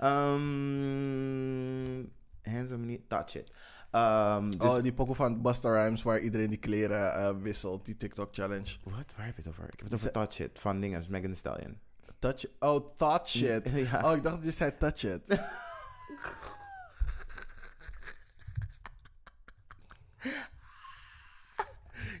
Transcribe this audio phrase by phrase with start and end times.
[0.00, 2.10] Um,
[2.42, 3.50] handsome niet, touch it.
[3.92, 7.86] Um, dus, Oh, die pokoe van Busta Rhymes waar iedereen die kleren eh, wisselt.
[7.86, 8.76] Die TikTok challenge.
[8.82, 9.14] Wat?
[9.16, 9.64] Waar heb je het over?
[9.64, 11.78] Ik heb het over touch it van dinges, Megan Thee Stallion.
[12.18, 13.70] Touch Oh, thought shit.
[13.74, 14.10] Ja.
[14.10, 15.28] Oh, ik dacht dat je zei touch it.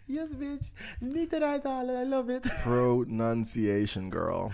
[0.08, 0.70] Yes, bitch.
[1.00, 2.00] Niet eruit halen.
[2.06, 2.40] I love it.
[2.62, 4.50] Pronunciation, girl.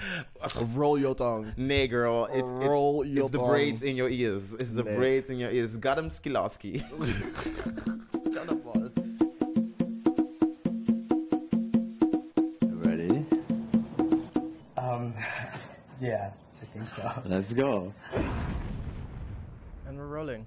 [0.74, 1.52] Roll your tongue.
[1.56, 2.26] Nee, girl.
[2.26, 3.48] It, it's, Roll it's your the tongue.
[3.50, 4.52] braids in your ears.
[4.54, 4.96] It's the Nee.
[4.96, 5.76] braids in your ears.
[5.76, 6.82] Got him Skilaski.
[8.36, 8.90] Up, Paul.
[12.84, 13.24] Ready?
[14.76, 15.14] Um,
[16.00, 16.30] yeah,
[16.60, 17.22] I think so.
[17.26, 17.92] Let's go.
[19.86, 20.46] And we're rolling.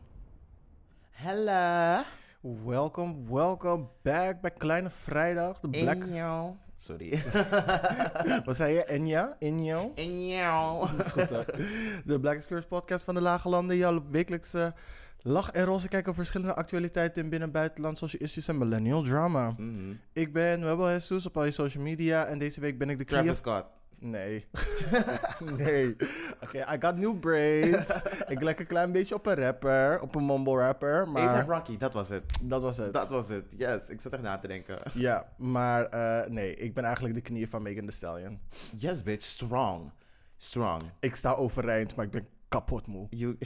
[1.15, 2.03] Hello.
[2.55, 5.59] Welcome, welcome back bij Kleine Vrijdag.
[5.59, 6.03] De Black...
[6.09, 6.53] Jou.
[6.77, 7.23] Sorry.
[8.45, 8.83] Wat zei je?
[8.83, 9.35] Enja?
[9.39, 9.91] Injo?
[9.95, 10.87] In jou.
[10.97, 11.45] Dat is goed hoor.
[12.05, 13.75] De Black Excursion podcast van de Lage Landen.
[13.75, 14.73] Jouw wekelijkse
[15.21, 19.01] lach en roze kijken op verschillende actualiteiten in binnen- en buitenland, social issues en millennial
[19.01, 19.53] drama.
[19.57, 19.93] Mhm.
[20.13, 23.03] Ik ben Webel Jesus op al je social media en deze week ben ik de
[23.03, 23.49] Travis creative...
[23.49, 23.76] Scott.
[23.99, 24.45] Nee.
[25.57, 25.95] nee.
[26.43, 28.01] Oké, I got new braids.
[28.27, 31.77] ik lijk een klein beetje op een rapper, op een mumble rapper, maar A$AP Rocky,
[31.77, 32.23] dat was het.
[32.41, 32.93] dat was het.
[32.93, 33.45] Dat was het.
[33.57, 34.77] Yes, ik zat echt na te denken.
[34.93, 38.39] Ja, maar eh, nee, ik ben eigenlijk de knieën van Megan Thee Stallion.
[38.75, 39.25] Yes, bitch.
[39.25, 39.91] Strong.
[40.37, 40.81] Strong.
[40.99, 43.07] Ik sta overeind, maar ik ben kapot moe.
[43.11, 43.37] You.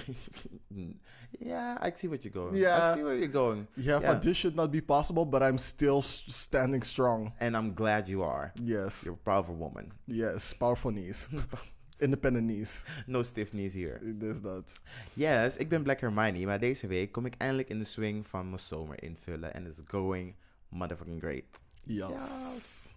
[1.40, 2.56] yeah, I see what you're going.
[2.56, 2.92] Yeah.
[2.92, 3.68] I see where you're going.
[3.76, 7.34] Ja, van this should not be possible, but I'm still standing strong.
[7.40, 8.52] And I'm glad you are.
[8.64, 9.92] Yes, You're a powerful woman.
[10.08, 11.30] yes, powerful knees.
[12.00, 12.84] Independent knees.
[13.08, 14.00] No stiff knees here.
[14.18, 14.80] Dus dat.
[15.14, 18.46] Yes, ik ben Black Hermione, maar deze week kom ik eindelijk in de swing van
[18.46, 19.54] mijn zomer invullen.
[19.54, 20.36] En it's going
[20.70, 21.62] motherfucking great.
[21.84, 22.96] Yes.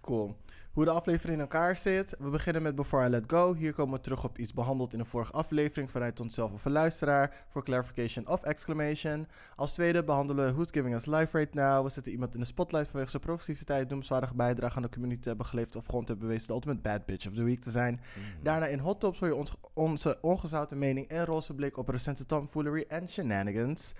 [0.00, 0.36] Cool.
[0.72, 2.16] Hoe de aflevering in elkaar zit.
[2.18, 3.54] We beginnen met Before I Let Go.
[3.54, 6.72] Hier komen we terug op iets behandeld in de vorige aflevering vanuit onszelf of een
[6.72, 7.44] luisteraar.
[7.48, 9.26] Voor clarification of exclamation.
[9.54, 11.84] Als tweede behandelen we Who's Giving Us Life Right Now.
[11.84, 15.28] We zetten iemand in de spotlight vanwege zijn progressiviteit, noemenswaardige bijdrage aan de community te
[15.28, 17.70] hebben geleverd of gewoon te hebben bewezen de ultimate bad bitch of the week te
[17.70, 18.00] zijn.
[18.42, 22.26] Daarna in Hot Tops hoor je ons, onze ongezouten mening en roze blik op recente
[22.26, 23.94] tomfoolery en shenanigans.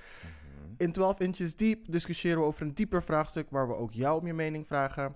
[0.77, 4.27] In 12 Inches Deep discussiëren we over een dieper vraagstuk waar we ook jou om
[4.27, 5.15] je mening vragen.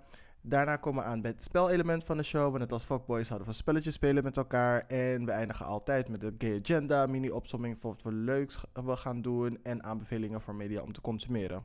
[0.48, 2.52] Daarna komen we aan bij het spelelement van de show.
[2.52, 4.86] We net als fuckboys hadden van spelletjes spelen met elkaar.
[4.86, 9.22] En we eindigen altijd met de gay agenda, mini-opsomming voor wat we leuks we gaan
[9.22, 9.58] doen.
[9.62, 11.64] En aanbevelingen voor media om te consumeren.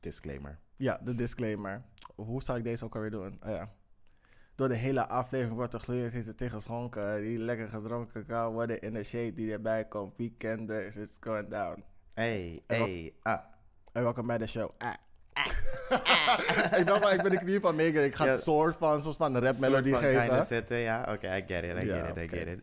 [0.00, 0.58] Disclaimer.
[0.76, 1.84] Ja, de disclaimer.
[2.14, 3.38] Hoe zou ik deze ook alweer doen?
[3.42, 3.72] Oh ja.
[4.54, 7.20] Door de hele aflevering wordt er gloeiend tegen geschonken.
[7.20, 10.16] Die lekker gedronken kan worden in de shade die erbij komt.
[10.16, 11.84] Weekenders, it's going down.
[12.14, 13.40] Hey, hey, ah.
[13.92, 14.70] En welkom bij de show.
[14.78, 14.94] Ah.
[16.78, 18.02] ik dacht wel, ik ben de knie van Megan.
[18.02, 20.44] Ik ga het soort van, soort van rap van geven.
[20.44, 21.06] zetten, ja.
[21.08, 22.60] Oké, I get it, I get it, I get it.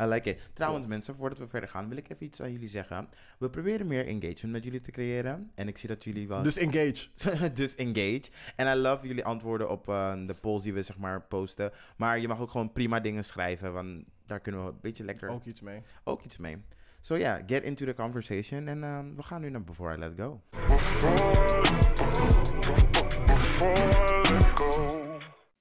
[0.00, 0.40] I like it.
[0.52, 3.08] Trouwens, mensen, voordat we verder gaan, wil ik even iets aan jullie zeggen.
[3.38, 5.50] We proberen meer engagement met jullie te creëren.
[5.54, 6.42] En ik zie dat jullie wel...
[6.42, 7.08] Dus engage.
[7.54, 8.22] dus engage.
[8.56, 11.72] En I love jullie antwoorden op eh, de polls die we zeg maar posten.
[11.96, 15.28] Maar je mag ook gewoon prima dingen schrijven, want daar kunnen we een beetje lekker
[15.28, 15.82] ook, Ook iets mee.
[16.24, 16.62] iets mee.
[17.04, 18.68] So yeah, get into the conversation.
[18.68, 20.40] En ehm, we gaan nu naar Before I Let Go.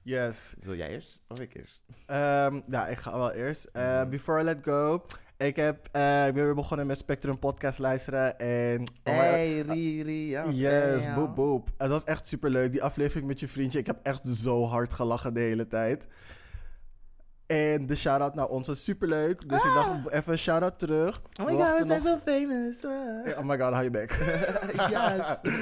[0.01, 0.53] Yes.
[0.61, 1.83] Wil jij eerst of ik eerst?
[2.05, 3.65] Ehm nou, ik ga wel eerst.
[3.65, 5.03] Eh, before I let go.
[5.37, 8.39] Ik, heb, eh, ik ben weer begonnen met Spectrum podcast luisteren.
[8.39, 8.81] En...
[9.03, 10.29] oh Hey, Riri.
[10.29, 11.15] Ja, Yes, damn.
[11.15, 11.69] boep boep.
[11.77, 12.71] Het was echt super leuk.
[12.71, 13.79] Die aflevering met je vriendje.
[13.79, 16.07] Ik heb echt zo hard gelachen de hele tijd.
[17.53, 19.49] En de shout-out naar ons was super leuk.
[19.49, 21.21] Dus ik dacht even een shout-out terug.
[21.39, 22.85] Oh We my god, we zijn nog- zo famous.
[22.85, 23.37] ah.
[23.37, 24.11] Oh my god, hou je bek.
[24.89, 25.25] yes.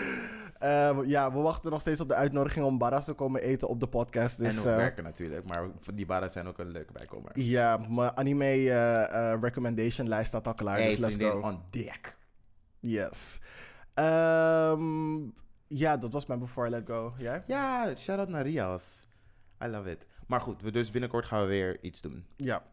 [0.61, 3.79] Eh, ja, we wachten nog steeds op de uitnodiging om Barras te komen eten op
[3.79, 4.37] de podcast.
[4.39, 7.31] Dus, en ook eh, werken natuurlijk, maar die barren zijn ook een leuke bijkomer.
[7.33, 10.75] Ja, mijn anime eh, eh, recommendation lijst staat al klaar.
[10.77, 11.39] Hey, dus let's go.
[11.43, 12.17] on deck.
[12.79, 13.39] Yes.
[13.93, 15.19] Ehm,
[15.67, 17.13] ja, dat was mijn Before I Let Go.
[17.17, 17.43] Jij?
[17.47, 19.05] Ja, shout-out naar Rias.
[19.63, 20.07] I love it.
[20.31, 22.25] Maar goed, we dus binnenkort gaan we weer iets doen.
[22.35, 22.63] Ja.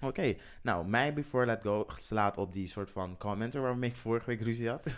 [0.00, 4.26] Oké, nou, mij Before Let Go slaat op die soort van commenter waarmee ik vorige
[4.26, 4.86] week ruzie had.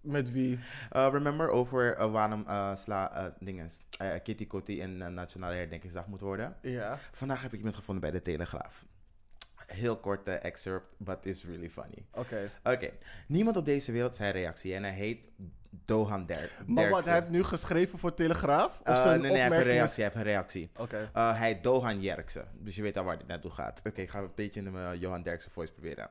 [0.00, 0.58] Met wie?
[0.92, 3.80] Uh, remember over uh, waarom uh, sla, uh, dinges,
[4.22, 6.56] Kitty Kotti uh, Nationale Herdenkingsdag moet worden?
[6.62, 6.98] Ja.
[7.12, 8.84] Vandaag heb ik iemand gevonden bij de Telegraaf.
[9.68, 12.06] Heel korte excerpt, but it's really funny.
[12.12, 12.50] Oké.
[12.64, 12.90] Oké,
[13.26, 15.20] niemand op deze wereld zijn reactie en hij heet
[15.84, 18.80] Dohan Der Maar wat, hij heeft nu geschreven voor Telegraaf?
[18.80, 20.04] Of Uh, zijn nee, nee, hij heeft een reactie.
[20.04, 20.70] Hij heeft een reactie.
[21.16, 22.48] Uh, hij heet Dohan Jerksen.
[22.54, 23.82] Dus je weet al waar dit naartoe gaat.
[23.86, 26.10] Oké, ik ga een beetje in mijn Johan Derksen voice proberen.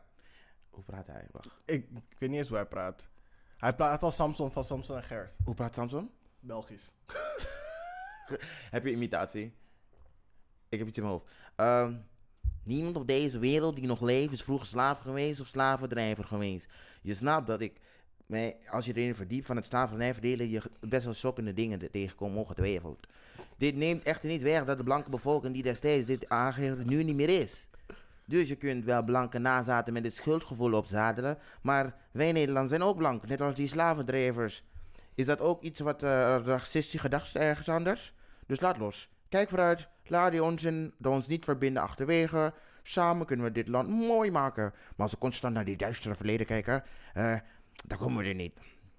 [0.70, 1.28] Hoe praat hij?
[1.32, 1.50] Wacht.
[1.66, 3.10] Ik, ik weet niet eens hoe hij praat.
[3.58, 5.38] Hij praat als Samson van Samson en Gert.
[5.44, 6.12] Hoe praat Samson?
[6.40, 6.94] Belgisch.
[8.72, 9.54] Heb je imitatie?
[10.70, 11.32] Ik heb iets in mijn hoofd.
[11.56, 11.96] Ehm,
[12.68, 16.68] Niemand op deze wereld die nog leeft is vroeger slaaf geweest of slavendrijver geweest.
[17.02, 17.80] Je snapt dat ik,
[18.70, 23.08] als je erin verdiept van het slavernijverdelen, je best wel schokkende dingen te- tegenkomt ongetwijfeld.
[23.58, 27.16] Dit neemt echter niet weg dat de blanke bevolking die destijds dit aangegeven nu niet
[27.16, 27.70] meer is.
[28.26, 32.98] Dus je kunt wel blanke nazaten met dit schuldgevoel opzadelen, maar wij Nederlanders zijn ook
[32.98, 34.64] blank, net als die slavendrijvers.
[35.16, 38.14] Is dat ook iets wat eh racistisch gedacht is ergens anders?
[38.48, 39.10] Dus laat los.
[39.30, 42.54] Kijk vooruit, laat die onzin dat ons niet verbinden achterwege.
[42.84, 44.64] Samen kunnen we dit land mooi maken.
[44.64, 46.84] Maar als we constant naar die duistere verleden kijken,
[47.14, 47.36] eh,
[47.86, 48.54] dan komen we er niet.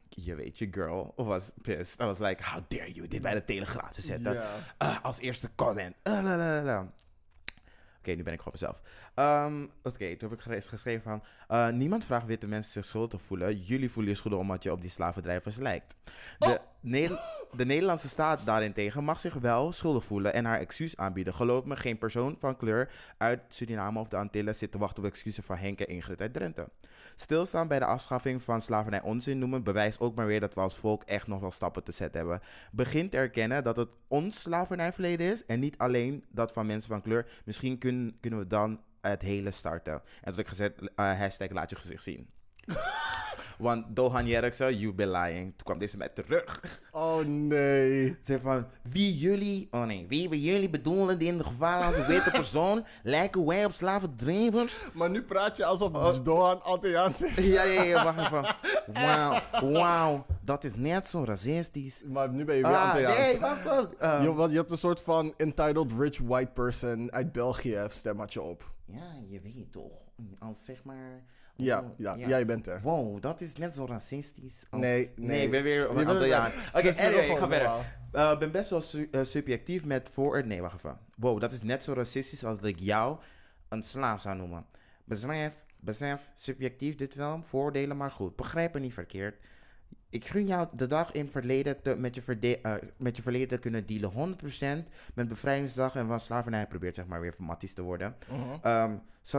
[0.09, 2.01] Je weet, je girl was pissed.
[2.01, 4.43] I was like, how dare you dit bij de telegraaf te zetten.
[4.79, 5.95] Ah, als eerste comment.
[6.03, 6.83] Ah,
[7.99, 8.81] Oké, nu ben ik gewoon mezelf.
[9.15, 11.23] Ehm, Oké, toen heb ik geschreven van...
[11.49, 13.57] eh, niemand vraagt witte mensen zich schuldig voelen.
[13.61, 15.97] Jullie voelen je schuldig omdat je op die slavendrijvers lijkt.
[16.39, 17.21] De, Neder-
[17.57, 21.35] de Nederlandse staat daarentegen mag zich wel schuldig voelen en haar excuus aanbieden.
[21.35, 25.09] Geloof me, geen persoon van kleur uit Suriname of de Antillen zit te wachten op
[25.09, 26.69] excuses van Henk en Ingrid uit Drenthe.
[27.21, 30.77] Stilstaan bij de afschaffing van slavernij onzin noemen bewijst ook maar weer dat we als
[30.77, 32.41] volk echt nog wel stappen te zetten hebben.
[32.73, 37.03] Begin te erkennen dat het ons slavernijverleden is en niet alleen dat van mensen van
[37.03, 37.27] kleur.
[37.45, 39.93] Misschien kun- kunnen we dan het hele starten.
[39.95, 42.31] En dat ik gezet, eh, hashtag laat je gezicht zien.
[43.59, 45.45] Want Dohan Jerkse, you be lying.
[45.57, 46.81] Toen kwam deze mij terug.
[46.91, 48.17] Oh nee.
[48.23, 51.97] Zeg van, wie jullie, oh nee, wie we jullie bedoelen die in de geval als
[51.97, 54.79] een witte persoon, lijken wij op slavendrijvers?
[54.93, 56.25] Maar nu praat je alsof Oh.
[56.25, 57.47] Dohan Antilliaans is.
[57.47, 58.57] Ja, ja, ja, wacht even.
[59.05, 59.41] Wauw,
[59.73, 62.03] wauw, dat is net zo racistisch.
[62.07, 63.19] Maar nu ben je weer Ah, Antilliaans.
[63.19, 63.89] nee, wacht zo.
[64.03, 68.19] Uh, je, wat, je had een soort van entitled rich white person uit België stem
[68.19, 68.73] had je op.
[68.87, 69.93] ja, je weet toch,
[70.39, 71.23] als zeg maar...
[71.63, 72.81] Ja, oh, ja, jij bent er.
[72.83, 74.81] Wow, dat is net zo racistisch als...
[74.81, 75.43] Nee, nee.
[75.45, 75.97] ik ben weer een
[76.73, 77.69] ze- Oké, anyway, ik ga verder.
[78.13, 80.47] Eh, Ik ben best wel su- eh, subjectief met voor...
[80.47, 80.99] Nee, wacht even.
[81.17, 83.19] Wow, dat is net zo racistisch als dat ik jou
[83.69, 84.67] een slaaf zou noemen.
[85.05, 88.37] Besef, besef, subjectief dit wel, voordelen maar goed.
[88.37, 89.37] Begrijp me niet verkeerd.
[90.11, 93.23] Ik gun jou de dag in het verleden te, met, je verde- eh, met je
[93.23, 94.11] verleden te kunnen dealen.
[94.11, 98.17] 100% met bevrijdingsdag en van slavernij probeert zeg maar weer van matties te worden.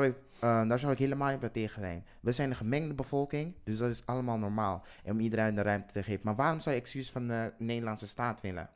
[0.04, 2.06] Ik, eh, daar zou ik helemaal niet bij tegen zijn.
[2.20, 4.86] We zijn een gemengde bevolking, dus dat is allemaal normaal.
[5.04, 6.22] En om iedereen de ruimte te geven.
[6.24, 8.70] Maar waarom zou je excuus van de Nederlandse staat willen?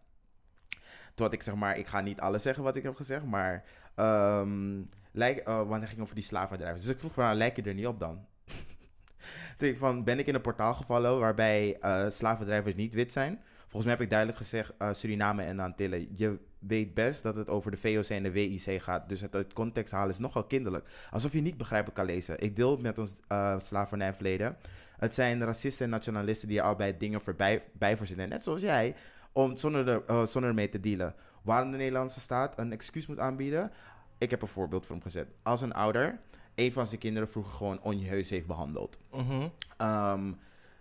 [1.15, 3.63] Toen had ik zeg maar, ik ga niet alles zeggen wat ik heb gezegd, maar
[3.95, 4.81] ehm
[5.11, 6.81] lijk, eh, wanneer ging over die slavendrijvers.
[6.83, 8.25] Dus ik vroeg van, nou, lijk je er niet op dan?
[9.57, 13.41] Van, ben ik in een portaal gevallen waarbij eh slavendrijvers niet wit zijn?
[13.73, 16.07] Volgens mij heb ik duidelijk gezegd eh, Suriname en Antillen.
[16.15, 19.09] Je weet best dat het over de VOC en de WIC gaat.
[19.09, 20.87] Dus het uit context halen is nogal kinderlijk.
[21.11, 22.39] Alsof je niet begrijpelijk kan lezen.
[22.39, 24.57] Ik deel met ons eh slavernijverleden.
[24.97, 28.29] Het zijn racisten en nationalisten die er bij dingen voorbij bij verzinnen.
[28.29, 28.95] Net zoals jij.
[29.31, 31.15] Om, zonder, er, eh, zonder ermee te dealen.
[31.41, 33.71] Waarom de Nederlandse staat een excuus moet aanbieden.
[34.17, 35.27] Ik heb een voorbeeld voor hem gezet.
[35.43, 36.19] Als een ouder
[36.55, 38.97] een van zijn kinderen vroeger gewoon onjeheus heeft behandeld.
[39.11, 39.47] Mhm.
[39.77, 40.31] Ehm,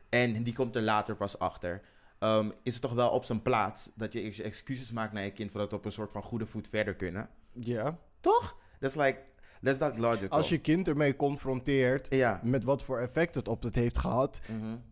[0.09, 1.81] en die komt er later pas achter.
[2.19, 5.51] Ehm, is het toch wel op zijn plaats dat je excuses maakt naar je kind
[5.51, 7.29] voordat we op een soort van goede voet verder kunnen?
[7.53, 7.99] Ja.
[8.21, 8.57] Toch?
[8.81, 9.19] That's like,
[9.63, 10.29] that's not logical.
[10.29, 12.41] Als je kind ermee confronteert Ja.
[12.43, 14.41] met wat voor effect het op het heeft gehad.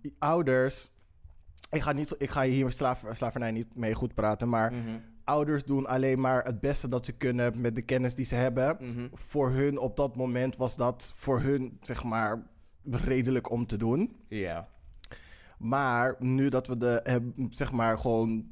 [0.03, 0.91] Die ouders.
[1.71, 2.73] Ik ga, niet, ik ga hier
[3.13, 4.99] slavernij niet mee goed praten, maar Mhm.
[5.31, 8.77] Ouders doen alleen maar het beste dat ze kunnen met de kennis die ze hebben.
[8.81, 9.09] Mhm.
[9.15, 12.43] Voor hun op dat moment was dat voor hun, zeg maar,
[12.91, 14.17] redelijk om te doen.
[14.29, 14.69] Ja.
[15.59, 18.45] Maar nu dat we de, heb- zeg maar, gewoon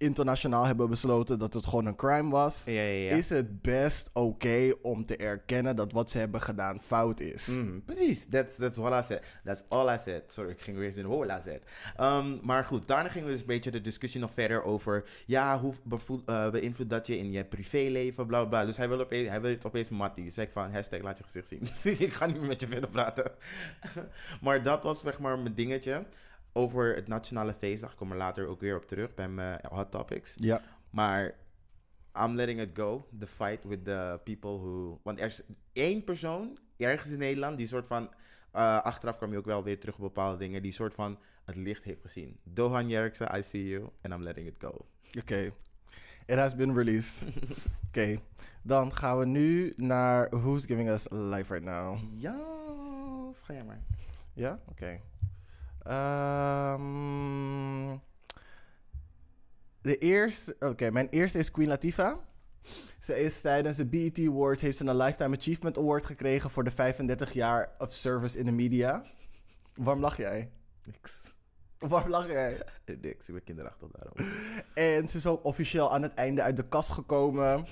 [0.00, 3.16] internationaal hebben besloten dat het gewoon een crime was, Ja, ja, ja.
[3.16, 7.46] is het best oké om te erkennen dat wat ze hebben gedaan fout is.
[7.48, 9.22] Mhm, precies, that's, that's what I said.
[9.44, 10.22] That's all I said.
[10.26, 11.62] Sorry, ik ging weer eens in what I said.
[11.96, 15.04] Ehm, maar goed, daarna gingen we dus een beetje de discussie nog verder over...
[15.26, 18.64] Ja, hoe bevoel- eh, beïnvloedt dat je in je privéleven, bla bla.
[18.64, 20.32] Dus hij wil, opeens, hij wil het opeens mattie.
[20.42, 21.68] Ik van, hashtag laat je gezicht zien.
[22.06, 23.30] ik ga niet meer met je verder praten.
[24.42, 26.04] maar dat was zeg maar mijn dingetje.
[26.52, 27.90] Over het Nationale Feestdag.
[27.90, 30.34] Ik kom er later ook weer op terug bij mijn hot topics.
[30.36, 30.60] Ja.
[30.90, 31.34] Maar
[32.18, 33.08] I'm letting it go.
[33.18, 35.00] The fight with the people who...
[35.02, 35.42] Want er is
[35.72, 38.10] één persoon ergens in Nederland die soort van...
[38.52, 40.62] eh, achteraf kwam je ook wel weer terug op bepaalde dingen.
[40.62, 42.38] Die soort van het licht heeft gezien.
[42.44, 43.88] Dohan Jerkse, I see you.
[44.02, 44.86] And I'm letting it go.
[45.18, 45.52] Oké.
[46.26, 47.26] It has been released.
[47.88, 48.20] Oké.
[48.62, 51.98] Dan gaan we nu naar Who's Giving Us Life Right Now.
[52.16, 52.36] Ja,
[53.32, 53.82] ga jij maar.
[54.32, 54.60] Ja?
[54.68, 54.98] Oké.
[55.82, 56.80] Ehm,
[59.82, 60.56] de eerste...
[60.58, 62.18] Oké, mijn eerste is Queen Latifah.
[62.98, 64.62] Ze is tijdens de BET Awards...
[64.62, 66.50] heeft ze een Lifetime Achievement Award gekregen...
[66.50, 69.04] voor de 35 jaar of service in de media.
[69.74, 70.50] Waarom lach jij?
[70.84, 71.34] Niks.
[71.78, 72.62] Waarom lach jij?
[73.00, 74.32] Niks, ik ben kinderachtig daarom.
[74.74, 77.64] En ze is ook officieel aan het einde uit de kast gekomen.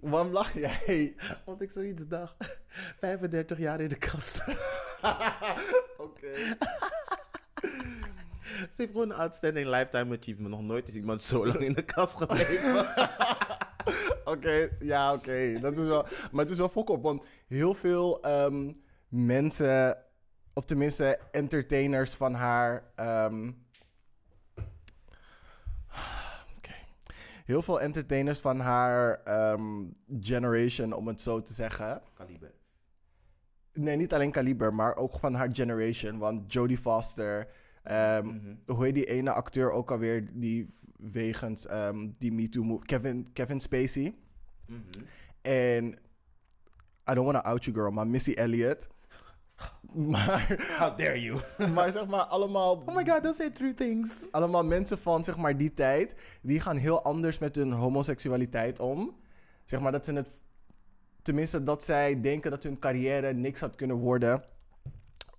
[0.00, 1.14] Waarom lach jij?
[1.44, 2.34] Want ik zoiets dacht.
[3.00, 4.40] 35 jaar in de kast.
[6.06, 6.32] Oké.
[8.46, 10.50] Ze heeft gewoon een outstanding lifetime achievement.
[10.50, 12.86] Nog nooit is iemand zo lang in de kast gebleven.
[14.24, 15.60] Oké, ja, oké.
[15.60, 16.02] Dat is wel.
[16.02, 18.72] Maar het is wel fok op, want heel veel ehm,
[19.08, 19.98] mensen,
[20.52, 22.90] of tenminste entertainers van haar.
[26.56, 26.74] Oké.
[27.44, 29.84] Heel veel entertainers van haar ehm,
[30.20, 32.02] generation, om het zo te zeggen.
[32.14, 32.55] Kaliber.
[33.76, 36.18] Nee, niet alleen Kaliber, maar ook van haar generation.
[36.18, 37.48] Want Jodie Foster.
[37.82, 38.54] ehm, Mhm.
[38.66, 40.66] Hoe heet die ene acteur ook alweer die
[40.96, 42.84] wegens ehm, die MeToo move...
[42.84, 44.14] Kevin, Kevin Spacey.
[44.66, 44.80] Mhm.
[45.42, 45.84] En
[47.10, 48.88] I don't want to out you girl, maar Missy Elliott.
[49.94, 51.40] Maar, How dare you?
[51.74, 54.26] maar zeg maar allemaal, Oh my god, don't say true things.
[54.30, 59.16] allemaal mensen van zeg maar die tijd, die gaan heel anders met hun homoseksualiteit om.
[59.64, 60.30] Zeg maar dat ze het,
[61.26, 64.42] tenminste dat zij denken dat hun carrière niks had kunnen worden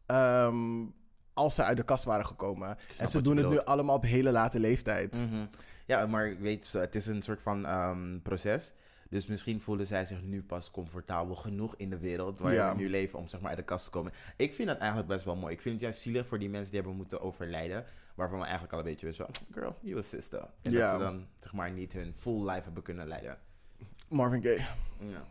[0.05, 0.85] ehm,
[1.33, 2.77] als ze uit de kast waren gekomen.
[2.97, 5.23] En ze doen het nu allemaal op hele late leeftijd.
[5.29, 5.45] Mhm.
[5.85, 8.73] Ja, maar weet je, het is een soort van ehm, proces.
[9.09, 12.71] Dus misschien voelen zij zich nu pas comfortabel genoeg in de wereld waar Ja.
[12.71, 14.11] we nu leven om zeg maar uit de kast te komen.
[14.37, 15.53] Ik vind dat eigenlijk best wel mooi.
[15.53, 17.85] Ik vind het juist zielig voor die mensen die hebben moeten overlijden.
[18.15, 20.47] Waarvan we eigenlijk al een beetje wisten van, girl, you a sister.
[20.61, 20.79] En Ja.
[20.79, 23.37] dat ze dan zeg maar niet hun full life hebben kunnen leiden.
[24.09, 24.65] Marvin Gaye.
[24.99, 25.23] Ja.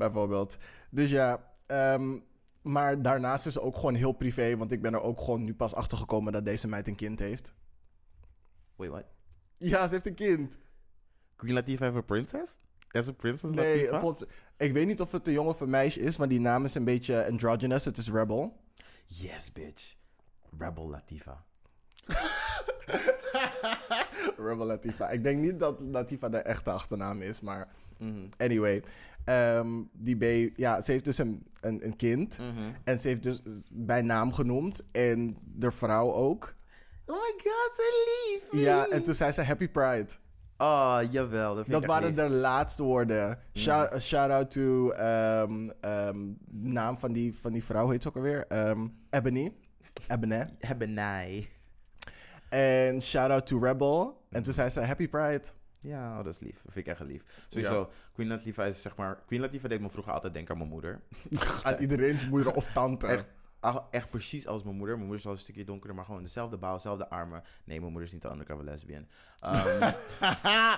[0.00, 0.56] Bijvoorbeeld.
[0.90, 2.18] Dus ja, ehm,
[2.62, 5.54] maar daarnaast is het ook gewoon heel privé, want ik ben er ook gewoon nu
[5.54, 7.54] pas achter gekomen dat deze meid een kind heeft.
[8.76, 9.04] Wait, what?
[9.58, 10.58] Ja, ze heeft een kind.
[11.36, 12.58] Queen Latifah heeft een princess?
[12.90, 14.28] Is een princess Nee, Latifah?
[14.56, 16.74] ik weet niet of het een jongen of een meisje is, maar die naam is
[16.74, 17.84] een beetje androgynous.
[17.84, 18.56] Het is Rebel.
[19.06, 19.94] Yes, bitch.
[20.58, 21.38] Rebel Latifah.
[24.46, 25.08] Rebel Latifa.
[25.10, 28.26] Ik denk niet dat Latifa de echte achternaam is, maar Mhm.
[28.36, 28.82] anyway.
[29.24, 32.38] Ehm, die B, ja, ze heeft dus een, een, een kind.
[32.38, 32.72] Mhm.
[32.84, 34.82] En ze heeft dus bij naam genoemd.
[34.92, 36.54] En de vrouw ook.
[37.06, 37.82] Oh my god, zo
[38.52, 38.64] lief.
[38.64, 40.06] Ja, en toen zei ze Happy Pride.
[40.58, 41.54] Oh, jawel.
[41.54, 42.16] Dat, vind Dat ik echt waren lief.
[42.16, 43.38] de laatste woorden.
[43.54, 48.08] Shout, shout out to ehm, ehm, de naam van die, van die vrouw, heet ze
[48.08, 48.46] ook alweer?
[48.46, 49.54] Ehm, Ebony.
[50.08, 50.46] Ebony.
[50.86, 51.48] Nij.
[52.48, 54.26] En shout out to Rebel.
[54.30, 55.42] En toen zei ze Happy Pride.
[55.80, 56.62] Ja, oh, dat is lief.
[56.62, 57.22] Dat vind ik echt lief.
[57.48, 59.22] Sowieso, Queen Latifah is zeg maar...
[59.26, 61.00] Queen Latifah deed me vroeger altijd denken aan mijn moeder.
[61.62, 63.06] Aan iedereen's moeder of tante.
[63.06, 63.24] Echt,
[63.90, 64.94] echt precies als mijn moeder.
[64.94, 67.42] Mijn moeder is wel een stukje donkerder, maar gewoon dezelfde bouw, dezelfde armen.
[67.64, 69.06] Nee, mijn moeder is niet de undercover lesbian.
[69.40, 69.92] Ehm,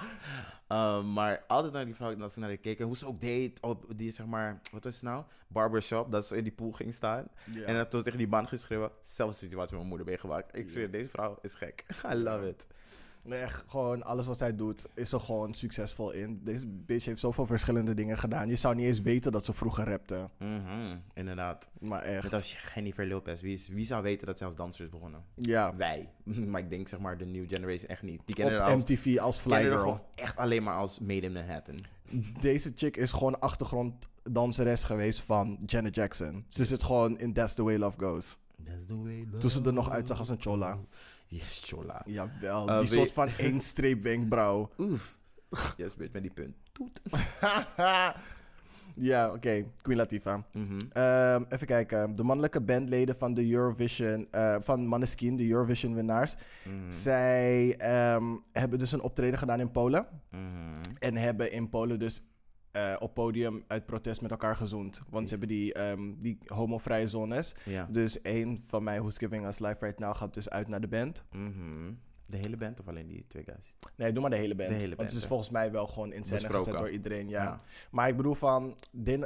[0.66, 2.86] ehm, maar altijd naar die vrouw, dat ze naar haar keken.
[2.86, 4.60] Hoe ze ook deed op die, zeg maar...
[4.72, 5.24] Wat was het nou?
[5.48, 7.28] Barbershop, dat ze in die pool ging staan.
[7.66, 8.90] En dat toen tegen die man geschreven.
[9.00, 10.58] Zelfde situatie met mijn moeder meegemaakt.
[10.58, 11.84] Ik zweer, deze vrouw is gek.
[12.12, 12.66] I love it.
[13.24, 16.40] Nee, echt gewoon alles wat zij doet is er gewoon succesvol in.
[16.44, 18.48] Deze bitch heeft zoveel verschillende dingen gedaan.
[18.48, 20.28] Je zou niet eens weten dat ze vroeger rapte.
[20.38, 21.68] Mhm, inderdaad.
[21.80, 22.32] Maar Net echt.
[22.32, 23.40] als Jennifer Lopez.
[23.40, 25.24] Wie, is- wie zou weten dat ze als danser is begonnen?
[25.34, 25.76] Ja.
[25.76, 26.08] Wij.
[26.50, 28.20] Maar ik denk zeg maar de new generation echt niet.
[28.24, 29.92] Die kennen Op haar als, MTV als Fly kennen haar Girl.
[29.92, 31.76] gewoon echt alleen maar als Made in Manhattan.
[32.40, 36.44] Deze chick is gewoon achtergronddanseres geweest van Janet Jackson.
[36.48, 38.36] Ze zit gewoon in That's the Way Love Goes.
[38.64, 40.78] That's the way Toen ze er nog uitzag als een chola.
[41.32, 42.02] Yes, chola.
[42.04, 44.70] Jawel, Uh, die soort van één streep wenkbrauw.
[44.78, 45.16] Oef.
[45.76, 46.54] Yes, bitch, met die punt.
[46.72, 47.00] Toet.
[49.10, 49.64] ja, oké.
[49.82, 50.40] Queen Latifah.
[50.52, 50.78] Mhm.
[50.92, 52.14] Ehm, even kijken.
[52.16, 56.34] De mannelijke bandleden van de Eurovision, eh, van Maneskin, de Eurovision winnaars.
[56.64, 56.90] Mhm.
[56.90, 60.06] Zij ehm, hebben dus een optreden gedaan in Polen.
[60.30, 60.40] Mhm.
[60.98, 62.22] En hebben in Polen dus
[62.72, 65.02] eh, op podium uit protest met elkaar gezoend.
[65.10, 67.54] Want ze hebben die, ehm, die homovrije zones.
[67.64, 67.86] Ja.
[67.90, 70.88] Dus een van mij, Who's Giving Us Life Right Now, gaat dus uit naar de
[70.88, 71.24] band.
[71.32, 71.92] Mhm.
[72.26, 73.74] De hele band of alleen die twee guys?
[73.96, 74.68] Nee, doe maar de hele band.
[74.68, 75.28] De hele Want band, het is hè?
[75.28, 77.42] volgens mij wel gewoon in scène gezet door iedereen, ja.
[77.42, 77.56] Ja.
[77.90, 78.76] Maar ik bedoel van,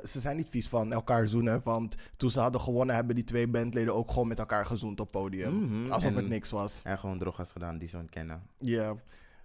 [0.03, 1.61] ze zijn niet vies van elkaar zoenen.
[1.65, 5.11] Want toen ze hadden gewonnen, hebben die twee bandleden ook gewoon met elkaar gezoend op
[5.11, 5.55] podium.
[5.65, 5.93] Mhm.
[5.93, 6.83] Alsof En- het niks was.
[6.85, 8.43] En gewoon drogas gedaan die ze kennen.
[8.59, 8.95] Ja,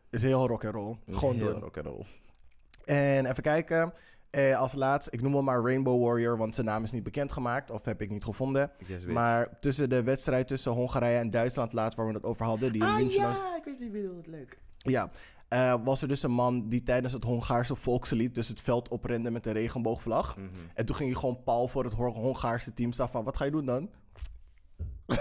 [0.10, 0.98] is heel rock and roll.
[1.10, 1.60] Gewoon Heel doen.
[1.60, 2.06] rock'n'roll.
[2.86, 3.94] En even kijken.
[4.30, 7.72] Eh, als laatst, ik noem hem maar Rainbow Warrior, want zijn naam is niet bekendgemaakt.
[7.72, 8.72] Of heb ik niet gevonden.
[8.88, 9.06] Yes.
[9.06, 12.82] Maar tussen de wedstrijd tussen Hongarije en Duitsland, laatst waar we het over hadden, die
[12.82, 14.16] in Ah München ja, ik weet wie bedoelt.
[14.16, 14.58] Wat leuk.
[14.78, 15.10] Ja,
[15.48, 19.32] eh, was er dus een man die tijdens het Hongaarse volkslied dus het veld oprende
[19.32, 20.38] met een regenboogvlag.
[20.38, 20.48] Mhm.
[20.74, 23.46] En toen ging hij gewoon pal voor het Hon- Hongaarse team staan van, wat ga
[23.46, 23.90] je doen dan?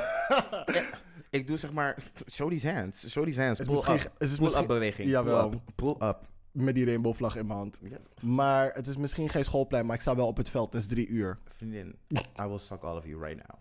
[1.31, 1.97] Ik doe zeg maar,
[2.31, 3.09] show these hands.
[3.11, 3.61] Show these hands.
[3.61, 4.01] Is Pull misschien- up.
[4.19, 5.09] is het Pull misschien- up beweging.
[5.09, 5.49] Jawel.
[5.49, 5.99] Pull up.
[5.99, 6.19] Pull up.
[6.53, 7.81] Met die rainbowvlag in mijn hand.
[8.21, 10.73] Maar het is misschien geen schoolplein, maar ik sta wel op het veld.
[10.73, 11.39] Het is drie uur.
[11.57, 11.95] Vriendin,
[12.41, 13.59] I will suck all of you right now.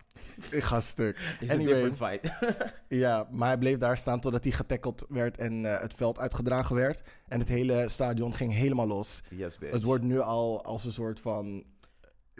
[0.50, 1.36] Ik ga stuk.
[1.40, 1.92] It's Anyway.
[1.92, 2.38] fight.
[2.88, 6.76] Ja, maar hij bleef daar staan totdat hij getackeld werd en eh, het veld uitgedragen
[6.76, 7.02] werd.
[7.28, 9.22] En het hele stadion ging helemaal los.
[9.30, 9.74] yes, bitch.
[9.74, 11.64] Het wordt nu al als een soort van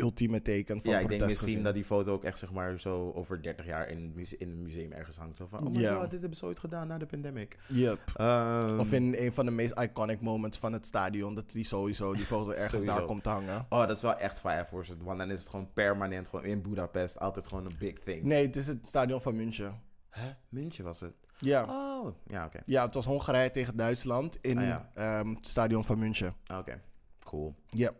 [0.01, 1.63] ultieme teken van ja, ik denk protest misschien gezien.
[1.63, 4.93] dat die foto ook echt zeg maar zo over 30 jaar in, in een museum
[4.93, 5.37] ergens hangt.
[5.37, 5.95] Zo van, oh my Ja.
[5.95, 7.59] god, dit hebben ze ooit gedaan na de pandemic.
[7.67, 7.99] Yep.
[8.17, 12.13] Ehm, Of in een van de meest iconic moments van het stadion, dat die sowieso
[12.15, 12.95] die foto ergens Sowieso.
[12.95, 13.67] daar komt te hangen.
[13.69, 14.95] Oh, dat is wel echt fire voor ze.
[15.03, 18.23] Want dan is het gewoon permanent, gewoon in Budapest, altijd gewoon een big thing.
[18.23, 19.81] Nee, het is het stadion van München.
[20.11, 20.31] Hè?
[20.49, 21.13] München was het?
[21.39, 21.65] Ja.
[21.65, 22.61] Oh, ja, oké.
[22.67, 24.91] Ja, het was Hongarije tegen Duitsland in Ah, ja.
[24.95, 26.35] ehm, het stadion van München.
[26.59, 26.81] Oké,
[27.25, 27.55] cool.
[27.67, 27.91] Ja.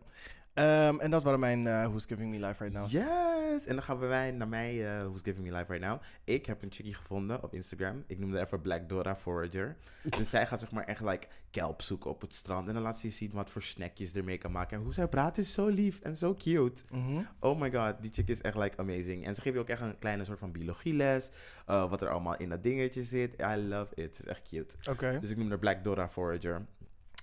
[0.53, 2.89] Ehm, en dat waren mijn eh, Who's Giving Me Life Right Now.
[2.89, 3.65] Yes!
[3.65, 6.01] En dan gaan we wij naar mij, eh, Who's Giving Me Life Right Now.
[6.23, 8.03] Ik heb een chickie gevonden op Instagram.
[8.07, 9.77] Ik noemde haar even Black Dora Forager.
[10.17, 12.67] dus zij gaat zeg maar echt like kelp zoeken op het strand.
[12.67, 14.77] En dan laat ze je zien wat voor snackjes ermee kan maken.
[14.77, 16.83] En hoe zij praat is zo lief en zo cute.
[16.89, 17.21] Mhm.
[17.39, 19.25] Oh my god, die chick is echt like amazing.
[19.25, 21.29] En ze geeft je ook echt een kleine soort van biologieles.
[21.65, 23.41] eh, wat er allemaal in dat dingetje zit.
[23.41, 24.15] I love it.
[24.15, 24.75] Ze is echt cute.
[24.89, 25.17] Oké.
[25.19, 26.65] Dus ik noem haar Black Dora Forager.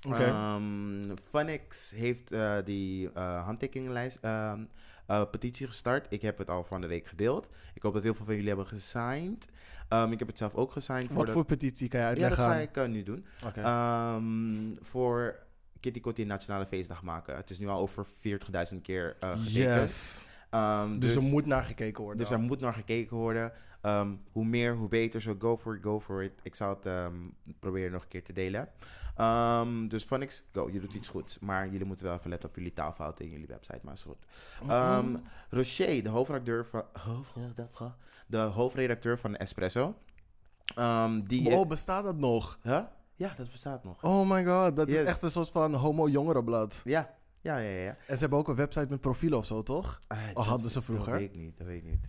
[0.06, 0.24] Oké.
[0.24, 4.64] Ehm, Funix heeft eh, die eh handtekeningenlijst ehm,
[5.06, 6.06] eh, petitie gestart.
[6.12, 7.48] Ik heb het al van de week gedeeld.
[7.74, 9.48] Ik hoop dat heel veel van jullie hebben gesigned.
[9.88, 11.12] Ehm, ik heb het zelf ook gesigned.
[11.12, 12.74] Wat de- voor petitie kan je Ja, dat uitleggen?
[12.74, 13.26] ga ik nu doen.
[13.54, 15.38] Ehm, voor
[15.80, 17.36] Kitty Kotti nationale feestdag maken.
[17.36, 19.52] Het is nu al over 40.000 keer gekeken.
[19.80, 20.26] yes.
[20.50, 22.22] Ehm, Dus, er moet naar gekeken worden.
[22.22, 23.52] dus er moet naar gekeken worden.
[23.88, 25.20] Ehm, hoe meer, hoe beter.
[25.20, 26.32] Zo go for it, go for it.
[26.42, 27.14] Ik zal het ehm,
[27.60, 28.68] proberen nog een keer te delen.
[29.16, 30.68] Ehm, dus Funix, go.
[30.70, 31.38] Je doet iets goeds.
[31.38, 33.80] Maar jullie moeten wel even letten op jullie taalfouten in jullie website.
[33.82, 34.24] Maar is goed.
[34.68, 35.16] Ehm
[35.50, 36.84] Rocher, de hoofdredacteur van...
[36.92, 37.94] Hoofdredacteur?
[38.26, 39.94] De hoofdredacteur van Espresso.
[41.26, 41.48] Die...
[41.50, 42.58] oh, bestaat dat nog?
[42.62, 42.80] Huh?
[43.14, 44.04] Ja, dat bestaat nog.
[44.04, 45.00] Oh my god, dat Yes.
[45.00, 46.80] is echt een soort van homo-jongerenblad.
[46.84, 47.16] Ja.
[47.40, 47.82] Ja, ja, ja.
[47.82, 47.96] ja.
[48.06, 50.00] En ze hebben ook een website met profiel of zo, toch?
[50.34, 51.10] Dat- hadden ze vroeger?
[51.12, 52.08] Dat weet ik niet, dat weet ik niet.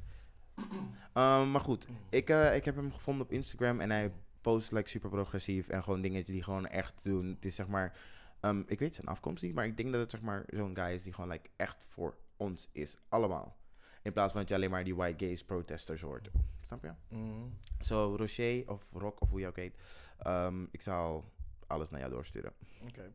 [1.13, 4.11] Ehm, maar goed, ik, eh, ik heb hem gevonden op Instagram en hij
[4.41, 7.25] post like super progressief en gewoon dingetjes die gewoon echt doen.
[7.27, 7.97] Het is zeg maar,
[8.39, 10.93] ehm, ik weet zijn afkomst niet, maar ik denk dat het zeg maar zo'n guy
[10.93, 13.57] is die gewoon like echt voor ons is, allemaal.
[14.01, 16.29] In plaats van dat je alleen maar die white gays protesters hoort.
[16.61, 17.15] Snap je?
[17.15, 17.53] Mm.
[17.79, 19.77] Zo, Rocher of Rock of hoe je ook heet,
[20.17, 21.31] ehm, ik zal
[21.67, 22.53] alles naar jou doorsturen.
[22.87, 23.13] Oké.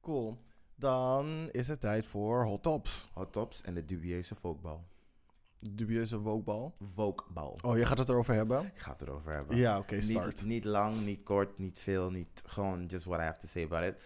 [0.00, 0.38] Cool.
[0.74, 3.10] Dan is het tijd voor Hot Tops.
[3.12, 4.84] Hot Tops en de dubieuze folkbal.
[5.70, 6.74] Dubieuze wokebal.
[6.94, 7.58] Wokebal.
[7.64, 8.64] Oh, je gaat het erover hebben?
[8.74, 9.56] Ik ga het erover hebben.
[9.56, 10.42] Ja, oké, start.
[10.42, 13.64] Niet, niet lang, niet kort, niet veel, niet gewoon just what I have to say
[13.64, 14.02] about it.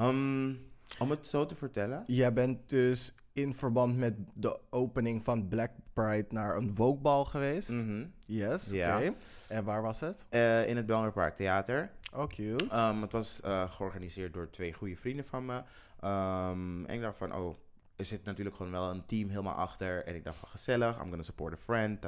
[0.00, 2.02] Um, om het zo te vertellen.
[2.06, 7.70] Jij bent dus in verband met de opening van Black Pride naar een wokebal geweest.
[7.70, 8.06] Mhm.
[8.26, 9.14] Yes, oké.
[9.48, 10.26] En waar was het?
[10.28, 11.90] Eh, in het Belmer Park Theater.
[12.14, 12.64] Oh, cute.
[12.78, 15.56] Um, het was eh, georganiseerd door twee goede vrienden van me.
[16.04, 17.56] Um, en ik dacht van, oh,
[18.00, 20.04] er zit natuurlijk gewoon wel een team helemaal achter.
[20.04, 22.02] En ik dacht van, gezellig, I'm gonna support a friend.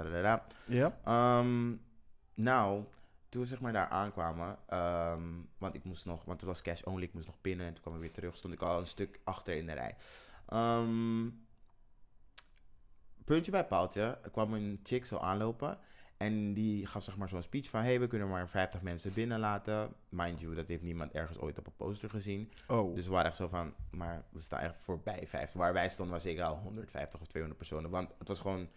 [0.67, 0.99] Ja.
[1.05, 1.75] Ehm,
[2.35, 2.85] nou,
[3.29, 5.23] toen we zeg maar daar aankwamen, ehm,
[5.59, 7.83] want ik moest nog, want het was cash only, ik moest nog pinnen en toen
[7.83, 9.97] kwam ik weer terug, stond ik al een stuk achter in de rij.
[10.47, 11.29] Ehm,
[13.25, 15.79] puntje bij paaltje, kwam een chick zo aanlopen
[16.23, 19.93] en die gaf zeg maar zo'n speech van, hey, we kunnen maar 50 mensen binnenlaten.
[20.09, 22.51] Mind you, dat heeft niemand ergens ooit op een poster gezien.
[22.67, 22.95] Oh.
[22.95, 25.61] Dus we waren echt zo van, maar we staan echt voorbij 50.
[25.61, 27.91] Waar wij stonden was zeker al 150 of 200 personen.
[27.91, 28.69] Want het was gewoon,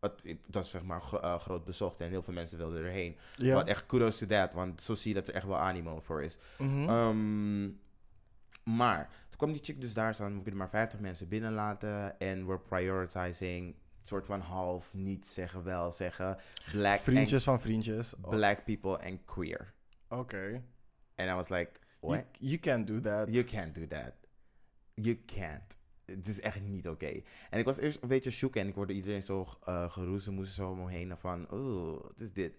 [0.00, 3.16] het, het was zeg maar eh, groot bezocht en heel veel mensen wilden erheen.
[3.34, 3.54] ja.
[3.54, 6.22] Wat echt kudos to that, want zo zie je dat er echt wel animo voor
[6.22, 6.38] is.
[6.58, 6.88] Mhm.
[6.88, 7.64] Ehm,
[8.76, 12.46] maar toen kwam die chick dus daar staan, we kunnen maar 50 mensen binnenlaten en
[12.46, 13.74] we're prioritizing,
[14.08, 16.38] soort van half, niet zeggen, wel zeggen,
[16.72, 18.14] black, vriendjes van vriendjes.
[18.22, 19.74] Oh, black people and queer.
[20.08, 20.62] Oké.
[21.16, 22.24] And I was like, what?
[22.38, 23.28] You, you can't do that.
[23.28, 24.12] You can't do that.
[24.94, 25.78] You can't.
[26.04, 27.22] Het is echt niet oké.
[27.50, 30.70] En ik was eerst een beetje shook en ik hoorde iedereen zo uh, geroezemoes zo
[30.70, 32.58] om me heen van, oh, wat is dit?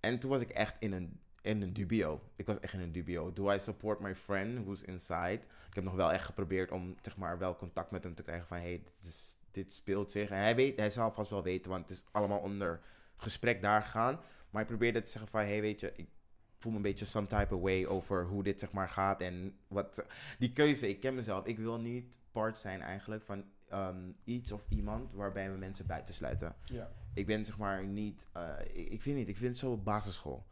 [0.00, 2.20] En toen was ik echt in een, in een dubio.
[2.36, 3.32] Ik was echt in een dubio.
[3.32, 5.40] Do I support my friend who's inside?
[5.68, 8.46] Ik heb nog wel echt geprobeerd om, zeg maar, wel contact met hem te krijgen
[8.46, 10.30] van, hey, dit, is, dit speelt zich.
[10.30, 12.80] En hij, weet, hij zal vast wel weten, want het is allemaal onder
[13.16, 14.20] gesprek daar gegaan.
[14.50, 16.08] Maar ik probeerde te zeggen van, hey, weet je, ik
[16.58, 19.56] voel me een beetje some type of way over hoe dit zeg maar gaat en
[19.68, 20.04] wat
[20.38, 20.88] die keuze.
[20.88, 21.46] Ik ken mezelf.
[21.46, 26.54] Ik wil niet part zijn eigenlijk van ehm, iets of iemand waarbij we mensen buitensluiten.
[26.64, 26.90] Ja.
[27.14, 28.26] Ik ben zeg maar niet.
[28.32, 29.28] eh, ik, ik vind niet.
[29.28, 30.46] Ik vind het zo basisschool.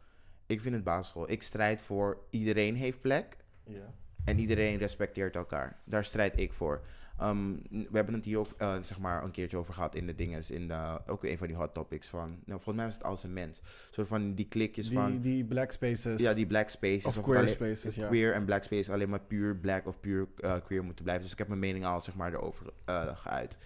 [0.45, 1.29] Ik vind het basisschool.
[1.31, 3.93] Ik strijd voor iedereen heeft plek Ja.
[4.25, 5.79] en iedereen respecteert elkaar.
[5.85, 6.85] Daar strijd ik voor.
[7.21, 10.15] Ehm, we hebben het hier ook eh, zeg maar een keertje over gehad in de
[10.15, 10.43] dingen.
[10.49, 12.29] In de, ook een van die hot topics van.
[12.29, 13.59] Nou, volgens mij is het als een mens.
[13.59, 15.19] Een soort van die klikjes Die, van.
[15.19, 16.21] die black spaces.
[16.21, 17.05] ja, die black spaces.
[17.05, 18.07] Of queer alleen- spaces, ja.
[18.07, 21.23] Queer en black spaces alleen maar puur black of puur eh, queer moeten blijven.
[21.23, 23.57] Dus ik heb mijn mening al zeg maar erover eh, geuit.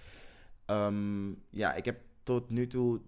[0.66, 3.02] Ehm, ja, ik heb tot nu toe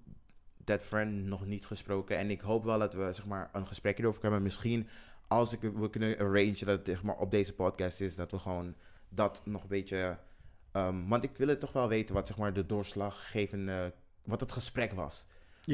[0.63, 2.17] that friend nog niet gesproken.
[2.17, 4.41] En ik hoop wel dat we zeg maar een gesprek hierover kunnen.
[4.41, 4.87] Misschien
[5.27, 8.15] als ik, we kunnen arrangen dat het zeg maar, op deze podcast is.
[8.15, 8.75] Dat we gewoon
[9.09, 10.17] dat nog een beetje...
[10.77, 13.93] ehm, want ik wil het toch wel weten wat zeg maar de doorslaggevende...
[14.23, 15.27] Wat het gesprek was.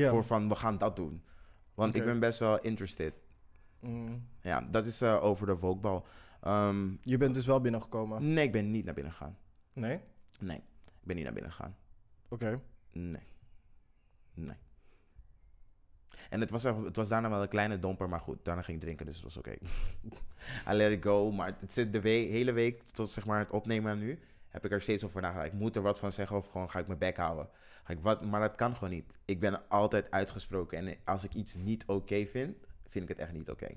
[0.09, 1.23] Voor van we gaan dat doen.
[1.73, 3.13] Want ik ben best wel interested.
[3.79, 4.27] Mm.
[4.41, 6.05] Ja, dat is eh, over de Vokebal.
[6.41, 8.33] Ehm, Je bent dus wel binnengekomen?
[8.33, 9.37] nee, ik ben niet naar binnen gegaan.
[9.73, 9.99] Nee?
[10.39, 11.75] Nee, ik ben niet naar binnen gegaan.
[12.29, 12.61] Oké.
[12.91, 13.21] Nee.
[14.33, 14.55] Nee.
[16.29, 18.83] En het was, het was daarna wel een kleine domper, maar goed, daarna ging ik
[18.83, 19.51] drinken, dus het was oké.
[20.69, 23.49] I let it go, maar het zit de we- hele week tot zeg maar het
[23.49, 24.19] opnemen nu,
[24.53, 25.47] heb ik er steeds over nagedacht.
[25.47, 27.49] Ik moet er wat van zeggen of gewoon ga ik mijn bek houden.
[27.83, 29.17] Ga ik wat, maar dat kan gewoon niet.
[29.25, 33.31] Ik ben altijd uitgesproken en als ik iets niet oké vind, vind ik het echt
[33.31, 33.67] niet oké.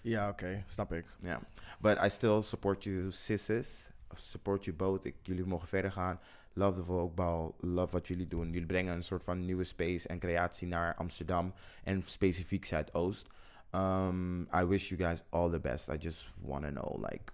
[0.00, 0.62] Ja, oké.
[0.66, 1.04] Snap ik.
[1.20, 1.40] Ja,
[1.80, 3.90] but I still support you, sisters.
[4.14, 5.04] Support you both.
[5.04, 6.20] Ik, jullie mogen verder gaan.
[6.52, 7.56] Love de Volkbal.
[7.60, 8.50] Love wat jullie doen.
[8.50, 11.54] Jullie brengen een soort van nieuwe space en creatie naar Amsterdam.
[11.84, 13.28] En specifiek Zuidoost.
[13.74, 15.88] Um, I wish you guys all the best.
[15.88, 17.32] I just want to know, like,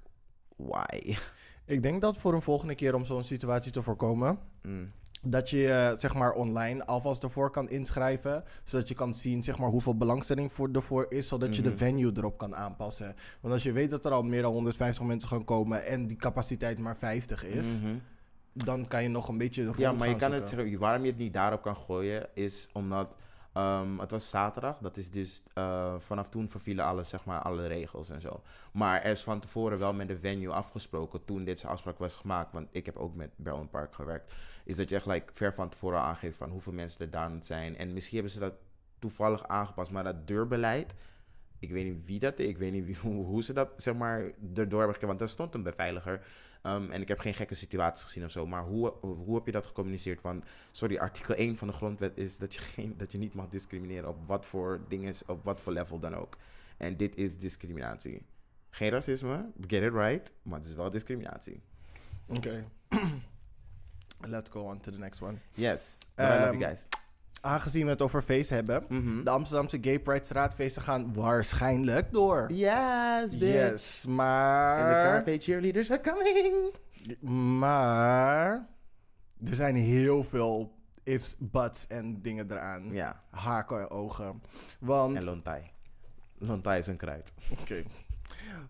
[0.57, 1.17] why?
[1.67, 4.39] Ik denk dat voor een volgende keer om zo'n situatie te voorkomen...
[4.63, 4.91] Mm.
[5.23, 8.45] dat je eh, zeg maar online alvast ervoor kan inschrijven.
[8.65, 11.29] Zodat je kan zien zeg maar, hoeveel belangstelling voor ervoor is.
[11.29, 11.79] Zodat je de Mhm.
[11.79, 13.15] venue erop kan aanpassen.
[13.41, 15.85] Want als je weet dat er al meer dan 150 mensen gaan komen.
[15.87, 17.81] en die capaciteit maar 50 is.
[17.81, 17.95] Mhm.
[18.53, 20.79] dan kan je nog een beetje Ja, maar je kan het, zoeken.
[20.79, 23.15] waarom je het niet daarop kan gooien, is omdat
[23.57, 24.79] ehm, het was zaterdag.
[24.79, 28.43] Dat is dus eh, vanaf toen vervielen alle, zeg maar, alle regels en zo.
[28.73, 32.53] Maar er is van tevoren wel met de venue afgesproken toen deze afspraak was gemaakt.
[32.53, 34.33] Want ik heb ook met Berlin Park gewerkt.
[34.65, 37.77] Is dat je echt ver van tevoren aangeeft van hoeveel mensen er daar moet zijn.
[37.77, 38.55] En misschien hebben ze dat
[38.99, 39.91] toevallig aangepast.
[39.91, 40.95] Maar dat deurbeleid,
[41.59, 42.39] ik weet niet wie dat.
[42.39, 44.21] Ik weet niet wie, hoe, hoe ze dat zeg maar
[44.55, 45.07] erdoor hebben gekregen.
[45.07, 46.27] Want er stond een beveiliger.
[46.67, 48.47] Ehm, en ik heb geen gekke situaties gezien of zo.
[48.47, 50.23] Maar hoe, hoe heb je dat gecommuniceerd?
[50.23, 53.49] Want, sorry, artikel 1 van de grondwet is dat je, geen, dat je niet mag
[53.49, 56.37] discrimineren op wat voor dingen, op wat voor level dan ook.
[56.77, 58.23] En dit is discriminatie.
[58.71, 61.63] Geen racisme, get it right, maar het is wel discriminatie.
[62.27, 62.65] Oké.
[64.21, 65.39] Let's go on to the next one.
[65.53, 66.87] Yes, but I love Ehm, you guys.
[67.41, 68.85] Aangezien we het over feest hebben.
[68.89, 69.25] Mhm.
[69.25, 72.53] De Amsterdamse Gay Pride straatfeesten gaan waarschijnlijk door.
[72.53, 73.71] Yes, bitch.
[73.71, 75.25] Yes, And the maar...
[75.25, 76.75] Carpe cheerleaders are coming.
[77.61, 78.67] Maar...
[79.45, 80.73] Er zijn heel veel
[81.03, 82.93] ifs, buts en dingen eraan.
[82.93, 84.43] Ja, Haken en ogen.
[84.81, 85.17] Want...
[85.17, 85.63] en Lontai.
[86.39, 87.33] Lontai is een kruid.
[87.61, 87.83] Oké.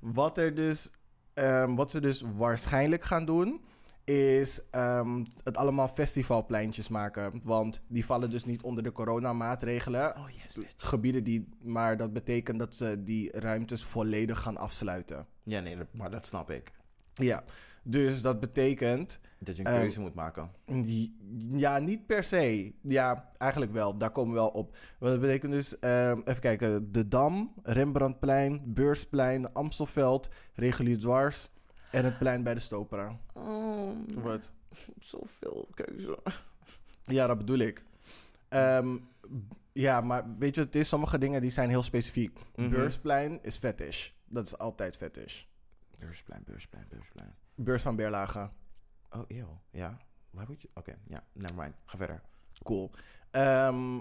[0.00, 0.90] Wat, er dus,
[1.34, 3.60] ehm, wat ze dus waarschijnlijk gaan doen,
[4.06, 7.40] is ehm, het allemaal festivalpleintjes maken.
[7.44, 10.16] Want die vallen dus niet onder de coronamaatregelen.
[10.16, 10.72] Oh yes, bitch.
[10.76, 15.26] Gebieden die, maar dat betekent dat ze die ruimtes volledig gaan afsluiten.
[15.42, 16.72] Ja, nee, dat- maar dat snap ik.
[17.12, 17.44] Ja,
[17.82, 20.50] dus dat betekent, Dat je een Ehm, keuze moet maken.
[21.50, 22.72] ja, niet per se.
[22.82, 23.96] Ja, eigenlijk wel.
[23.96, 24.76] Daar komen we wel op.
[24.98, 31.48] Want dat betekent dus, ehm, even kijken, De Dam, Rembrandtplein, Beursplein, Amstelveld, Regulier Dwars
[31.96, 33.18] en het plein bij de Stopera.
[33.32, 34.52] Oh, Wat?
[34.98, 36.18] zoveel keuze.
[37.04, 37.84] Ja, dat bedoel ik.
[38.48, 38.98] Ehm,
[39.72, 40.88] ja, maar weet je het is?
[40.88, 42.38] Sommige dingen die zijn heel specifiek.
[42.56, 42.70] Mhm.
[42.70, 44.10] Beursplein is fetish.
[44.24, 45.44] Dat is altijd fetish.
[46.00, 47.34] Beursplein, beursplein, beursplein.
[47.54, 48.50] Beurs van Beerlage.
[49.10, 49.60] Oh, eeuw.
[49.70, 49.98] Ja.
[50.30, 50.68] Waar moet je...
[50.74, 51.24] Oké, ja.
[51.32, 51.74] Nevermind.
[51.84, 52.22] Ga verder.
[52.62, 52.90] Cool.
[53.30, 53.98] Ehm,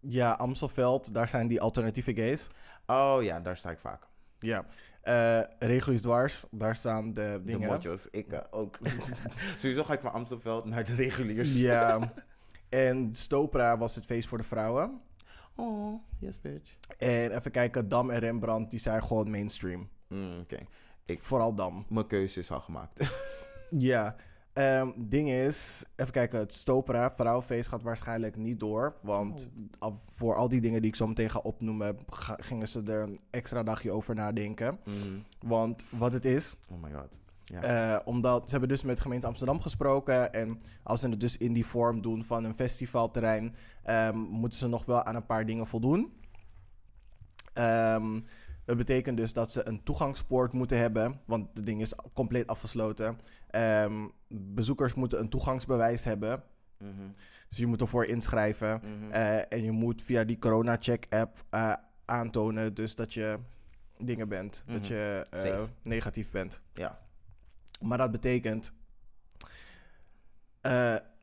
[0.00, 2.48] ja, Amstelveld, daar zijn die alternatieve gays.
[2.86, 4.06] Oh ja, daar sta ik vaak.
[4.38, 4.64] Ja.
[5.00, 7.68] Eh Reguliers Dwars, daar staan de De dingen.
[7.68, 8.08] motjo's.
[8.10, 8.78] Ik eh, ook.
[9.58, 11.52] Sowieso ga ik van Amstelveld naar de reguliers.
[11.52, 11.98] Ja.
[12.68, 15.00] En Stopra was het feest voor de vrouwen.
[15.56, 16.76] Oh, yes bitch.
[16.98, 19.88] En even kijken, Dam en Rembrandt, die zijn gewoon mainstream.
[20.08, 20.56] Mm, Oké.
[21.06, 21.86] Vooral Dam.
[21.88, 23.10] Mijn keuze is al gemaakt.
[23.70, 24.16] Ja.
[24.52, 28.94] Ehm, ding is, even kijken, het Stopera vrouwenfeest gaat waarschijnlijk niet door.
[29.02, 32.82] Want al- voor al die dingen die ik zo meteen ga opnoemen, ga- gingen ze
[32.82, 34.78] er een extra dagje over nadenken.
[34.84, 35.22] Mm.
[35.48, 37.18] Want wat het is, Oh my god.
[37.44, 37.62] Ja.
[37.62, 40.32] Eh, omdat ze hebben dus met de gemeente Amsterdam gesproken.
[40.32, 44.68] En als ze het dus in die vorm doen van een festivalterrein, ehm, moeten ze
[44.68, 46.12] nog wel aan een paar dingen voldoen.
[47.52, 48.20] Ehm,
[48.64, 53.18] dat betekent dus dat ze een toegangspoort moeten hebben, want het ding is compleet afgesloten.
[53.50, 56.42] Ehm, bezoekers moeten een toegangsbewijs hebben.
[56.78, 56.90] Mhm.
[57.48, 58.80] Dus je moet ervoor inschrijven.
[58.84, 59.10] Mhm.
[59.10, 61.72] Eh, en je moet via die corona-check-app eh,
[62.04, 63.38] aantonen dus dat je
[63.98, 64.64] dingen bent.
[64.66, 64.92] Dat Mhm.
[64.92, 66.60] je eh, negatief bent.
[66.74, 66.98] Ja.
[67.80, 68.72] Maar dat betekent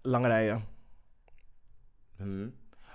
[0.01, 0.63] lang rijden.
[2.15, 2.49] Hm.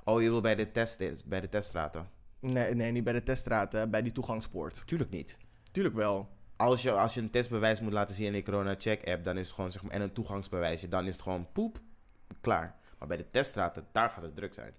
[0.04, 2.08] Oh, je wil bij de, test, bij de teststraten?
[2.40, 4.86] Nee, nee, niet bij de teststraten, bij die toegangspoort.
[4.86, 5.36] Tuurlijk niet.
[5.70, 6.28] Tuurlijk wel.
[6.62, 9.54] Als je, als je een testbewijs moet laten zien in de corona-check-app, dan is het
[9.54, 11.78] gewoon, zeg maar, en een toegangsbewijsje, dan is het gewoon poep,
[12.40, 12.74] klaar.
[12.98, 14.72] Maar bij de teststraten, daar gaat het druk zijn.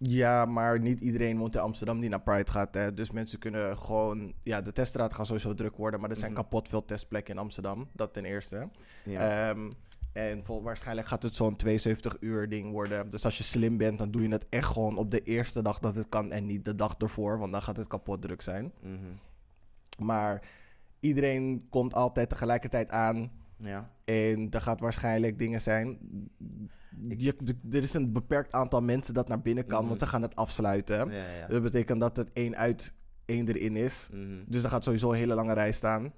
[0.00, 2.74] Ja, maar niet iedereen woont in Amsterdam die naar Pride gaat.
[2.74, 2.94] Hè?
[2.94, 4.32] Dus mensen kunnen gewoon...
[4.42, 6.00] Ja, de teststraat gaat sowieso druk worden.
[6.00, 6.40] Maar er zijn Mhm.
[6.40, 7.88] kapot veel testplekken in Amsterdam.
[7.92, 8.68] Dat ten eerste.
[9.04, 9.48] Ja.
[9.50, 9.70] Ehm,
[10.12, 13.10] en vol, waarschijnlijk gaat het zo'n 72 uur ding worden.
[13.10, 15.78] Dus als je slim bent, dan doe je het echt gewoon op de eerste dag
[15.78, 16.32] dat het kan.
[16.32, 18.72] En niet de dag ervoor, want dan gaat het kapot druk zijn.
[18.80, 18.96] Mhm.
[19.98, 20.42] Maar
[21.00, 23.30] iedereen komt altijd tegelijkertijd aan.
[23.56, 23.84] ja.
[24.04, 25.98] En er gaat waarschijnlijk dingen zijn.
[27.16, 27.34] Je,
[27.70, 29.88] er is een beperkt aantal mensen dat naar binnen kan, Mhm.
[29.88, 31.10] want ze gaan het afsluiten.
[31.10, 31.46] Ja, ja.
[31.46, 34.08] Dat betekent dat het één uit, één erin is.
[34.12, 34.38] Mhm.
[34.46, 36.12] Dus er gaat sowieso een hele lange rij staan.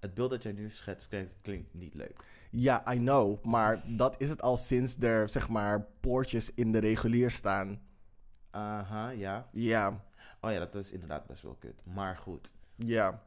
[0.00, 2.24] Het beeld dat jij nu schetst klinkt- klinkt niet leuk.
[2.50, 3.44] Ja, I know.
[3.44, 7.80] Maar dat is het al sinds er, zeg maar, poortjes in de regulier staan.
[8.50, 9.48] Aha, ja.
[9.52, 10.04] Ja,
[10.40, 11.82] Oh ja, dat is inderdaad best wel kut.
[11.84, 12.52] Maar goed.
[12.76, 13.22] ja.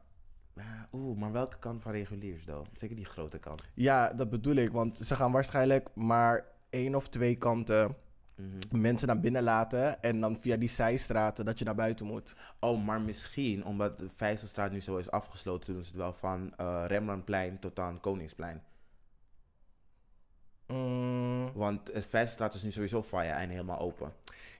[0.60, 2.66] Ah, Oeh, maar welke kant van reguliers dan?
[2.74, 3.62] Zeker die grote kant.
[3.74, 4.72] Ja, dat bedoel ik.
[4.72, 7.96] Want ze gaan waarschijnlijk maar één of twee kanten
[8.34, 8.80] Mhm.
[8.80, 10.02] mensen naar binnen laten.
[10.02, 12.36] En dan via die zijstraten dat je naar buiten moet.
[12.60, 16.52] Oh, maar misschien, omdat de Vijzelstraat nu zo is afgesloten, doen ze het wel van
[16.56, 18.62] eh Rembrandtplein tot aan Koningsplein.
[20.66, 24.12] Mm, Want de Vijzelstraat is nu sowieso van je en helemaal open.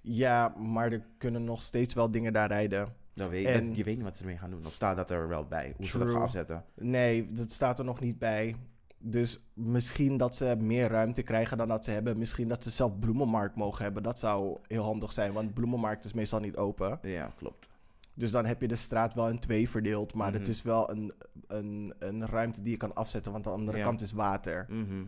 [0.03, 2.95] ja, maar er kunnen nog steeds wel dingen daar rijden.
[3.29, 4.67] Weet, En- dat- je weet niet wat ze ermee gaan doen.
[4.67, 5.75] Of staat dat er wel bij?
[5.77, 6.65] Hoe ze dat gaan afzetten?
[6.75, 8.57] Nee, dat staat er nog niet bij.
[8.99, 12.19] Dus misschien dat ze meer ruimte krijgen dan dat ze hebben.
[12.19, 14.03] Misschien dat ze zelf bloemenmarkt mogen hebben.
[14.03, 16.99] Dat zou heel handig zijn, want bloemenmarkt is meestal niet open.
[17.03, 17.69] Ja, klopt.
[18.15, 20.15] Dus dan heb je de straat wel in twee verdeeld.
[20.15, 20.51] Maar het Mhm.
[20.51, 21.13] is wel een,
[21.47, 23.85] een, een ruimte die je kan afzetten, want aan de andere Ja.
[23.85, 24.67] kant is water.
[24.69, 25.05] Mhm.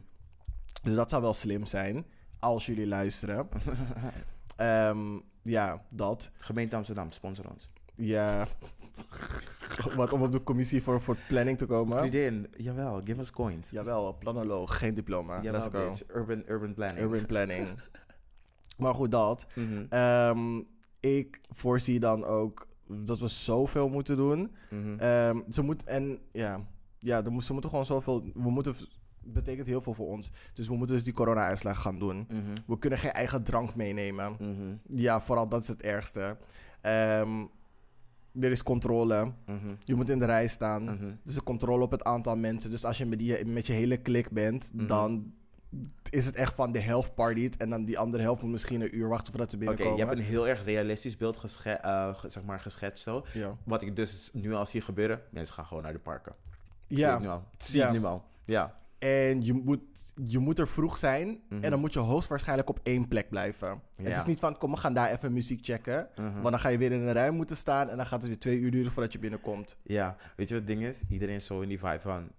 [0.83, 2.05] Dus dat zou wel slim zijn,
[2.39, 3.49] als jullie luisteren.
[4.57, 6.31] Ehm, ja, dat.
[6.39, 7.71] Gemeente Amsterdam, sponsor ons.
[7.95, 8.47] Ja.
[9.97, 11.99] Wat om op de commissie voor, voor planning te komen.
[11.99, 13.71] Vriendin, jawel, give us coins.
[13.71, 15.35] Jawel, planoloog, geen diploma.
[15.43, 15.89] Jawel, Let's go.
[15.89, 16.17] bitch.
[16.17, 17.01] Urban, urban planning.
[17.01, 17.69] Urban planning.
[18.83, 19.47] maar goed, dat.
[19.55, 19.85] Mhm.
[19.89, 20.63] Ehm,
[21.01, 24.55] ik voorzie dan ook dat we zoveel moeten doen.
[24.71, 24.99] Mhm.
[24.99, 26.61] Ehm, ze moet en ja,
[26.99, 28.23] ja, moet, ze moeten gewoon zoveel.
[28.35, 28.75] We moeten
[29.25, 30.31] betekent heel veel voor ons.
[30.53, 32.27] Dus we moeten dus die corona-uitslag gaan doen.
[32.29, 32.41] Mhm.
[32.67, 34.37] We kunnen geen eigen drank meenemen.
[34.87, 36.37] Ja, vooral dat is het ergste.
[36.81, 37.45] Ehm,
[38.41, 39.33] er is controle.
[39.47, 39.75] Mhm.
[39.85, 40.83] Je moet in de rij staan.
[40.85, 41.11] Mhm.
[41.25, 42.71] Dus een controle op het aantal mensen.
[42.71, 44.87] Dus als je met, die, met je hele klik bent, Mhm.
[44.87, 45.33] dan
[46.11, 47.57] is het echt van de helft partied.
[47.57, 49.99] En dan die andere helft moet misschien een uur wachten voordat ze Oké, binnenkomen.
[50.01, 53.25] je hebt een heel erg realistisch beeld gesche- eh, zeg maar geschetst zo.
[53.33, 53.57] Ja.
[53.65, 56.35] Wat ik dus nu al zie gebeuren, mensen gaan gewoon naar de parken.
[56.89, 57.15] Zie Ja.
[57.15, 57.43] ik nu al.
[57.57, 57.87] Zie Ja.
[57.87, 58.25] ik nu al.
[58.45, 58.73] Ja.
[59.03, 61.43] En je moet, je moet er vroeg zijn.
[61.49, 61.65] Mhm.
[61.65, 63.83] En dan moet je hoogstwaarschijnlijk op één plek blijven.
[63.93, 64.05] Ja.
[64.05, 66.09] Het is niet van, kom, we gaan daar even muziek checken.
[66.17, 66.33] Mhm.
[66.33, 67.89] Want dan ga je weer in een rij moeten staan.
[67.89, 69.79] En dan gaat het weer twee uur duren voordat je binnenkomt.
[69.83, 71.03] Ja, weet je wat het ding is?
[71.09, 72.31] Iedereen is zo in die vibe van...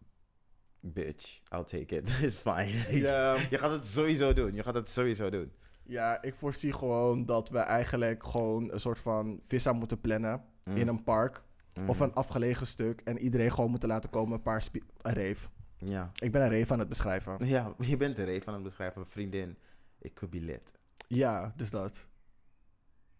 [0.79, 2.09] Bitch, I'll take it.
[2.21, 2.99] It's fine.
[2.99, 4.53] Ja, Je gaat het sowieso doen.
[4.53, 5.51] Je gaat het sowieso doen.
[5.83, 10.43] ja, ik voorzie gewoon dat we eigenlijk gewoon een soort van vissa moeten plannen.
[10.63, 10.77] Mhm.
[10.77, 11.43] In een park.
[11.77, 11.89] Mhm.
[11.89, 13.01] Of een afgelegen stuk.
[13.03, 14.33] En iedereen gewoon moeten laten komen.
[14.33, 14.67] Een paar
[15.01, 15.49] een reef.
[15.85, 16.11] Ja.
[16.19, 17.37] Ik ben een reef aan het beschrijven.
[17.39, 19.05] Ja, je bent er even aan het beschrijven.
[19.07, 19.57] Vriendin,
[19.99, 20.71] ik could be lit.
[21.07, 22.07] Ja, dus dat.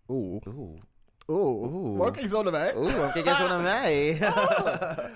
[0.07, 0.41] Oeh.
[0.47, 0.79] Oeh.
[1.27, 1.73] Oeh.
[1.73, 1.97] Oeh.
[1.97, 2.75] Waarom kijk je zo naar mij?
[2.75, 4.17] Oeh, waarom kijk jij zo naar mij?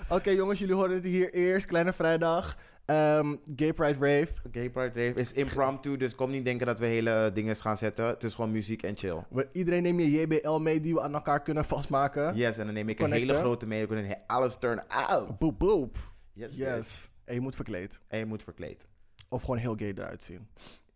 [0.08, 1.66] Oké jongens, jullie horen het hier eerst.
[1.66, 2.56] Kleine vrijdag.
[2.84, 4.32] Ehm, Gay Pride Rave.
[4.52, 8.04] Gay Pride Rave is impromptu, dus kom niet denken dat we hele dingen gaan zetten.
[8.06, 9.24] Het is gewoon muziek en chill.
[9.30, 12.36] We, iedereen neemt je JBL mee die we aan elkaar kunnen vastmaken.
[12.36, 13.78] Yes, en dan neem ik een hele grote mee.
[13.78, 15.38] Dan kunnen we alles turn out.
[15.38, 15.96] Boep boep.
[16.32, 16.54] Yes.
[16.56, 17.10] Yes.
[17.28, 18.00] En je moet verkleed.
[18.08, 18.88] En je moet verkleed.
[19.28, 20.48] Of gewoon heel gay eruit zien.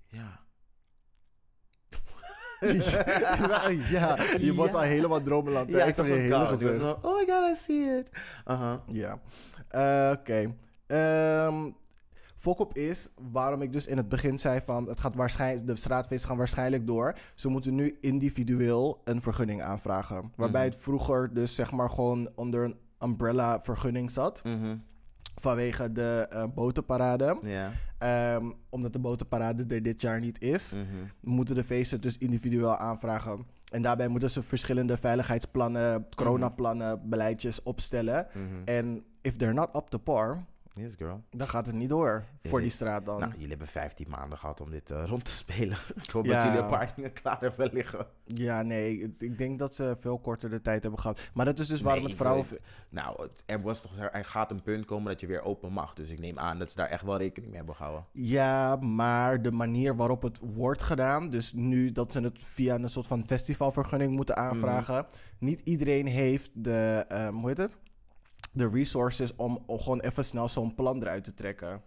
[0.06, 0.40] Ja.
[3.90, 4.78] ja, je wordt Ja.
[4.78, 5.72] al helemaal dromenland.
[5.72, 5.86] hè?
[5.86, 6.78] ik zag je hele gezicht.
[6.80, 8.08] Zo, Oh my god, I see it.
[8.44, 8.82] Aha.
[8.86, 9.20] Ja.
[9.68, 10.54] Eh, Oké.
[10.86, 11.70] Ehm,
[12.36, 16.28] Fokop is waarom ik dus in het begin zei van het gaat waarschijnlijk, de straatfeesten
[16.28, 17.14] gaan waarschijnlijk door.
[17.34, 20.32] Ze moeten nu individueel een vergunning aanvragen.
[20.36, 20.70] Waarbij Mhm.
[20.72, 24.44] het vroeger dus zeg maar gewoon onder een umbrella vergunning zat.
[24.44, 24.76] Mhm.
[25.42, 27.38] Vanwege de eh, botenparade.
[27.98, 30.84] Ehm, omdat de botenparade er dit jaar niet is, Mhm.
[31.20, 33.46] moeten de feesten dus individueel aanvragen.
[33.72, 38.26] En daarbij moeten ze verschillende veiligheidsplannen, coronaplannen, beleidjes opstellen.
[38.32, 38.44] Mhm.
[38.64, 41.22] En if they're not up to par, Yes, girl.
[41.30, 43.20] Dan gaat het niet door voor die straat dan.
[43.20, 45.76] Nou, jullie hebben 15 maanden gehad om dit eh, rond te spelen.
[46.04, 46.32] Ik hoop Ja.
[46.34, 48.06] dat jullie een paar dingen klaar hebben liggen.
[48.24, 51.30] Ja, nee, het- ik denk dat ze veel korter de tijd hebben gehad.
[51.34, 52.46] Maar dat is dus waarom Nee, het vrouwen...
[52.88, 55.94] Nou, er, was toch, er gaat een punt komen dat je weer open mag.
[55.94, 58.06] Dus ik neem aan dat ze daar echt wel rekening mee hebben gehouden.
[58.12, 62.88] Ja, maar de manier waarop het wordt gedaan, dus nu dat ze het via een
[62.88, 65.06] soort van festivalvergunning moeten aanvragen,
[65.38, 67.76] niet iedereen heeft de, ehm, hoe heet het?
[68.52, 71.82] De resources om, om gewoon even snel zo'n plan eruit te trekken.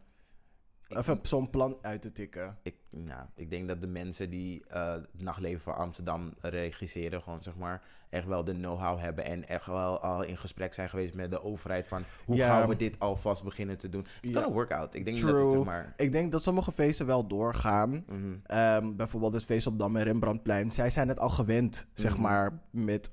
[0.88, 2.58] Even zo'n plan uit te tikken.
[2.64, 7.56] Ik, nou, ik denk dat de mensen die het nachtleven van Amsterdam regisseren, gewoon zeg
[7.56, 9.26] maar, echt wel de know-how hebben.
[9.26, 12.48] En echt wel al in gesprek zijn geweest met de overheid van hoe Ja.
[12.60, 14.06] gaan we dit alvast beginnen te doen.
[14.22, 14.40] Het Ja.
[14.40, 14.94] kan een workout.
[14.96, 15.94] Ik denk dat het zeg maar.
[15.98, 18.04] Ik denk dat sommige feesten wel doorgaan.
[18.08, 18.36] mhm.
[18.44, 20.72] Ehm, bijvoorbeeld het feest op Dam en Rembrandtplein.
[20.72, 22.22] Zij zijn het al gewend, zeg Mhm.
[22.22, 23.12] maar, met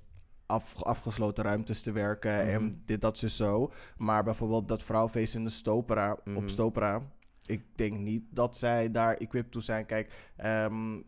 [0.52, 2.48] af, afgesloten ruimtes te werken Mhm.
[2.54, 3.72] en dit, dat, zo, zo.
[3.96, 6.36] Maar bijvoorbeeld dat vrouwfeest in de Stopera, Mhm.
[6.36, 7.02] op Stopera.
[7.46, 9.86] Ik denk niet dat zij daar equipped toe zijn.
[9.86, 11.00] Kijk, ehm,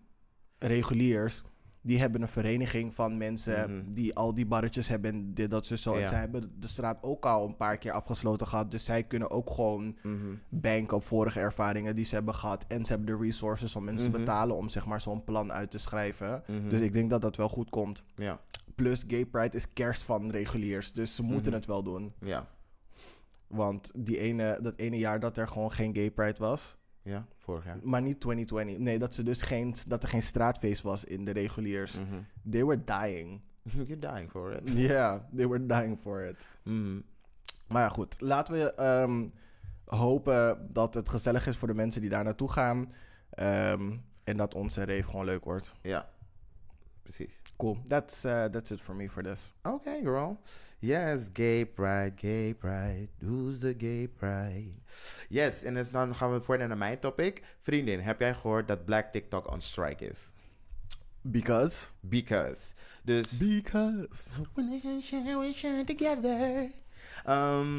[0.58, 1.42] reguliers,
[1.82, 3.92] die hebben een vereniging van mensen Mhm.
[3.92, 5.94] die al die barretjes hebben en dit, dat, zo, zo.
[5.96, 6.02] Ja.
[6.02, 8.70] En zij hebben de straat ook al een paar keer afgesloten gehad.
[8.70, 10.34] Dus zij kunnen ook gewoon Mhm.
[10.48, 12.64] banken op vorige ervaringen die ze hebben gehad.
[12.68, 14.14] En ze hebben de resources om mensen Mhm.
[14.16, 16.42] te betalen om zeg maar zo'n plan uit te schrijven.
[16.46, 16.68] Mhm.
[16.68, 18.02] Dus ik denk dat dat wel goed komt.
[18.16, 18.40] Ja,
[18.74, 20.92] Plus Gay Pride is kerst van reguliers.
[20.92, 21.54] Dus ze moeten Mhm.
[21.54, 22.12] het wel doen.
[22.20, 22.46] ja,
[23.46, 26.76] Want die ene, dat ene jaar dat er gewoon geen Gay Pride was.
[27.02, 27.78] ja, vorig jaar.
[27.82, 28.78] Maar niet 2020.
[28.78, 32.00] Nee, dat, ze dus geen, dat er geen straatfeest was in de reguliers.
[32.00, 32.20] Mhm.
[32.50, 33.40] They were dying.
[33.88, 34.70] You're dying for it.
[34.88, 36.46] Yeah, they were dying for it.
[36.64, 37.00] Mhm.
[37.68, 38.20] Maar ja, goed.
[38.20, 39.28] Laten we ehm,
[39.84, 42.92] hopen dat het gezellig is voor de mensen die daar naartoe gaan.
[43.30, 43.92] Ehm,
[44.24, 45.74] en dat onze rave gewoon leuk wordt.
[45.82, 46.08] Ja,
[47.04, 47.40] precies.
[47.56, 47.78] Cool.
[47.86, 49.52] That's, uh, that's it for me for this.
[49.62, 50.38] Oké, girl.
[50.80, 53.08] Yes, gay pride, gay pride.
[53.20, 54.74] Who's the gay pride?
[55.28, 57.42] Yes, en dus dan gaan we verder naar mijn topic.
[57.60, 60.32] Vriendin, heb jij gehoord dat Black TikTok on strike is?
[61.22, 61.88] Because?
[62.00, 62.74] Because.
[63.02, 63.38] Dus...
[63.38, 64.30] Because.
[64.54, 66.70] We shine together.
[67.26, 67.72] Um,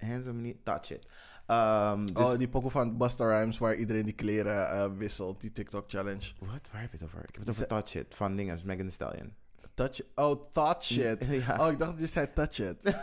[0.00, 1.06] hands on me, touch it.
[1.46, 5.40] Um, dus, oh, die pokoe van Busta Rhymes waar iedereen die kleren eh, wisselt.
[5.40, 6.32] Die TikTok challenge.
[6.38, 6.68] Wat?
[6.72, 7.18] Waar heb je het over?
[7.18, 9.34] Ik heb het over touch it van dinges, Megan Thee Stallion.
[9.74, 11.24] Touch Oh, thought shit.
[11.24, 11.66] Ja.
[11.66, 12.82] Oh, ik dacht dat je zei touch it.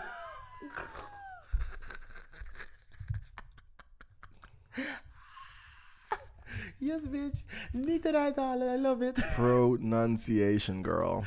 [6.82, 7.44] Yes, bitch.
[7.72, 9.14] Niet eruit halen, I love it.
[9.36, 11.24] Pronunciation, girl.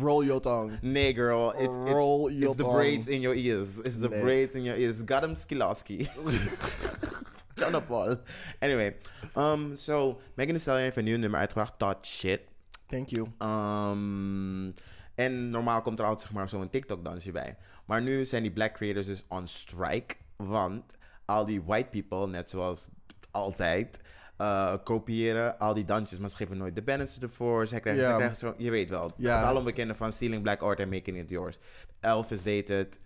[0.00, 0.78] Roll your tongue.
[0.82, 1.50] Nee, girl.
[1.50, 3.78] It, it's, Roll your it's the braids in your ears.
[3.78, 4.20] It's the Nee.
[4.20, 5.04] braids in your ears.
[5.04, 6.08] Got him Skilaski.
[7.56, 8.16] John Paul.
[8.62, 8.94] Anyway.
[9.36, 11.78] Um, so, Megan Thee Stallion heeft een nieuw nummer uitgebracht.
[11.78, 12.40] Touch Shit.
[12.86, 13.26] Thank you.
[13.38, 14.72] Um,
[15.14, 17.56] en normaal komt er altijd zeg maar zo'n TikTok-dansje bij.
[17.84, 20.14] Maar nu zijn die black creators dus on strike.
[20.36, 22.88] Want al die white people, net zoals
[23.30, 24.00] altijd,
[24.40, 26.18] eh, kopiëren al die dansjes.
[26.18, 27.66] Maar ze geven nooit de benefits ervoor.
[27.66, 29.12] Ze krijgen, ze krijgen zo, je weet wel.
[29.16, 29.54] Ja.
[29.64, 31.58] Het van stealing black art and making it yours.
[32.00, 33.00] Elvis deed het.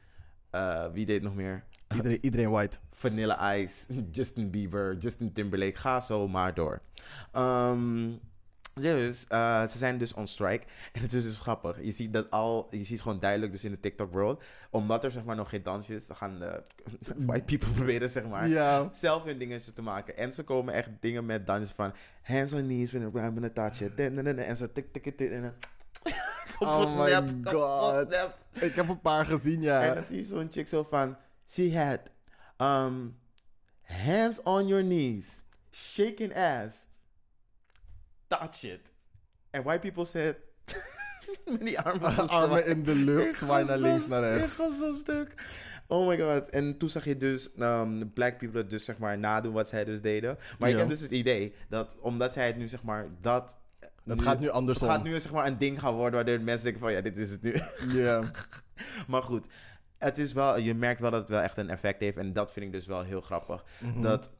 [0.50, 1.64] Eh, wie deed nog meer?
[1.94, 2.78] Iedereen, iedereen white.
[2.90, 6.82] Vanilla Ice, Justin Bieber, Justin Timberlake, ga zo maar door.
[7.32, 8.10] Ehm,
[8.74, 10.64] dus eh, ze zijn dus on strike.
[10.92, 11.82] En het is dus grappig.
[11.82, 14.42] Je ziet dat al, je ziet gewoon duidelijk dus in de TikTok world.
[14.70, 16.62] Omdat er zeg maar nog geen dansjes is, dan gaan de
[17.26, 18.48] white people proberen zeg maar
[18.92, 20.16] zelf hun dingen te maken.
[20.16, 24.00] En ze komen echt dingen met dansjes van hands on knees, I'm gonna touch it.
[24.00, 25.54] En ze tik tik tik en
[26.58, 28.08] Oh my nep, God.
[28.08, 28.36] nep.
[28.52, 29.94] Ik heb een paar gezien, En ja.
[29.94, 31.16] dan zie je zo'n chick zo van...
[31.46, 32.00] She had
[32.58, 33.16] um,
[33.82, 36.88] hands on your knees, shaking ass,
[38.38, 38.92] touch it.
[39.50, 40.36] And white people said...
[41.50, 42.66] met die armen zo Armen zwaaien.
[42.66, 44.52] in de lucht, zwaai naar links, naar rechts.
[44.60, 45.34] Ik was zo stuk.
[45.86, 46.50] Oh my god.
[46.50, 49.84] En toen zag je dus um, black people het dus zeg maar nadoen wat zij
[49.84, 50.38] dus deden.
[50.58, 50.80] Maar ik Ja.
[50.80, 53.58] heb dus het idee dat omdat zij het nu zeg maar dat...
[54.04, 54.88] Het gaat nu Het andersom.
[54.88, 57.30] gaat nu zeg maar een ding gaan worden waardoor mensen denken van ja, dit is
[57.30, 57.60] het nu.
[57.88, 58.22] Ja.
[59.08, 59.46] Maar goed,
[59.98, 62.16] het is wel, je merkt wel dat het wel echt een effect heeft.
[62.16, 63.64] En dat vind ik dus wel heel grappig.
[63.80, 64.00] Mhm.
[64.02, 64.30] Dat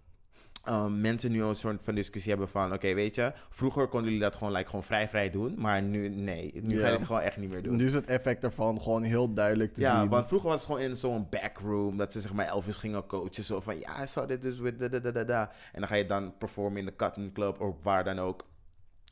[0.69, 2.73] um, mensen nu een soort van discussie hebben van...
[2.73, 5.55] Oké, weet je, vroeger konden jullie dat gewoon, like, gewoon vrij vrij doen.
[5.59, 6.51] Maar nu, nee.
[6.55, 6.99] Nu ga je Ja.
[6.99, 7.77] het gewoon echt niet meer doen.
[7.77, 10.11] Nu is het effect ervan gewoon heel duidelijk te ja, zien.
[10.11, 11.97] want vroeger was het gewoon in zo'n backroom...
[11.97, 13.45] dat ze zeg maar Elvis gingen coachen.
[13.45, 15.51] Zo van, ja, saw dit dus with da da da da.
[15.73, 18.45] En dan ga je dan performen in de Cotton Club of waar dan ook.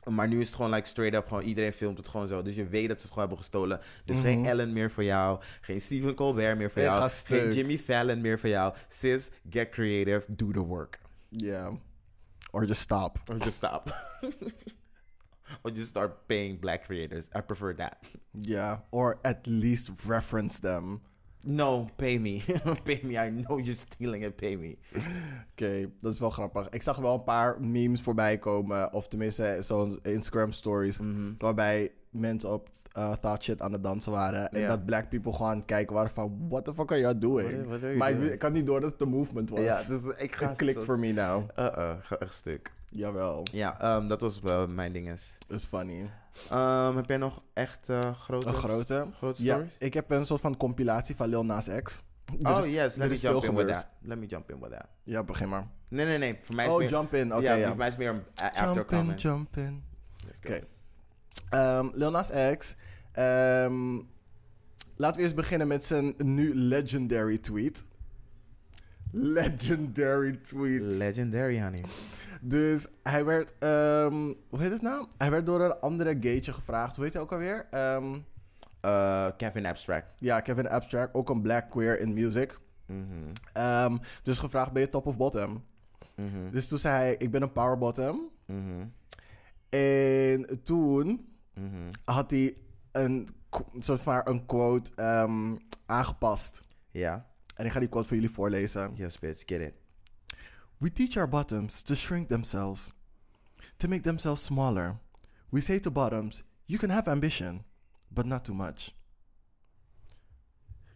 [0.09, 2.41] Maar nu is het gewoon like straight up, gewoon iedereen filmt het gewoon zo.
[2.41, 3.79] Dus je weet dat ze het gewoon hebben gestolen.
[4.05, 8.21] Dus geen Ellen meer voor jou, geen Stephen Colbert meer voor jou, geen Jimmy Fallon
[8.21, 8.73] meer voor jou.
[8.87, 10.99] Sis, get creative, do the work.
[11.37, 11.71] Ja.
[12.51, 13.19] Or just stop.
[13.29, 13.89] Or just stop.
[15.63, 17.29] or just start paying black creators.
[17.35, 18.03] I prefer that.
[18.31, 18.79] Ja.
[18.91, 21.01] Or at least reference them.
[21.45, 22.43] No, pay me.
[22.85, 23.17] pay me.
[23.17, 24.37] I know you're stealing it.
[24.37, 24.77] Pay me.
[25.51, 26.69] Oké, dat is wel grappig.
[26.69, 28.93] Ik zag wel een paar memes voorbij komen.
[28.93, 30.99] Of tenminste, zo'n Instagram stories.
[30.99, 31.33] Mhm.
[31.37, 34.51] Waarbij mensen op uh, thought shit aan het dansen waren.
[34.51, 34.67] En Ja.
[34.67, 36.45] dat black people gewoon aan het kijken waren van...
[36.49, 37.49] What the fuck are you doing?
[37.49, 38.31] What- what are you maar ik, doing?
[38.33, 39.59] ik had niet door dat het een movement was.
[39.59, 41.49] Ja, dus ik ga Het klikt zo- voor me now.
[41.59, 42.71] Uh-uh, ga echt stuk.
[42.89, 45.37] Jawel, Ja, ehm, dat was wel mijn dinges.
[45.47, 46.09] dat is funny.
[46.49, 49.07] Ehm, heb jij nog echt eh, grote, Een grote.
[49.17, 49.75] grote Ja, stories?
[49.79, 52.03] ik heb een soort van compilatie van Lil Nas X.
[52.43, 53.87] Er Oh is- yes, let me jump in with that.
[54.01, 54.85] Let me jump in with that.
[55.03, 55.67] Ja, begin maar.
[55.87, 56.35] Nee, nee, nee.
[56.39, 56.89] Voor mij is Oh, meer...
[56.89, 57.33] jump in.
[57.35, 57.67] Oké, ja, ja.
[57.67, 59.83] Voor mij is meer een after Jump in, jump in.
[60.41, 60.53] Go.
[61.49, 62.75] Ehm, Lil Nas X.
[63.11, 63.93] ehm,
[64.95, 67.85] laten we eerst beginnen met zijn nu legendary tweet.
[69.11, 70.81] Legendary tweet.
[70.81, 71.83] Legendary, honey.
[72.41, 75.07] Dus hij werd, ehm, hoe heet het nou?
[75.17, 76.95] Hij werd door een andere gaytje gevraagd.
[76.95, 77.67] Hoe heet hij ook alweer?
[78.85, 80.05] Uh, Kevin Abstract.
[80.19, 82.59] ja, Kevin Abstract, ook een black queer in music.
[82.85, 85.63] Mhm, dus gevraagd, ben je top of bottom?
[86.15, 88.29] mhm, Dus toen zei hij, ik ben een power bottom.
[88.45, 88.85] mhm,
[89.73, 91.91] En toen mhm.
[92.05, 92.57] had hij
[92.91, 93.27] een,
[93.77, 95.55] soort van een quote ehm,
[95.85, 96.61] aangepast.
[96.91, 97.27] Ja.
[97.55, 98.93] En ik ga die quote voor jullie voorlezen.
[98.95, 99.43] Yes, bitch.
[99.45, 99.73] Get it.
[100.77, 102.91] We teach our bottoms to shrink themselves,
[103.77, 104.97] to make themselves smaller.
[105.49, 107.63] We say to bottoms, you can have ambition,
[108.07, 108.95] but not too much.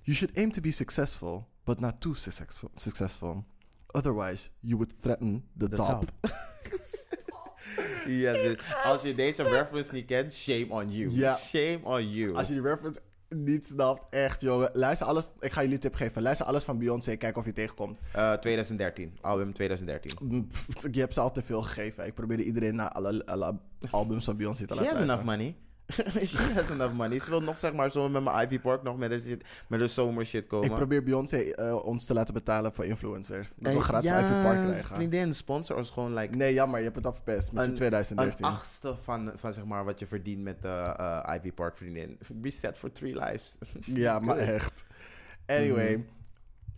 [0.01, 2.71] You should aim to be successful, but not too successful.
[2.75, 3.45] successful.
[3.93, 6.11] Otherwise, you would threaten the, The top.
[8.07, 8.83] Yes, bitch.
[8.85, 11.11] Als je deze reference niet kent, shame on you.
[11.11, 11.35] Ja.
[11.35, 12.35] Shame on you.
[12.35, 12.99] Als je die reference
[13.29, 14.69] niet snapt, echt jongen.
[14.73, 16.21] Luister alles, ik ga jullie een tip geven.
[16.21, 17.97] Luister alles van Beyoncé, kijk of je tegenkomt.
[18.13, 19.17] Eh, 2013.
[19.21, 20.11] Album 2013.
[20.21, 22.05] Mm, pff, Je hebt ze al te veel gegeven.
[22.05, 23.57] Ik probeerde iedereen naar alle, alle
[23.91, 25.33] albums van Beyoncé te She laten has luisteren.
[25.33, 25.55] enough money.
[26.27, 27.19] She has enough money.
[27.19, 29.89] Ze wil nog zeg maar zo met mijn Ivy Park nog met shit- met haar
[29.89, 30.69] zomer shit komen.
[30.69, 33.53] Ik probeer Beyoncé eh, ons te laten betalen voor influencers.
[33.59, 34.95] Dat we Eh, gratis ja, Ivy Park krijgen.
[34.95, 37.75] Vriendin, sponsor ons gewoon like Nee, jammer, je hebt het al verpest met je een
[37.75, 38.45] 2013.
[38.45, 42.17] achtste van, van zeg maar wat je verdient met de eh, Ivy Park vriendin.
[42.43, 43.57] Reset for three lives.
[44.03, 44.85] ja, maar echt.
[45.45, 46.05] Anyway,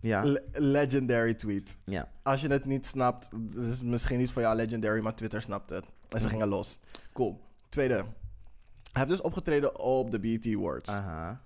[0.00, 0.24] ja.
[0.24, 1.76] le- legendary tweet.
[1.84, 2.08] ja.
[2.22, 5.70] Als je het niet snapt, het is misschien niet voor jou legendary, maar Twitter snapt
[5.70, 5.84] het.
[6.08, 6.28] En ze Mhm.
[6.28, 6.78] gingen los.
[7.12, 7.40] Cool.
[7.68, 8.04] Tweede.
[8.92, 10.90] Hij heeft dus opgetreden op de BET Awards.
[10.90, 11.40] Aha.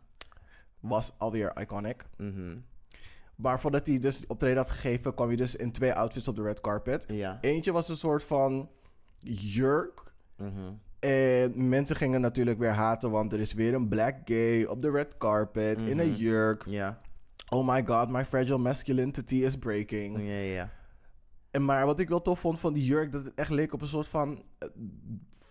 [0.81, 2.05] Was alweer iconic.
[2.17, 2.57] Mhm.
[3.37, 6.43] Maar voordat hij dus optreden had gegeven, kwam hij dus in twee outfits op de
[6.43, 7.05] red carpet.
[7.09, 7.39] Ja.
[7.41, 8.69] Eentje was een soort van
[9.39, 10.03] jurk.
[10.37, 10.73] Mhm.
[10.99, 14.91] En mensen gingen natuurlijk weer haten, want er is weer een black gay op de
[14.91, 16.17] red carpet in een Mhm.
[16.17, 16.65] jurk.
[16.67, 17.01] Ja.
[17.49, 20.17] Oh my god, my fragile masculinity is breaking.
[20.19, 20.71] Ja, ja, ja.
[21.51, 23.81] En maar wat ik wel tof vond van die jurk, dat het echt leek op
[23.81, 24.69] een soort van eh,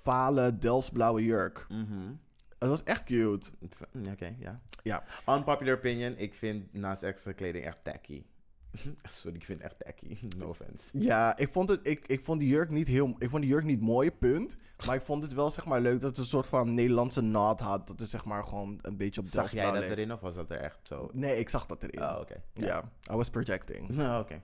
[0.03, 1.65] vale Delsblauwe jurk.
[1.69, 2.11] Mhm.
[2.59, 3.49] Het was echt cute.
[3.91, 4.61] Mm, Oké, ja.
[4.83, 5.03] Ja.
[5.27, 8.23] Unpopular opinion, ik vind naast extra kleding echt tacky.
[9.03, 10.17] Sorry, ik vind het echt tacky.
[10.37, 10.89] No offense.
[10.99, 13.63] Ja, ik vond, het, ik, ik vond die jurk niet heel, ik vond die jurk
[13.63, 14.57] niet mooi, punt.
[14.85, 17.59] Maar ik vond het wel zeg maar leuk dat het een soort van Nederlandse naad
[17.59, 17.87] had.
[17.87, 20.49] Dat is zeg maar gewoon een beetje op Zag jij dat erin of was dat
[20.51, 21.09] er echt zo?
[21.13, 22.01] Nee, ik zag dat erin.
[22.01, 22.43] Oh, oké.
[22.53, 23.89] Ja, I was projecting.
[23.89, 24.41] Nou, oké.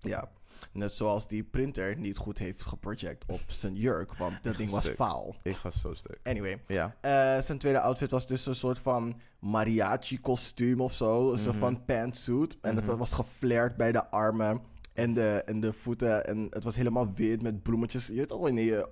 [0.00, 0.30] Ja,
[0.72, 4.82] net zoals die printer niet goed heeft geproject op zijn jurk, want dat ding was
[4.84, 4.94] Stuk.
[4.94, 5.36] faal.
[5.42, 6.18] Ik ga zo stuk.
[6.22, 6.96] Anyway, Ja.
[7.00, 11.32] eh, zijn tweede outfit was dus een soort van mariachi-kostuum of zo.
[11.32, 11.64] Een soort Mhm.
[11.64, 12.56] van pantsuit.
[12.60, 12.86] En Mhm.
[12.86, 14.60] dat was geflared bij de armen
[14.94, 16.26] en de, en de voeten.
[16.26, 18.06] En het was helemaal wit met bloemetjes.
[18.06, 18.72] Je weet toch wel niet...
[18.72, 18.82] eh,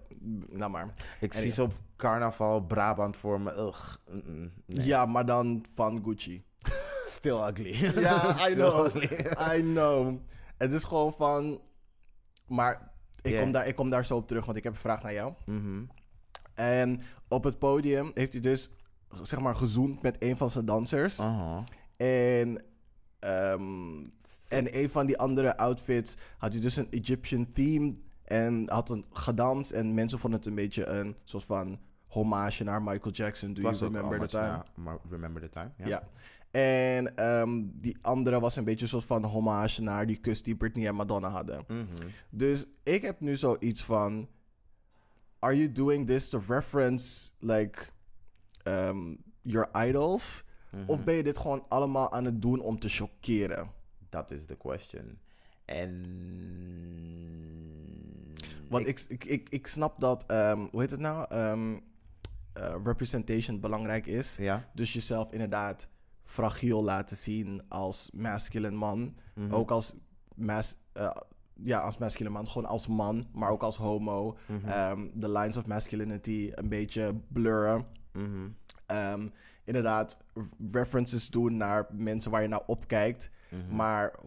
[0.50, 0.94] nou maar.
[1.20, 3.52] Ik zie zo op carnaval Brabant voor me.
[3.52, 3.94] Ugh.
[4.66, 4.86] Nee.
[4.86, 6.44] Ja, maar dan van Gucci.
[7.06, 8.00] Still ugly.
[8.00, 8.96] Ja, I know.
[9.56, 10.18] I know.
[10.58, 11.60] Het is gewoon van...
[12.46, 12.92] Maar
[13.22, 13.42] ik, Yeah.
[13.42, 15.32] kom daar, ik kom daar zo op terug, want ik heb een vraag naar jou.
[15.46, 15.82] Mhm.
[16.54, 18.70] En op het podium heeft hij dus,
[19.22, 21.20] zeg maar, gezoend met een van zijn dansers.
[21.20, 21.62] Aha.
[21.96, 22.62] En,
[23.18, 24.06] ehm,
[24.48, 27.92] en een van die andere outfits had hij dus een Egyptian theme.
[28.24, 29.70] En had een gedanst.
[29.70, 33.54] En mensen vonden het een beetje een soort van hommage naar Michael Jackson.
[33.54, 34.98] Do you remember the time?
[35.08, 35.70] remember the time?
[35.76, 35.86] Ja.
[35.86, 36.02] Ja.
[36.50, 40.56] En ehm, die andere was een beetje een soort van hommage naar die kus die
[40.56, 41.64] Britney en Madonna hadden.
[41.68, 41.84] Mhm.
[42.30, 44.28] Dus ik heb nu zoiets van...
[45.38, 47.80] Are you doing this to reference, like,
[48.64, 50.44] um, your idols?
[50.70, 50.82] Mhm.
[50.86, 53.70] Of ben je dit gewoon allemaal aan het doen om te chockeren?
[54.08, 55.18] Dat is de question.
[55.64, 56.06] En...
[58.68, 61.26] Want ik, ik, ik, ik snap dat, ehm, hoe heet het nou?
[61.28, 61.78] Ehm,
[62.52, 64.36] eh, representation belangrijk is.
[64.36, 64.70] Ja.
[64.74, 65.88] Dus jezelf inderdaad
[66.28, 69.14] fragiel laten zien als masculine man.
[69.34, 69.54] Mhm.
[69.54, 69.94] Ook als,
[70.34, 71.10] mas, eh,
[71.54, 74.36] ja, als masculine man, gewoon als man, maar ook als homo.
[74.46, 74.68] Mhm.
[74.68, 77.86] Ehm, de lines of masculinity een beetje blurren.
[78.12, 78.48] Mhm.
[78.86, 79.28] Ehm,
[79.64, 80.24] inderdaad
[80.72, 83.30] references doen naar mensen waar je naar opkijkt.
[83.70, 84.18] Maar,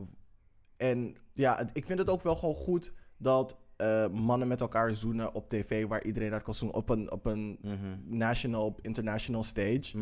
[0.78, 5.34] en ja, ik vind het ook wel gewoon goed dat eh, mannen met elkaar zoenen
[5.34, 7.60] op tv, waar iedereen dat kan zoenen, op een, op een
[8.06, 9.98] national, international stage.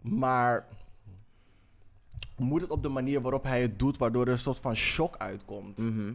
[0.00, 0.66] Maar
[2.36, 5.16] moet het op de manier waarop hij het doet, waardoor er een soort van shock
[5.16, 5.78] uitkomt?
[5.78, 6.12] Mhm.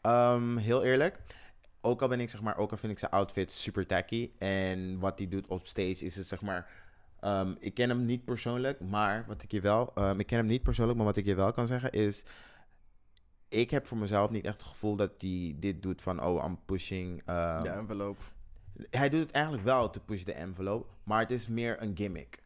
[0.00, 1.20] Ehm, heel eerlijk.
[1.80, 4.30] Ook al ben ik zeg maar, ook al vind ik zijn outfit super tacky.
[4.38, 6.70] En wat hij doet op stage is het zeg maar.
[7.20, 9.92] ehm, ik ken hem niet persoonlijk, maar wat ik je wel.
[9.94, 12.22] ehm, ik ken hem niet persoonlijk, maar wat ik je wel kan zeggen is.
[13.48, 16.22] Ik heb voor mezelf niet echt het gevoel dat hij dit doet van.
[16.24, 17.22] Oh, I'm pushing.
[17.24, 18.18] De envelop.
[18.90, 22.42] hij doet het eigenlijk wel to push the envelope, maar het is meer een gimmick.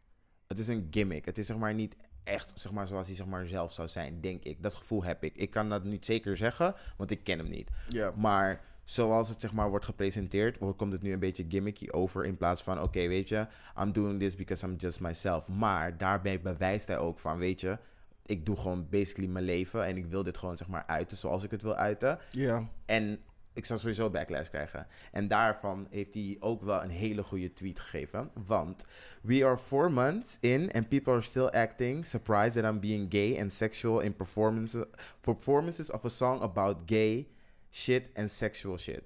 [0.53, 1.25] Het is een gimmick.
[1.25, 4.21] Het is zeg maar niet echt zeg maar, zoals hij zeg maar, zelf zou zijn,
[4.21, 4.63] denk ik.
[4.63, 5.37] Dat gevoel heb ik.
[5.37, 7.71] Ik kan dat niet zeker zeggen, want ik ken hem niet.
[7.89, 8.13] Ja.
[8.17, 12.25] Maar zoals het zeg maar wordt gepresenteerd, wordt- komt het nu een beetje gimmicky over
[12.25, 13.47] in plaats van, oké, weet je,
[13.81, 15.49] I'm doing this because I'm just myself.
[15.49, 17.79] Maar daarbij bewijst hij ook van, weet je,
[18.27, 21.43] ik doe gewoon basically mijn leven en ik wil dit gewoon zeg maar uiten zoals
[21.45, 22.19] ik het wil uiten.
[22.31, 22.69] Ja.
[22.87, 23.19] En
[23.53, 24.87] ik zal sowieso backlash krijgen.
[25.13, 28.31] En daarvan heeft hij ook wel een hele goede tweet gegeven.
[28.47, 28.85] Want
[29.23, 33.41] we are four months in and people are still acting surprised that I'm being gay
[33.41, 34.85] and sexual in performances,
[35.21, 37.29] performances of a song about gay
[37.71, 39.03] shit and sexual shit.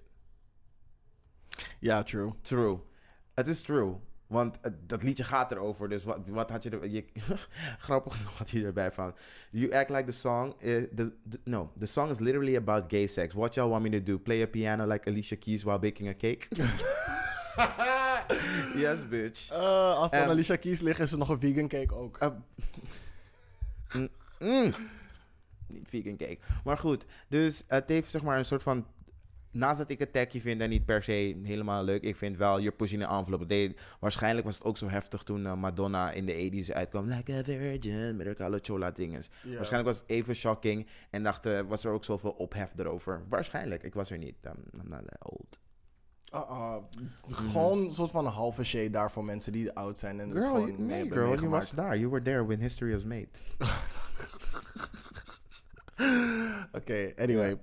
[1.80, 2.32] Ja, true.
[2.42, 2.80] True.
[3.34, 4.00] Het is true.
[4.26, 5.88] Want dat liedje gaat erover.
[5.88, 6.88] Dus wat, wat had je er...
[6.88, 7.04] Je,
[7.78, 9.14] grappig had hij erbij van.
[9.50, 10.54] You act like the song...
[10.58, 13.34] Is, the, the- no, the song is literally about gay sex.
[13.34, 14.18] What y'all want me to do?
[14.18, 16.48] Play a piano like Alicia Keys while baking a cake?
[18.74, 19.50] yes, bitch.
[19.50, 22.18] Eh, als dan Ehm, Alicia Keys ligt, is er nog een vegan cake ook.
[22.22, 22.28] Uh,
[24.00, 24.08] mm,
[24.38, 24.72] mm.
[25.66, 26.38] Niet vegan cake.
[26.64, 28.86] Maar goed, dus het heeft zeg maar een soort van...
[29.56, 32.02] Naast dat ik het tacky vind en niet per se helemaal leuk.
[32.02, 33.38] Ik vind wel, you're pushing the envelope.
[33.42, 37.06] Het deed- waarschijnlijk was het ook zo heftig toen eh, Madonna in de 80s uitkwam.
[37.06, 39.30] Like a virgin, met haar kale chola dinges.
[39.42, 40.86] Waarschijnlijk was het even shocking.
[41.10, 43.22] En dacht, eh, was er ook zoveel ophef erover.
[43.28, 43.82] Waarschijnlijk.
[43.82, 44.34] Ik was er niet.
[44.44, 45.58] I'm, I'm not old.
[46.30, 46.76] Ah,
[47.22, 50.20] Gewoon een soort van een halve shade daar voor mensen die oud zijn.
[50.20, 51.98] En het Girl, gewoon you, nee, girl, you was there.
[51.98, 53.28] You were there when history was made.
[56.72, 57.58] Oké, anyway.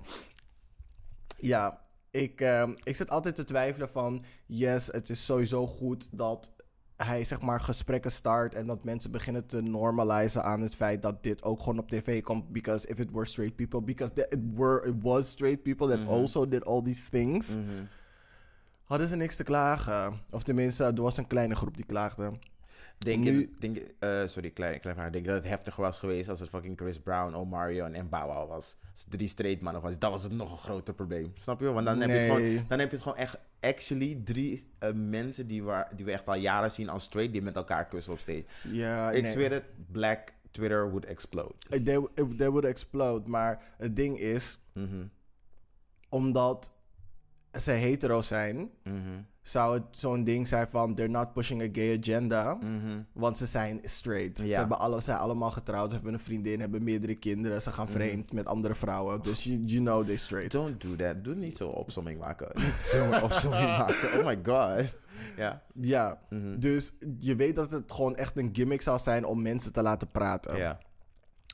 [1.40, 1.82] Ja,
[2.14, 4.24] ik, ehm, ik zit altijd te twijfelen van...
[4.46, 6.52] Yes, het is sowieso goed dat
[6.98, 8.56] hij zeg maar gesprekken start...
[8.56, 12.22] en dat mensen beginnen te normalizen aan het feit dat dit ook gewoon op tv
[12.22, 12.52] komt.
[12.52, 13.82] Because if it were straight people...
[13.82, 17.56] Because it, were, it was straight people that also did all these things...
[17.56, 17.84] Mhm.
[18.84, 20.20] hadden ze niks te klagen.
[20.32, 22.32] Of tenminste, er was een kleine groep die klaagde.
[23.04, 25.10] Denk Nu- je, denk eh, sorry, klein, klein vraag.
[25.12, 28.50] Denk je dat het heftiger was geweest als het fucking Chris Brown, Omarion en Wow
[28.50, 28.78] was?
[28.92, 31.32] Als drie straight mannen was, dan was het nog een groter probleem.
[31.36, 31.72] Snap je?
[31.72, 35.48] Want dan, heb, je gewoon, dan heb je het gewoon echt, actually, drie eh, mensen
[35.48, 38.20] die, waar, die we echt al jaren zien als straight, die met elkaar kussen op
[38.20, 38.46] stage.
[38.64, 39.32] Ja, Ik nee.
[39.32, 41.54] zweer het, black Twitter would explode.
[41.70, 43.30] They, they would explode.
[43.30, 45.06] Maar het ding is, Mhm,
[46.10, 46.74] omdat
[47.62, 48.98] ze hetero zijn, mhm,
[49.42, 52.54] zou het zo'n ding zijn van they're not pushing a gay agenda.
[52.54, 53.02] mhm.
[53.14, 54.38] Want ze zijn straight.
[54.38, 57.62] Ze hebben alle, zijn allemaal getrouwd, ze hebben een vriendin, hebben meerdere kinderen.
[57.62, 57.78] Ze Mhm.
[57.78, 59.22] gaan vreemd met andere vrouwen.
[59.22, 60.52] Dus you, you know they straight.
[60.52, 61.24] Don't do that.
[61.24, 62.48] Doe niet zo opzomming maken.
[62.66, 64.20] Niet zo opzomming maken.
[64.20, 64.94] Oh my god.
[65.38, 65.62] Ja.
[65.74, 66.60] Ja, Mhm.
[66.60, 70.12] dus je weet dat het gewoon echt een gimmick zou zijn om mensen te laten
[70.12, 70.58] praten.
[70.58, 70.78] Ja.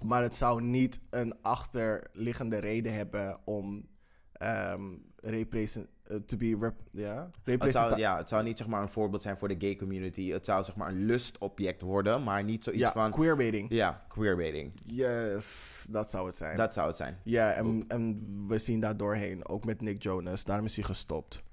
[0.04, 3.88] Maar het zou niet een achterliggende reden hebben om
[4.34, 4.84] ehm
[5.22, 8.90] represent, eh, to be rep, ja, Het zou, ja, het zou niet zeg maar een
[8.90, 10.32] voorbeeld zijn voor de gay community.
[10.32, 13.12] Het zou zeg maar een lustobject worden, maar niet zoiets ja, van...
[13.12, 13.70] queerbaiting.
[13.70, 14.72] Ja, queerbaiting.
[14.86, 16.58] Yes, dat zou het zijn.
[16.58, 17.18] Dat zou het zijn.
[17.24, 20.44] Ja, en, en we zien daar doorheen, ook met Nick Jonas.
[20.44, 21.44] Daarom is hij gestopt.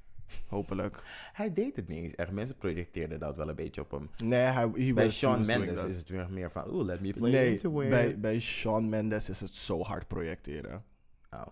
[0.46, 1.02] Hopelijk.
[1.32, 2.30] Hij deed het niet eens echt.
[2.30, 4.10] Mensen projecteerden dat wel een beetje op hem.
[4.24, 6.70] Nee, hij, he Bij was, Shawn doing Mendes is het weer meer van...
[6.70, 7.88] Oeh, let me play Nee, into it.
[7.88, 10.84] bij, bij Shawn Mendes is het zo hard projecteren.
[11.30, 11.46] Oh,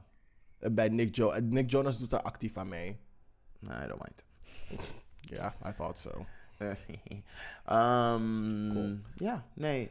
[0.72, 2.98] Bij Nick, jo Nick Jonas doet daar actief aan mee.
[3.58, 4.24] no, I don't mind.
[5.20, 6.26] Ja, I thought so.
[7.64, 8.98] Ehm, Cool.
[9.14, 9.90] Ja, nee.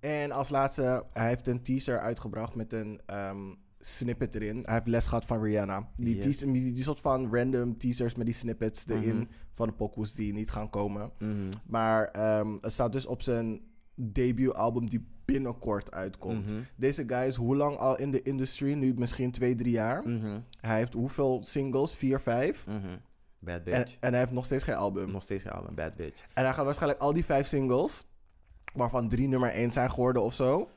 [0.00, 4.56] En als laatste, hij heeft een teaser uitgebracht met een ehm, snippet erin.
[4.64, 5.88] Hij heeft les gehad van Rihanna.
[5.96, 9.24] Die, teaser, die, die soort van random teasers met die snippets erin Mhm.
[9.54, 11.10] van de pokoes die niet gaan komen.
[11.18, 11.50] Mhm.
[11.66, 13.60] Maar ehm, het staat dus op zijn
[14.02, 16.52] debuutalbum die binnenkort uitkomt.
[16.52, 16.60] Mhm.
[16.76, 18.72] Deze guy is hoe lang al in de industry?
[18.72, 20.08] Nu misschien twee, drie jaar.
[20.08, 20.40] Mhm.
[20.60, 21.94] Hij heeft hoeveel singles?
[21.94, 22.66] Vier, vijf?
[22.66, 22.96] Mhm.
[23.38, 23.96] Bad En, bitch.
[24.00, 25.10] en hij heeft nog steeds geen album.
[25.10, 26.22] Nog steeds geen album, bad bitch.
[26.34, 28.04] En hij gaat waarschijnlijk al die vijf singles,
[28.74, 30.68] waarvan drie nummer één zijn geworden of zo,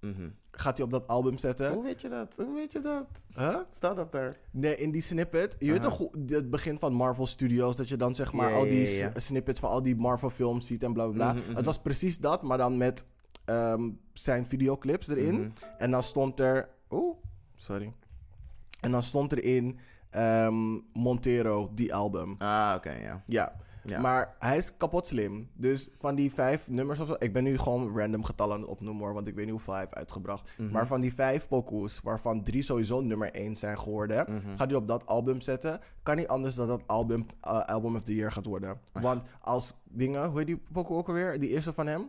[0.00, 0.28] Mhm.
[0.56, 1.72] Gaat hij op dat album zetten.
[1.72, 2.34] Hoe weet je dat?
[2.36, 3.06] Hoe weet je dat?
[3.36, 3.56] Huh?
[3.70, 4.36] Staat dat er?
[4.50, 5.56] Nee, in die snippet.
[5.58, 5.96] Je weet Aha.
[5.96, 9.70] toch het begin van Marvel Studios, dat je dan zeg maar al die snippets van
[9.70, 11.32] al die Marvel films ziet en bla bla bla.
[11.32, 11.56] Mhm, mhm.
[11.56, 13.04] Het was precies dat, maar dan met
[13.44, 15.34] ehm, zijn videoclips erin.
[15.34, 15.48] Mhm.
[15.78, 16.68] En dan stond er.
[16.90, 17.16] Oeh,
[17.54, 17.92] sorry.
[18.80, 19.78] En dan stond erin
[20.10, 22.34] ehm, Montero, die album.
[22.38, 23.22] Ah, oké, ja.
[23.26, 23.56] Ja.
[23.84, 24.00] Ja.
[24.00, 25.48] Maar hij is kapot slim.
[25.54, 27.16] Dus van die vijf nummers of zo.
[27.18, 29.14] Ik ben nu gewoon random getallen aan het opnoemen hoor.
[29.14, 30.52] Want ik weet niet hoeveel hij heeft uitgebracht.
[30.56, 30.70] Mhm.
[30.70, 34.24] Maar van die vijf pokoes, waarvan drie sowieso nummer één zijn geworden.
[34.28, 34.56] Mhm.
[34.56, 35.80] Gaat hij op dat album zetten.
[36.02, 38.78] Kan niet anders dan dat album eh, Album of the Year gaat worden.
[38.92, 41.38] Want als dingen, hoe heet die pokoe ook alweer?
[41.40, 42.08] Die eerste van hem?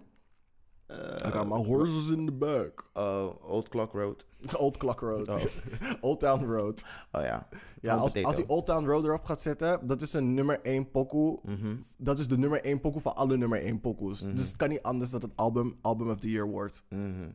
[0.89, 2.83] I got my horses in the back.
[2.93, 4.23] Oh, Old Clock Road.
[4.57, 5.29] Old Clock Road.
[5.29, 5.41] Oh.
[6.01, 6.83] Old Town Road.
[7.11, 7.47] Oh ja.
[7.81, 10.91] Ja, als, als hij Old Town Road erop gaat zetten, dat is een nummer 1
[10.91, 11.39] pokoe.
[11.43, 11.75] Mhm.
[11.97, 14.19] Dat is de nummer 1 pokoe van alle nummer 1 pokoes.
[14.19, 16.83] Dus het kan niet anders dat het album Album of the Year wordt.
[16.89, 17.29] Mhm.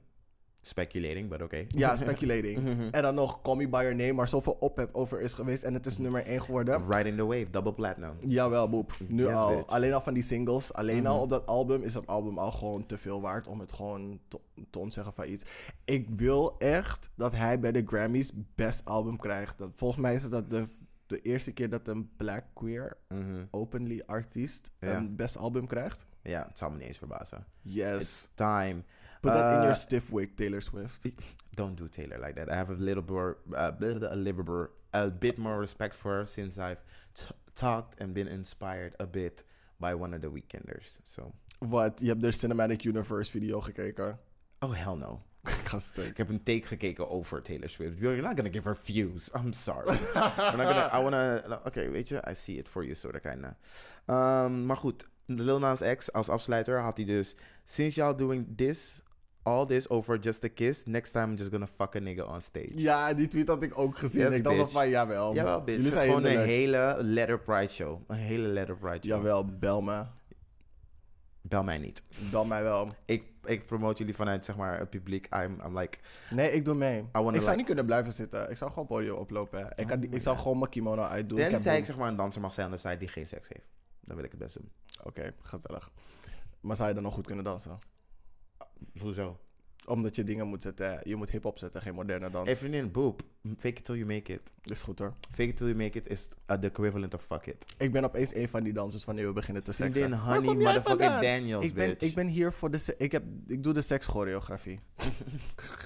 [0.63, 1.65] Speculating, but oké.
[1.69, 2.59] Ja, speculating.
[2.63, 2.89] Mhm.
[2.91, 5.63] En dan nog Call Me By Your Name, waar zoveel ophef over is geweest.
[5.63, 6.91] En het is nummer 1 geworden.
[6.91, 8.13] Riding the Wave, double platinum.
[8.21, 8.97] Jawel, boep.
[9.09, 9.49] Nu Yes, al.
[9.49, 9.61] bitch.
[9.67, 9.75] Mhm.
[9.75, 10.73] Alleen al van die singles.
[10.73, 13.73] Alleen al op dat album is dat album al gewoon te veel waard om het
[13.73, 14.41] gewoon te,
[14.71, 15.45] te ontzeggen van iets.
[15.85, 19.59] Ik wil echt dat hij bij de Grammys best album krijgt.
[19.59, 20.67] Dat, volgens mij is dat de,
[21.07, 23.45] de eerste keer dat een black queer Mhm.
[23.51, 24.97] openly artiest Ja.
[24.97, 26.07] een best album krijgt.
[26.23, 27.47] Ja, het zal me niet eens verbazen.
[27.61, 27.95] Yes.
[28.01, 28.83] It's time.
[29.23, 31.07] Put that in Uh, your stiff wig, Taylor Swift.
[31.55, 32.49] Don't do Taylor like that.
[32.51, 36.13] I have a little more, uh, bit- a little more, a bit more respect for
[36.17, 36.81] her since I've
[37.55, 39.45] talked and been inspired a bit
[39.79, 40.99] by one of the Weekenders.
[41.05, 42.01] So, Wat?
[42.01, 44.19] Je hebt de Cinematic Universe video gekeken?
[44.61, 45.21] oh hell no.
[45.97, 47.99] Ik heb een take gekeken over Taylor Swift.
[47.99, 49.31] You're not gonna give her views.
[49.35, 49.87] I'm sorry.
[50.15, 53.21] We're not gonna, I wanna, oké, weet je, I see it for you, so that
[53.23, 53.57] kinda.
[54.07, 57.37] Um, maar goed, Lil Nas X als afsluiter had hij dus...
[57.65, 59.03] Since y'all doing this,
[59.51, 62.41] all this over just a kiss, next time I'm just gonna fuck a nigga on
[62.41, 62.71] stage.
[62.73, 64.23] Ja, die tweet had ik ook gezien.
[64.23, 65.35] Yes, ik dacht van, jawel.
[65.35, 65.77] Jawel, bitch.
[65.77, 68.01] Jullie zijn gewoon een hele Letter Pride show.
[68.07, 69.05] Een hele Letter Pride show.
[69.05, 70.05] Jawel, bel me.
[71.43, 72.03] Bel mij niet.
[72.31, 72.89] Bel mij wel.
[73.05, 75.29] Ik, ik promote jullie vanuit, zeg maar, het publiek.
[75.35, 75.99] I'm, I'm like...
[76.31, 76.99] Nee, ik doe mee.
[76.99, 78.51] Ik zou like- niet kunnen blijven zitten.
[78.51, 79.69] Ik zou gewoon podium oplopen.
[79.77, 81.39] Ik, ik zou gewoon mijn kimono uitdoen.
[81.39, 83.27] Ik Tenzij ik, boem- zeg maar, een danser mag zijn aan de side die geen
[83.27, 83.67] seks heeft.
[84.01, 84.71] Dan wil ik het best doen.
[85.03, 85.91] Oké, gezellig.
[86.61, 87.79] Maar zou je dan nog goed kunnen dansen?
[89.01, 89.39] Hoezo?
[89.87, 91.01] Omdat je dingen moet zetten.
[91.03, 92.47] Je moet hip-hop zetten, geen moderne dans.
[92.47, 93.23] Hey vriendin, boop.
[93.57, 94.53] Fake it till you make it.
[94.65, 95.15] Is goed hoor.
[95.31, 97.65] Fake it till you make it is uh, the equivalent of fuck it.
[97.79, 99.95] Ik ben opeens een van die dansers wanneer we beginnen te seksen.
[99.95, 101.21] Vriendin, honey, motherfucking?
[101.21, 102.07] Daniels, ik ben, bitch.
[102.07, 102.79] ik ben hier voor de...
[102.79, 104.81] se- Ik, heb, ik doe de sekschoreografie.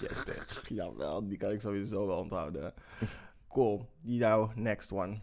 [0.00, 0.68] Yes, bitch.
[0.68, 2.74] Jawel, die kan ik sowieso wel onthouden.
[3.48, 3.88] Cool.
[4.00, 5.18] Jouw next one.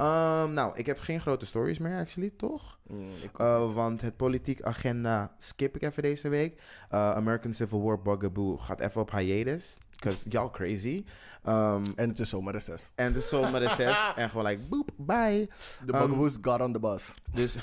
[0.00, 2.78] Um, nou, ik heb geen grote stories meer, actually, toch?
[2.86, 3.72] Mm, Uh, niet.
[3.72, 6.60] want het politiek agenda skip ik even deze week.
[6.92, 9.78] Uh, American Civil War Bugaboo gaat even op hiatus.
[9.90, 11.04] Because y'all crazy.
[11.48, 12.90] Um, en het is zomerreces.
[12.94, 14.06] en de zomerreces.
[14.16, 15.48] en gewoon like, boop, bye.
[15.84, 17.14] De Um, Bugaboos got on the bus.
[17.34, 17.56] Dus.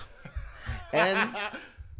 [0.92, 1.30] en.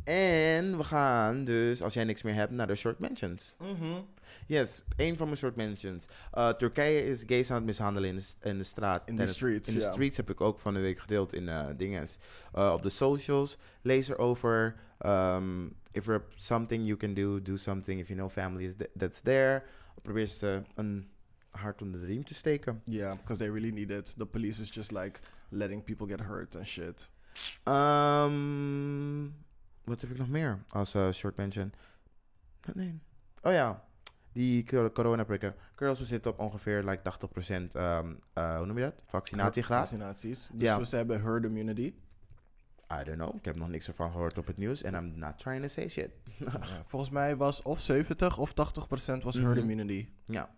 [0.04, 3.56] En we gaan dus, als jij niks meer hebt, naar de short mentions.
[3.60, 4.02] Mhm.
[4.50, 6.06] Yes, één van mijn short mentions.
[6.34, 9.08] Uh, Turkije is gays aan het mishandelen in de, in de straat.
[9.08, 11.68] In de streets, In de streets heb ik ook van de week gedeeld in uh,
[11.78, 12.18] dinges.
[12.56, 13.58] Uh, op de socials.
[13.82, 14.76] Lees erover.
[15.06, 18.00] Um, if there something you can do, do something.
[18.00, 19.64] If you know family is th- that's there.
[20.02, 21.10] Probeer ze een
[21.50, 22.82] hart onder de riem te steken.
[22.84, 24.18] Yeah, because they really need it.
[24.18, 25.20] The police is just like
[25.50, 27.12] letting people get hurt and shit.
[27.64, 29.36] Um,
[29.84, 31.74] wat heb ik nog meer als uh, short mention?
[32.74, 33.00] Nee.
[33.42, 33.88] Oh ja,
[34.32, 35.56] die cor- coronaprikken.
[35.76, 38.96] Girls, we zitten op ongeveer like 80% um, uh, hoe noem je dat?
[39.08, 39.80] Vaccinatiegraad.
[39.90, 40.50] Vaccinaties.
[40.54, 40.80] Dus Ja.
[40.82, 41.94] we- hebben herd immunity.
[43.02, 43.36] I don't know.
[43.36, 44.82] Ik heb nog niks ervan gehoord op het nieuws.
[44.84, 46.10] En I'm not trying to say shit.
[46.38, 49.60] Ja, volgens mij was of 70 of 80 procent was herd Mhm.
[49.60, 50.10] immunity.
[50.26, 50.50] ja.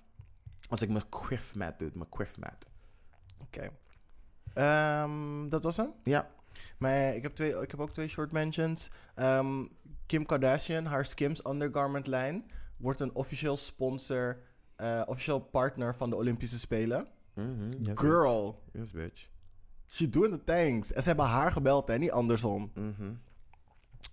[0.70, 2.66] Als ik mijn quiff mat doe, mijn quiff mat.
[3.42, 3.70] Oké.
[4.54, 5.92] Ehm, dat was hem.
[6.04, 6.30] Ja.
[6.78, 8.92] Maar ik heb, twee, ik heb ook twee short mentions.
[9.16, 9.66] Ehm,
[10.06, 12.52] Kim Kardashian, haar Skims undergarment lijn,
[12.82, 14.38] wordt een officieel sponsor,
[14.76, 17.08] eh, officieel partner van de Olympische Spelen.
[17.34, 18.80] Mhm, yes, Girl, bitch.
[18.82, 19.30] Yes, bitch.
[19.88, 20.94] she doing the things.
[20.94, 22.72] En ze hebben haar gebeld en niet andersom.
[22.76, 23.14] Mhm.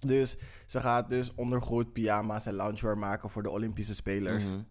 [0.06, 4.50] Dus ze gaat dus ondergoed, pyjama's en loungewear maken voor de Olympische Spelers.
[4.52, 4.62] Mhm.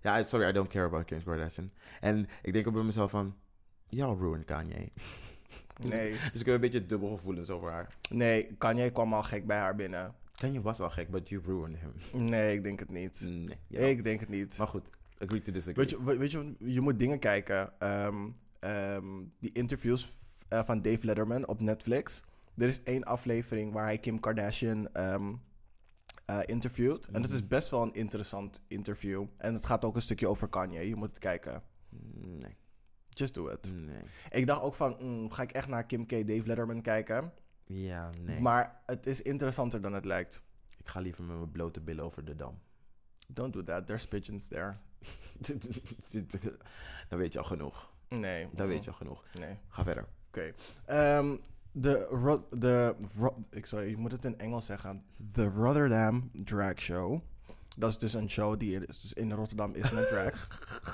[0.00, 1.70] Ja, sorry, I don't care about Kim Kardashian.
[2.00, 3.34] En ik denk ook bij mezelf van...
[3.88, 4.92] Y'all ruined Kanye.
[5.76, 7.96] Nee, Dus ik heb een beetje dubbel gevoelens over haar.
[8.10, 10.14] nee, Kanye kwam al gek bij haar binnen.
[10.40, 12.24] Kanye was al gek, but you ruined him.
[12.24, 13.26] Nee, ik denk het niet.
[13.68, 13.90] Nee.
[13.90, 14.58] Ik denk het niet.
[14.58, 15.74] Maar goed, agree to disagree.
[15.86, 17.72] Weet je, we- weet je, je moet dingen kijken.
[17.80, 18.28] Ehm,
[18.60, 19.04] ehm,
[19.40, 20.12] die interviews
[20.48, 22.22] eh, van Dave Letterman op Netflix.
[22.56, 25.32] Er is één aflevering waar hij Kim Kardashian ehm,
[26.26, 27.06] eh, interviewd.
[27.06, 29.24] En het is best wel een interessant interview.
[29.36, 30.88] En het gaat ook een stukje over Kanye.
[30.88, 31.62] Je moet het kijken.
[32.20, 32.56] Nee,
[33.08, 33.72] Just do it.
[33.74, 34.02] nee.
[34.30, 36.10] Ik dacht ook van, mm, ga ik echt naar Kim K.
[36.10, 37.32] Dave Letterman kijken?
[37.64, 38.40] Ja, nee.
[38.40, 40.42] Maar het is interessanter dan het lijkt.
[40.78, 42.58] Ik ga liever met mijn blote billen over de dam.
[43.28, 43.86] Don't do that.
[43.86, 44.76] There's pigeons there.
[47.08, 47.92] Dan weet je al genoeg.
[48.08, 48.48] Nee.
[48.52, 49.24] Dan weet je al genoeg.
[49.38, 49.58] Nee.
[49.68, 50.06] Ga verder.
[50.28, 50.52] Oké.
[50.84, 51.36] Ehm,
[51.72, 55.04] de, Ro- de, Ro- ik sorry, ik moet het in Engels zeggen.
[55.32, 57.20] The Rotterdam Drag Show.
[57.76, 60.46] Dat is dus een show die in- dus in Rotterdam is met drags.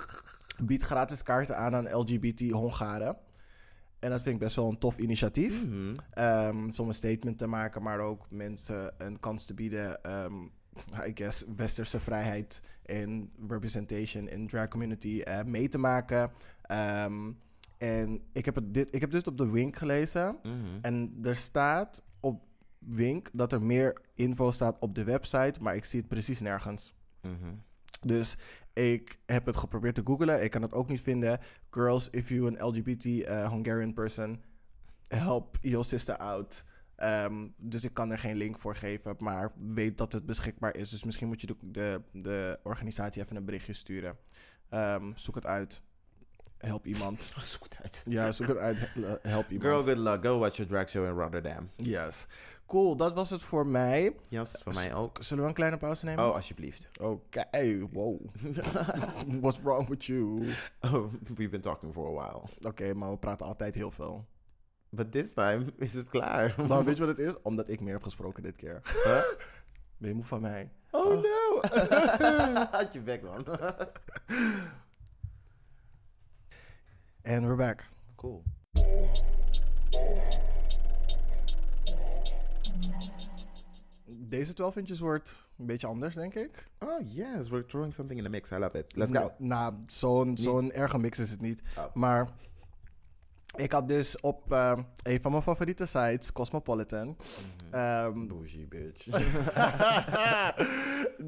[0.67, 3.17] Biedt gratis kaarten aan aan LGBT Hongaren.
[4.01, 5.67] En dat vind ik best wel een tof initiatief.
[6.11, 10.03] Ehm, om een statement te maken, maar ook mensen een kans te bieden.
[10.03, 10.35] ehm,
[11.07, 16.31] I guess westerse vrijheid en representation in drag community eh, mee te maken.
[16.63, 17.31] Ehm,
[17.79, 20.37] en ik heb, het dit, ik heb dus op de Wink gelezen.
[20.43, 20.79] Mhm.
[20.83, 22.43] En er staat op
[22.79, 26.95] Wink dat er meer info staat op de website, maar ik zie het precies nergens.
[27.23, 27.55] Mhm.
[28.01, 28.37] Dus
[28.73, 30.43] ik heb het geprobeerd te googlen.
[30.43, 31.41] Ik kan het ook niet vinden.
[31.71, 34.43] Girls, if you an LGBT uh, Hungarian person,
[35.09, 36.65] help your sister out.
[36.97, 40.91] Ehm, dus ik kan er geen link voor geven, maar weet dat het beschikbaar is.
[40.91, 44.17] Dus misschien moet je de, de, organisatie even een berichtje sturen.
[44.69, 45.83] Ehm, zoek het uit.
[46.61, 47.33] Help iemand.
[47.43, 48.03] Zoek het uit.
[48.09, 48.79] Ja, zoek het uit.
[48.79, 49.63] He- Help iemand.
[49.71, 50.25] Girl, good luck.
[50.25, 51.71] Go watch your drag show in Rotterdam.
[51.77, 52.27] Yes.
[52.67, 54.17] Cool, dat was het voor mij.
[54.29, 55.17] Jas, voor mij ook.
[55.21, 56.25] Zullen we een kleine pauze nemen?
[56.29, 57.01] Oh, alsjeblieft.
[57.01, 58.21] Oké, wow.
[59.41, 60.49] What's wrong with you?
[60.81, 62.43] Oh, we've been talking for a while.
[62.69, 64.27] Oké, maar we praten altijd heel veel.
[64.89, 66.55] But this time is het klaar.
[66.69, 67.43] Maar weet je wat het is?
[67.43, 68.81] Omdat ik meer heb gesproken dit keer.
[69.05, 69.23] Huh?
[69.97, 70.71] Ben je moe van mij?
[70.91, 71.61] Oh no!
[72.71, 73.45] Had je bek man.
[77.23, 77.89] En we're back.
[78.17, 78.43] Cool.
[84.05, 86.67] Deze 12 inches wordt een beetje anders, denk ik.
[86.79, 88.51] Oh yes, we're throwing something in the mix.
[88.51, 88.97] I love it.
[88.97, 89.33] Let's go.
[89.39, 91.63] Nou, zo'n zo'n erge mix is het niet.
[91.79, 91.85] Oh.
[91.95, 92.29] Maar
[93.57, 97.17] ik had dus op eh, een van mijn favoriete sites, Cosmopolitan...
[97.71, 99.07] ehm, Bougie bitch.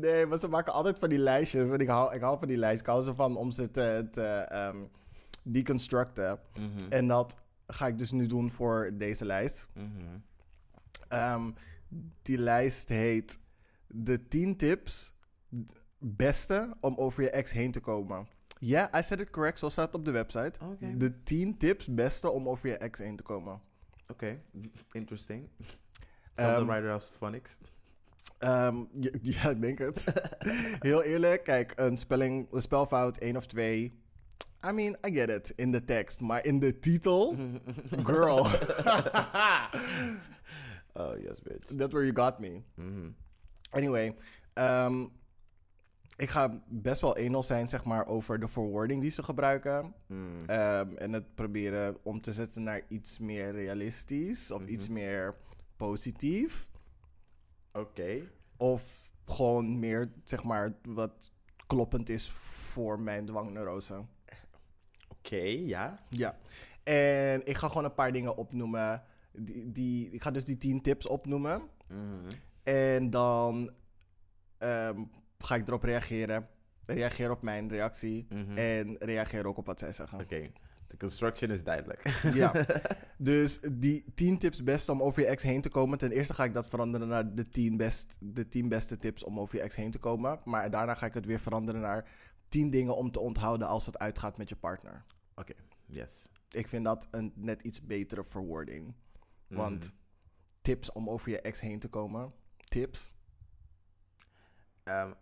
[0.05, 1.70] nee, maar ze maken altijd van die lijstjes.
[1.70, 2.80] En ik hou, ik hou van die lijst.
[2.80, 4.76] Ik hou ervan om ze te, te ehm,
[5.43, 6.40] deconstructen.
[6.55, 6.88] Mhm.
[6.88, 9.68] En dat ga ik dus nu doen voor deze lijst.
[9.74, 10.18] Mhm.
[11.09, 11.51] Ehm,
[12.22, 13.38] die lijst heet
[13.86, 15.14] de 10 tips
[15.99, 18.26] beste om over je ex heen te komen.
[18.59, 19.59] Ja, I said it correct.
[19.59, 20.59] Zo staat het op de website.
[20.97, 23.61] De 10 tips beste om over je ex heen te komen.
[24.09, 24.40] Oké,
[24.93, 25.49] interesting.
[26.34, 27.59] Ehm, Some the writer of phonics.
[28.38, 29.11] Ehm, ja,
[29.43, 30.12] ja, ik denk het.
[30.88, 34.01] Heel eerlijk, kijk, een, spelling, een spelfout, één of twee.
[34.64, 37.36] I mean, I get it in de tekst, maar in de titel,
[38.10, 38.38] girl,
[40.94, 41.76] oh yes, bitch.
[41.76, 42.62] that's where you got me.
[42.74, 43.10] Mhm.
[43.70, 44.16] Anyway,
[44.52, 45.06] ehm,
[46.16, 49.94] ik ga best wel enel zijn, zeg maar, over de forwarding die ze gebruiken.
[50.06, 50.44] Mm.
[50.46, 55.34] Ehm, en het proberen om te zetten naar iets meer realistisch of iets meer
[55.76, 56.68] positief.
[57.72, 58.22] Oké.
[58.56, 61.32] Of gewoon meer, zeg maar, wat
[61.66, 64.04] kloppend is voor mijn dwangneurose.
[65.25, 65.99] Oké, ja.
[66.09, 66.37] Ja.
[66.83, 69.03] En ik ga gewoon een paar dingen opnoemen.
[69.33, 71.62] Die, die, ik ga dus die 10 tips opnoemen.
[71.89, 72.31] Mhm.
[72.62, 73.70] En dan
[74.59, 75.03] ehm,
[75.39, 76.49] ga ik erop reageren.
[76.87, 78.27] Reageer op mijn reactie.
[78.29, 78.57] Mhm.
[78.57, 80.20] En reageer ook op wat zij zeggen.
[80.20, 80.51] Oké,
[80.89, 82.03] de construction is duidelijk.
[82.35, 82.53] Ja.
[83.18, 85.99] Dus die 10 tips beste om over je ex heen te komen.
[85.99, 89.41] Ten eerste ga ik dat veranderen naar de 10, best, de 10 beste tips om
[89.41, 90.41] over je ex heen te komen.
[90.45, 92.09] Maar daarna ga ik het weer veranderen naar
[92.53, 95.05] 10 dingen om te onthouden als het uitgaat met je partner.
[95.34, 95.53] Oké,
[95.86, 96.28] yes.
[96.50, 98.94] Ik vind dat een net iets betere verwoording.
[99.48, 99.92] Want Mhm.
[100.62, 102.32] tips om over je ex heen te komen.
[102.64, 103.14] Tips.
[104.84, 105.12] Ehm,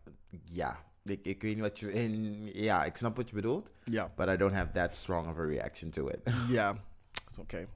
[0.44, 1.92] ja, ik, ik weet niet wat je...
[1.92, 3.74] in- ja, ik snap wat je bedoelt.
[3.84, 4.12] Ja.
[4.16, 6.20] But I don't have that strong of a reaction to it.
[6.48, 6.84] Ja.
[7.38, 7.68] Oké.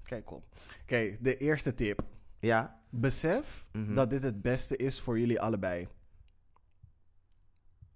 [0.00, 0.42] Oké, cool.
[0.82, 2.02] Oké, de eerste tip.
[2.38, 2.82] ja?
[2.90, 3.94] Besef Mhm.
[3.94, 5.88] dat dit het beste is voor jullie allebei.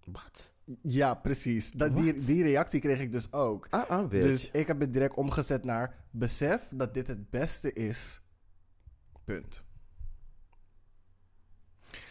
[0.05, 0.55] Wat?
[0.83, 1.73] Ja, precies.
[1.73, 3.67] Dat, die, die reactie kreeg ik dus ook.
[3.71, 4.27] Ah, ah, bitch.
[4.27, 8.21] Dus ik heb het direct omgezet naar besef dat dit het beste is.
[9.25, 9.65] Punt.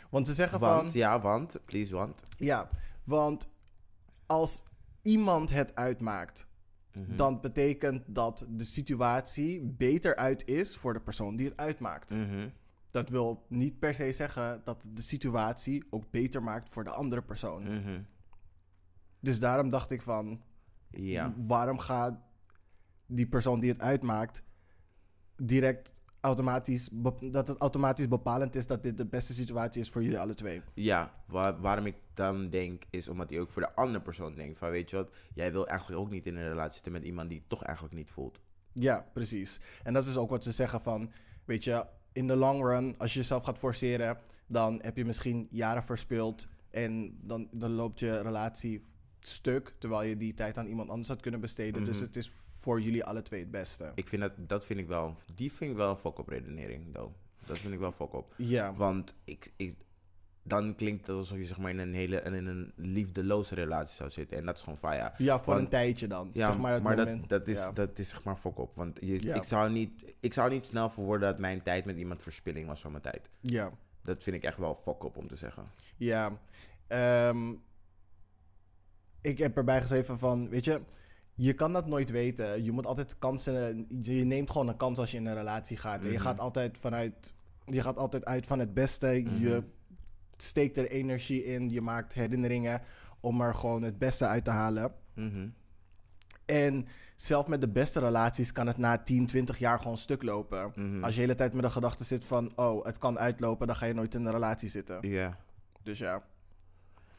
[0.09, 0.99] Want ze zeggen want, van...
[0.99, 1.59] ja, want.
[1.65, 2.23] Please, want.
[2.37, 2.69] Ja,
[3.03, 3.51] want
[4.25, 4.63] als
[5.01, 6.47] iemand het uitmaakt,
[6.97, 7.15] Mhm.
[7.15, 12.13] dan betekent dat de situatie beter uit is voor de persoon die het uitmaakt.
[12.13, 12.49] Mhm.
[12.91, 17.21] Dat wil niet per se zeggen dat de situatie ook beter maakt voor de andere
[17.21, 17.63] persoon.
[17.63, 18.01] Mhm.
[19.19, 20.41] Dus daarom dacht ik van,
[20.91, 21.33] Ja.
[21.37, 22.19] waarom gaat
[23.05, 24.43] die persoon die het uitmaakt
[25.35, 26.89] direct automatisch,
[27.31, 30.61] dat het automatisch bepalend is dat dit de beste situatie is voor jullie alle twee.
[30.73, 34.57] Ja, wa- waarom ik dan denk, is omdat hij ook voor de andere persoon denkt.
[34.59, 37.29] Van weet je wat, jij wil eigenlijk ook niet in een relatie zitten met iemand
[37.29, 38.39] die het toch eigenlijk niet voelt.
[38.73, 39.59] Ja, precies.
[39.83, 41.11] En dat is ook wat ze zeggen van,
[41.45, 45.47] weet je, in de long run, als je jezelf gaat forceren, dan heb je misschien
[45.51, 48.81] jaren verspild en dan, dan loopt je relatie
[49.19, 51.83] stuk, terwijl je die tijd aan iemand anders had kunnen besteden.
[51.83, 52.05] Dus Mhm.
[52.05, 53.91] het is voor jullie alle twee het beste.
[53.95, 57.13] Ik vind dat, dat vind ik wel, die vind ik wel een fuck-up redenering, though.
[57.45, 58.25] Dat vind ik wel fuck-up.
[58.37, 59.75] Ja, Want ik, ik,
[60.43, 64.09] dan klinkt het alsof je zeg maar in een hele in een liefdeloze relatie zou
[64.09, 64.37] zitten.
[64.37, 65.11] En dat is gewoon fire.
[65.17, 66.29] ja voor want- een tijdje dan.
[66.33, 67.19] Ja, zeg maar het moment.
[67.19, 67.71] dat, dat, is, ja.
[67.71, 68.75] dat is zeg maar fuck op.
[68.75, 69.35] Want je, Ja.
[69.35, 72.81] ik, zou niet, ik zou niet snel verwoorden dat mijn tijd met iemand verspilling was
[72.81, 73.29] van mijn tijd.
[73.41, 73.71] ja.
[74.01, 75.71] Dat vind ik echt wel fuck op om te zeggen.
[75.97, 76.37] Ja,
[76.87, 77.53] ehm,
[79.27, 80.81] ik heb erbij geschreven van, weet je,
[81.33, 82.63] je kan dat nooit weten.
[82.63, 86.03] Je moet altijd kansen, je neemt gewoon een kans als je in een relatie gaat.
[86.05, 86.23] En je Mhm.
[86.25, 87.33] gaat altijd vanuit,
[87.65, 89.07] je gaat altijd uit van het beste.
[89.07, 89.61] Je Mhm.
[90.37, 92.81] steekt er energie in, je maakt herinneringen
[93.19, 94.91] om er gewoon het beste uit te halen.
[95.13, 95.47] Mhm.
[96.45, 100.63] En zelf met de beste relaties kan het na 10, 20 jaar gewoon stuk lopen.
[101.01, 103.75] Als je de hele tijd met de gedachte zit van, oh, het kan uitlopen, dan
[103.75, 105.09] ga je nooit in een relatie zitten.
[105.09, 105.37] Ja,
[105.83, 106.23] Dus ja.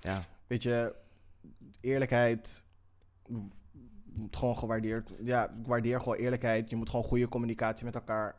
[0.01, 0.25] ja.
[0.47, 0.95] weet je,
[1.81, 2.65] eerlijkheid
[4.05, 5.13] moet gewoon gewaardeerd.
[5.23, 6.71] Ja, ik waardeer gewoon eerlijkheid.
[6.71, 8.35] Je moet gewoon goede communicatie met elkaar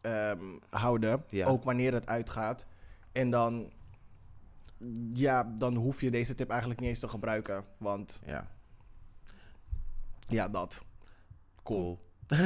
[0.00, 1.24] ehm, houden.
[1.28, 1.46] Ja.
[1.46, 2.66] Ook wanneer het uitgaat.
[3.12, 3.72] En dan,
[5.12, 7.64] ja, dan hoef je deze tip eigenlijk niet eens te gebruiken.
[7.78, 8.50] Want ja.
[10.26, 10.84] ja, dat.
[11.62, 11.98] Cool.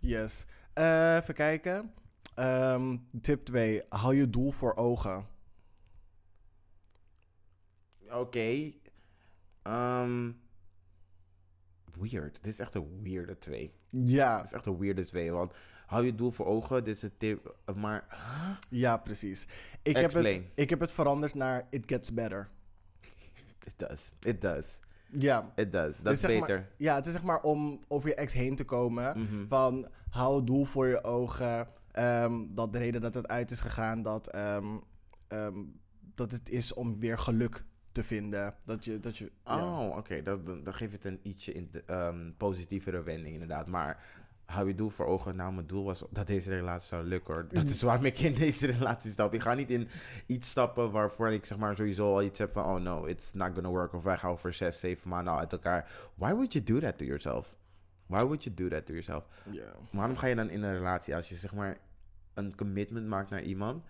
[0.00, 0.46] Yes.
[0.72, 1.92] Eh, even kijken.
[2.34, 3.82] Ehm, tip 2.
[3.88, 5.26] Hou je doel voor ogen.
[8.12, 8.72] Oké.
[9.62, 10.30] Ehm,
[12.00, 12.34] weird.
[12.34, 13.72] Dit is echt een weirde twee.
[13.88, 15.32] Ja, Dit is echt een weirde twee.
[15.32, 15.52] Want
[15.86, 16.84] hou je doel voor ogen.
[16.84, 17.56] Dit is een tip.
[17.76, 18.06] Maar
[18.70, 19.46] ja, precies.
[19.82, 22.48] Ik heb, het, ik heb het veranderd naar It Gets Better.
[23.64, 24.12] it does.
[24.20, 24.80] It does.
[25.18, 26.00] Ja, It does.
[26.00, 26.68] Dat is zeg maar- beter.
[26.76, 29.18] Ja, het is zeg maar om over je ex heen te komen.
[29.20, 29.46] Mhm.
[29.48, 31.68] Van hou doel voor je ogen.
[31.92, 34.66] Ehm, dat de reden dat het uit is gegaan, dat, ehm,
[36.14, 37.64] dat het is om weer geluk
[37.98, 38.54] te vinden.
[38.64, 39.80] Dat je, dat je, ja.
[39.80, 40.22] Oh, oké.
[40.22, 43.66] Dan, dan, dan geeft het een ietsje in de, ehm, positievere wending, inderdaad.
[43.66, 44.04] Maar
[44.44, 45.36] hou je doel voor ogen.
[45.36, 47.48] Nou, mijn doel was dat deze relatie zou lukken, hoor.
[47.48, 49.34] Dat is waarom ik in deze relatie stap.
[49.34, 49.88] Ik ga niet in
[50.26, 52.64] iets stappen waarvoor ik zeg maar sowieso al iets heb van...
[52.64, 53.92] Oh no, it's not gonna work.
[53.92, 55.90] Of wij gaan over zes, zeven maanden uit elkaar.
[56.14, 57.56] Why would you do that to yourself?
[58.06, 59.24] Why would you do that to yourself?
[59.50, 59.72] Ja.
[59.90, 61.78] Waarom ga je dan in een relatie als je zeg maar
[62.34, 63.84] een commitment maakt naar iemand...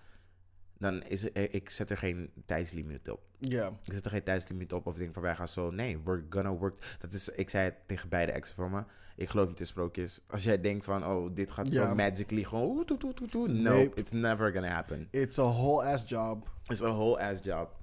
[0.79, 3.21] Dan is er, eh, ik zet er geen tijdslimiet op.
[3.39, 3.67] Ja.
[3.85, 5.71] Ik zet er geen tijdslimiet op of ik denk van wij gaan zo.
[5.71, 6.97] Nee, we're gonna work.
[6.99, 8.83] Dat is, ik zei het tegen beide exen van me.
[9.17, 10.21] Ik geloof niet in sprookjes.
[10.27, 12.85] Als jij denkt van, oh, dit gaat zo magically gewoon.
[13.33, 13.91] No, Nee.
[13.95, 15.09] it's never gonna happen.
[15.11, 16.51] It's a whole ass job.
[16.67, 17.77] It's a whole ass job.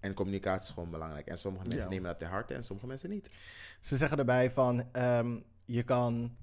[0.00, 1.26] En communicatie is gewoon belangrijk.
[1.26, 3.30] En sommige mensen nemen dat ter harte en sommige mensen niet.
[3.80, 6.36] Ze zeggen erbij van, ehm, je kan,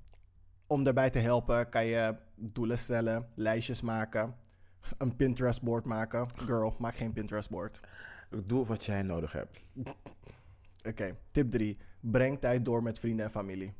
[0.67, 4.35] om daarbij te helpen, kan je doelen stellen, lijstjes maken,
[4.97, 6.27] een Pinterest-board maken.
[6.35, 7.81] Girl, maak geen Pinterest-board.
[8.45, 9.59] Doe wat jij nodig hebt.
[10.89, 11.77] Oké, tip 3.
[11.99, 13.73] Breng tijd door met vrienden en familie.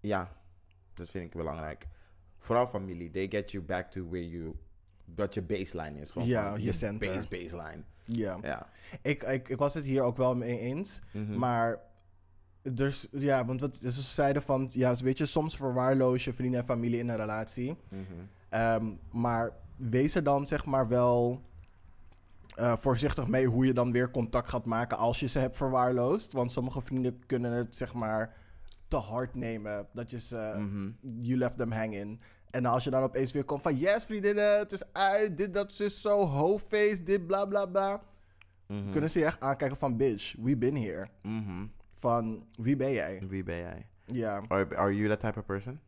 [0.00, 0.32] Ja,
[0.94, 1.86] dat vind ik belangrijk.
[2.38, 3.10] Vooral familie.
[3.10, 4.54] They get you back to where you...
[5.14, 6.10] Wat je baseline is.
[6.10, 7.14] Gewoon Ja, je center.
[7.14, 7.82] Base, baseline.
[8.04, 8.38] Ja.
[8.42, 8.66] Ja.
[9.02, 11.00] Ik, ik, ik was het hier ook wel mee eens.
[11.12, 11.38] Mhm.
[11.38, 11.80] Maar,
[12.72, 16.66] dus, ja, want wat ze zeiden van, ja, weet je, soms verwaarloos je vrienden en
[16.66, 17.76] familie in een relatie.
[17.90, 18.02] Mhm.
[18.48, 21.42] Ehm, maar wees er dan zeg maar wel
[22.54, 26.32] eh, voorzichtig mee hoe je dan weer contact gaat maken als je ze hebt verwaarloosd.
[26.32, 28.36] Want sommige vrienden kunnen het zeg maar
[28.88, 29.86] te hard nemen.
[29.92, 30.90] Dat je ze, Mhm.
[31.20, 32.20] you left them hanging.
[32.50, 35.72] En als je dan opeens weer komt van, yes vriendinnen, het is uit, dit, dat,
[35.72, 38.02] zus, zo, hoofdface, dit, bla, bla, bla.
[38.66, 38.90] Mhm.
[38.90, 41.06] Kunnen ze je echt aankijken van, bitch, we been here.
[41.22, 41.66] Mhm.
[41.98, 43.22] Van, wie ben jij?
[43.28, 43.86] Wie ben jij?
[44.04, 44.42] Ja.
[44.48, 45.80] Are, are you that type of person?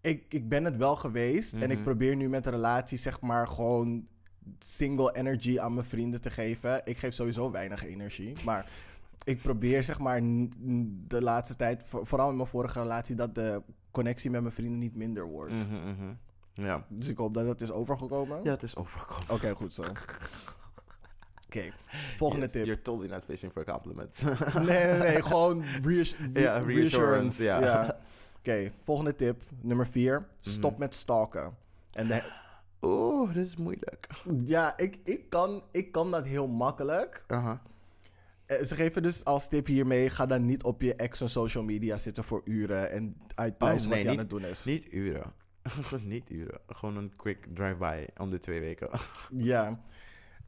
[0.00, 1.52] Ik, ik ben het wel geweest.
[1.52, 1.82] En ik Mhm.
[1.82, 4.06] probeer nu met de relatie, zeg maar, gewoon
[4.58, 6.80] single energy aan mijn vrienden te geven.
[6.84, 8.36] Ik geef sowieso weinig energie.
[8.44, 8.70] Maar
[9.24, 10.20] ik probeer, zeg maar,
[11.06, 14.78] de laatste tijd, vo- vooral in mijn vorige relatie, dat de connectie met mijn vrienden
[14.78, 15.52] niet minder wordt.
[15.68, 16.12] Mhm, mhm.
[16.52, 16.84] Ja.
[16.88, 18.40] Dus ik hoop dat dat is overgekomen.
[18.44, 19.30] Ja, het is overgekomen.
[19.30, 19.82] Oké, goed zo.
[21.46, 21.62] Oké,
[22.16, 22.64] volgende Yes, tip.
[22.64, 24.22] You're totally not fishing for compliments.
[24.22, 25.22] Nee, nee, nee.
[25.30, 25.64] Gewoon
[26.66, 27.98] reassurance, ja.
[28.40, 29.42] Oké, volgende tip.
[29.60, 30.28] Nummer vier.
[30.40, 30.80] Stop Mhm.
[30.80, 31.56] met stalken.
[31.92, 32.22] En de,
[32.82, 34.06] Oeh, dit is moeilijk.
[34.44, 37.24] Ja, ik, ik, kan, ik kan dat heel makkelijk.
[37.28, 41.64] Eh, Ze geven dus als tip hiermee: ga dan niet op je ex en social
[41.64, 44.64] media zitten voor uren en uitpluizen Oh, wat je aan het doen is.
[44.64, 45.32] Niet uren.
[46.02, 46.60] niet uren.
[46.66, 48.88] Gewoon een quick drive-by om de twee weken.
[49.30, 49.80] Ja.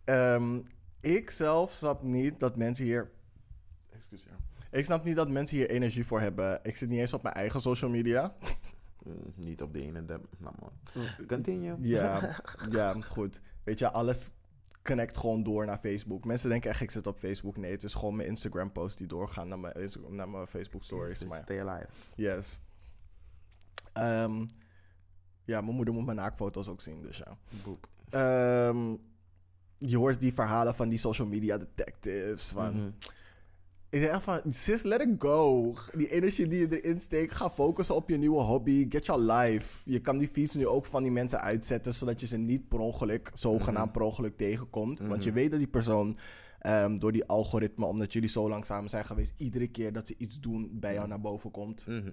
[0.04, 0.60] Ehm,
[1.00, 3.10] ik zelf snap niet dat mensen hier.
[3.90, 4.36] Excuseer.
[4.72, 6.60] Ik snap niet dat mensen hier energie voor hebben.
[6.62, 8.34] Ik zit niet eens op mijn eigen social media.
[9.04, 10.04] Mm, niet op de ene.
[10.04, 11.26] De, nou man.
[11.26, 11.76] Continue.
[11.80, 12.36] Ja,
[12.70, 13.40] ja, goed.
[13.64, 14.30] Weet je, alles
[14.82, 16.24] connect gewoon door naar Facebook.
[16.24, 17.56] Mensen denken echt, ik zit op Facebook.
[17.56, 21.18] Nee, het is gewoon mijn Instagram posts die doorgaan naar mijn, naar mijn Facebook stories.
[21.18, 21.88] Dus Maar Stay alive.
[22.16, 22.60] yes.
[23.92, 24.46] Ehm,
[25.44, 27.36] ja, mijn moeder moet mijn naaktfoto's ook zien, dus ja.
[27.64, 27.88] Boep.
[28.10, 28.96] Ehm,
[29.78, 32.48] je hoort die verhalen van die social media detectives.
[32.48, 32.90] Van, Mhm.
[33.92, 35.72] Ik denk echt van, sis, let it go.
[35.96, 38.86] Die energie die je erin steekt, ga focussen op je nieuwe hobby.
[38.88, 39.78] Get your life.
[39.84, 42.78] Je kan die feeds nu ook van die mensen uitzetten, zodat je ze niet per
[42.78, 44.98] ongeluk, zogenaamd per ongeluk tegenkomt.
[44.98, 46.18] Want je weet dat die persoon
[46.58, 50.14] ehm, door die algoritme, omdat jullie zo lang samen zijn geweest, iedere keer dat ze
[50.18, 51.86] iets doen bij jou naar boven komt.
[51.86, 52.10] Mhm.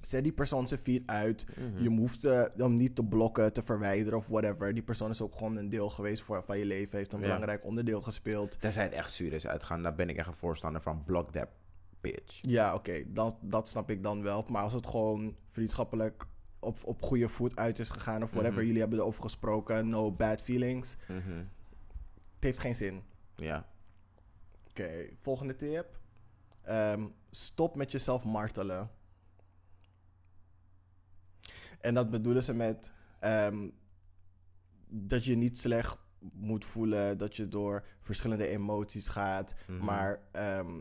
[0.00, 1.46] Zet die persoon zijn feed uit.
[1.78, 4.74] Je hoeft eh, hem niet te blokken, te verwijderen of whatever.
[4.74, 6.98] Die persoon is ook gewoon een deel geweest voor, van je leven.
[6.98, 7.24] Heeft een Ja.
[7.24, 8.60] belangrijk onderdeel gespeeld.
[8.60, 11.48] Tenzij het echt is uitgaan, dan ben ik echt een voorstander van block that
[12.00, 12.38] bitch.
[12.40, 14.44] Ja, oké, dat, dat snap ik dan wel.
[14.48, 16.26] Maar als het gewoon vriendschappelijk
[16.58, 18.64] op, op goede voet uit is gegaan of whatever, Mhm.
[18.66, 21.36] jullie hebben erover gesproken, no bad feelings, Mhm.
[22.34, 23.02] het heeft geen zin.
[23.36, 23.66] Ja.
[24.70, 24.90] Oké,
[25.22, 25.98] volgende tip.
[26.62, 28.90] Ehm, stop met jezelf martelen.
[31.84, 33.68] En dat bedoelen ze met ehm,
[34.88, 35.98] dat je niet slecht
[36.32, 39.84] moet voelen, dat je door verschillende emoties gaat, Mhm.
[39.84, 40.80] maar ehm,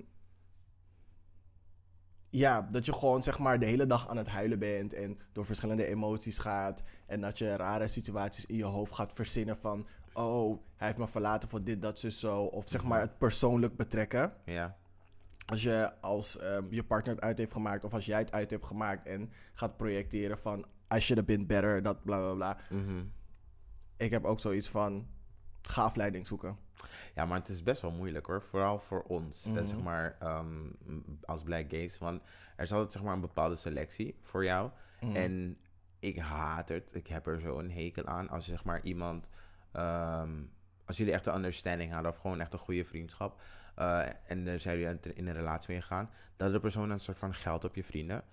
[2.30, 5.46] ja, dat je gewoon zeg maar de hele dag aan het huilen bent en door
[5.46, 10.62] verschillende emoties gaat en dat je rare situaties in je hoofd gaat verzinnen van oh,
[10.76, 12.42] hij heeft me verlaten voor dit, dat, zus, zo.
[12.44, 14.34] Of zeg maar het persoonlijk betrekken.
[14.46, 14.78] Ja.
[15.46, 18.52] Als je als ehm, je partner het uit heeft gemaakt of als jij het uit
[18.52, 20.66] hebt gemaakt en gaat projecteren van
[20.96, 22.58] I should have been better, dat bla bla bla.
[22.70, 23.04] Mhm.
[23.98, 25.08] Ik heb ook zoiets van
[25.62, 26.58] ga afleiding zoeken.
[27.16, 28.42] Ja, maar het is best wel moeilijk hoor.
[28.42, 29.66] Vooral voor ons, Mhm.
[29.66, 30.70] zeg maar, ehm,
[31.22, 31.98] als black gays.
[31.98, 32.22] Want
[32.56, 34.72] er is altijd zeg maar een bepaalde selectie voor jou.
[35.02, 35.16] Mhm.
[35.16, 35.58] En
[36.00, 36.96] ik haat het.
[36.96, 38.30] Ik heb er zo een hekel aan.
[38.30, 39.28] Als zeg maar iemand...
[39.72, 40.32] ehm,
[40.86, 43.42] als jullie echt een understanding hadden of gewoon echt een goede vriendschap...
[43.76, 46.10] eh, en er zijn jullie in een relatie mee gegaan...
[46.38, 48.24] dat de persoon een soort van geld op je vrienden.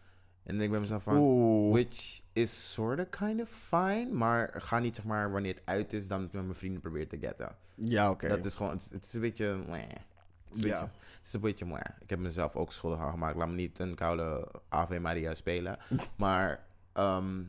[0.42, 1.16] En dan denk ik bij mezelf van...
[1.16, 1.72] Oeh.
[1.72, 4.08] Which is sort of kind of fine.
[4.12, 6.08] Maar ga niet zeg maar wanneer het uit is...
[6.08, 7.56] dan met mijn vrienden proberen te getten.
[7.74, 8.28] Ja, oké.
[8.28, 9.80] Dat is gewoon, het, is- het is een beetje, meh.
[9.80, 10.80] Het is een Ja.
[10.80, 11.80] beetje, het is een beetje, meh.
[12.00, 13.36] Ik heb mezelf ook schuldig aan gemaakt.
[13.36, 15.78] Laat me niet een koude Ave Maria spelen.
[16.16, 17.42] maar ehm,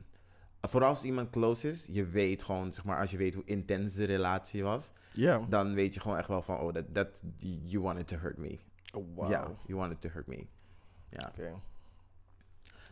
[0.61, 3.93] vooral als iemand close is, je weet gewoon, zeg maar, als je weet hoe intens
[3.93, 5.39] de relatie was, Ja.
[5.49, 7.23] dan weet je gewoon echt wel van, oh, dat, dat,
[7.63, 8.59] you wanted to hurt me.
[8.93, 9.31] Oh, wow.
[9.65, 10.45] You wanted to hurt me.
[11.09, 11.53] Ja, Oké.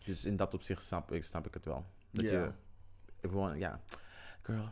[0.10, 1.86] Dus in dat opzicht snap ik, snap ik het wel.
[2.12, 2.54] Dat Ja.
[3.22, 3.80] je, want, ja,
[4.42, 4.70] girl,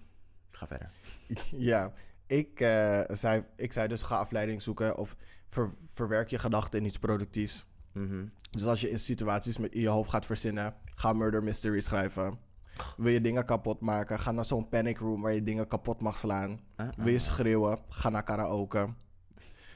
[0.51, 0.89] ga verder.
[1.71, 1.91] Ja,
[2.27, 5.15] ik, eh, zei, ik zei dus ga afleiding zoeken of
[5.49, 7.65] ver- verwerk je gedachten in iets productiefs.
[7.91, 8.25] Mhm.
[8.51, 12.39] Dus als je in situaties met in je hoofd gaat verzinnen, ga murder mystery schrijven.
[12.97, 16.17] Wil je dingen kapot maken, ga naar zo'n panic room waar je dingen kapot mag
[16.17, 16.59] slaan.
[16.75, 17.19] Ah, Wil je ah.
[17.23, 18.93] schreeuwen, ga naar karaoke.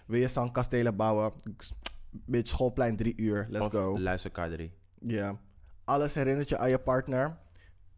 [0.05, 1.33] Wil je zandkastelen bouwen,
[2.11, 3.99] bitch, schoolplein drie uur, let's Of go.
[3.99, 4.71] luister K3.
[4.99, 5.39] Ja.
[5.91, 7.37] Alles herinnert je aan je partner.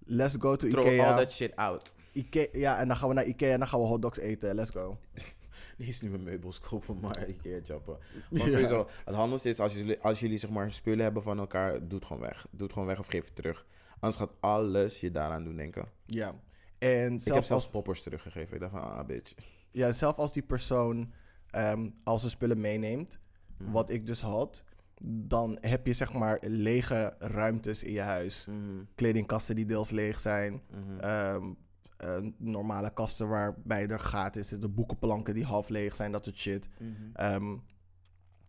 [0.05, 1.09] Let's go to Throw Ikea.
[1.13, 1.93] all that shit out.
[2.11, 2.47] Ikea.
[2.51, 4.55] Ja, en dan gaan we naar Ikea en dan gaan we hotdogs eten.
[4.55, 4.97] Let's go.
[5.77, 7.97] Niet nieuwe meubels kopen, maar een keer choppen.
[8.31, 8.49] Maar Ja.
[8.51, 11.97] sowieso, het handigste is als jullie, als jullie zeg maar spullen hebben van elkaar, doe
[11.99, 12.45] het gewoon weg.
[12.51, 13.65] Doe het gewoon weg of geef het terug.
[13.99, 15.85] Anders gaat alles je daaraan doen denken.
[16.05, 16.35] Ja.
[16.77, 18.53] En ik heb zelfs als, poppers teruggegeven.
[18.53, 19.33] Ik dacht van, ah bitch.
[19.71, 21.13] ja, zelf als die persoon
[21.49, 23.19] ehm, al zijn spullen meeneemt,
[23.57, 23.71] Mhm.
[23.71, 24.63] wat ik dus had,
[25.01, 28.45] dan heb je zeg maar lege ruimtes in je huis.
[28.45, 30.61] Mhm, Kledingkasten die deels leeg zijn.
[30.71, 30.99] mhm.
[30.99, 31.53] ehm,
[31.97, 34.73] eh, normale kasten waarbij er gaten zitten.
[34.73, 36.69] Boekenplanken die half leeg zijn, dat soort shit.
[36.79, 36.91] Mhm.
[37.13, 37.57] Ehm,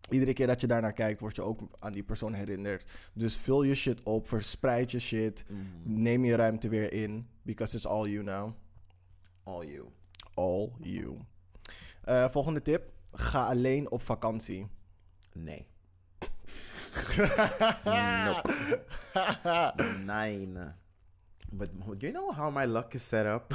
[0.09, 2.91] iedere keer dat je daarnaar kijkt, word je ook aan die persoon herinnerd.
[3.13, 5.45] Dus vul je shit op, verspreid je shit.
[5.83, 7.27] Neem je ruimte weer in.
[7.41, 8.53] Because it's all you now.
[9.43, 9.85] All you.
[10.33, 11.17] All you.
[12.03, 12.91] Eh, volgende tip.
[13.11, 14.67] Ga alleen op vakantie.
[15.33, 15.67] Nee.
[17.85, 18.53] Nope.
[20.05, 20.49] Nee.
[21.51, 21.69] But
[21.99, 23.53] you know how my luck is set up?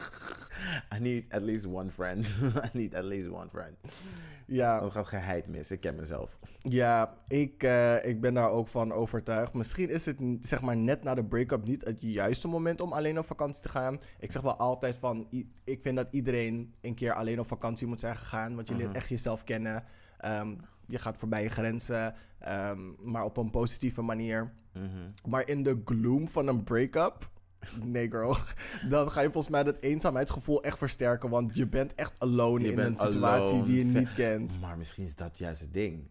[0.94, 2.26] I need at least one friend.
[2.64, 3.76] I need at least one friend.
[4.46, 5.70] Ja, Dat gaat geheid mis.
[5.70, 6.38] Ik ken mezelf.
[6.58, 9.52] ja ik, eh, ik ben daar ook van overtuigd.
[9.52, 13.18] Misschien is het zeg maar net na de break-up niet het juiste moment om alleen
[13.18, 13.98] op vakantie te gaan.
[14.18, 15.26] Ik zeg wel altijd van,
[15.64, 18.54] ik vind dat iedereen een keer alleen op vakantie moet zijn gegaan.
[18.54, 18.96] Want je leert Mhm.
[18.96, 19.84] echt jezelf kennen.
[20.18, 20.54] Ehm,
[20.90, 24.52] je gaat voorbij je grenzen, ehm, maar op een positieve manier.
[24.72, 24.86] Mhm.
[25.28, 27.30] Maar in de gloom van een break-up.
[27.84, 28.36] Nee, girl.
[28.90, 31.28] Dan ga je volgens mij dat eenzaamheidsgevoel echt versterken.
[31.28, 33.64] Want je bent echt alone Je in bent een situatie alone.
[33.64, 34.60] die je niet kent.
[34.60, 36.08] Maar misschien is dat juist het ding.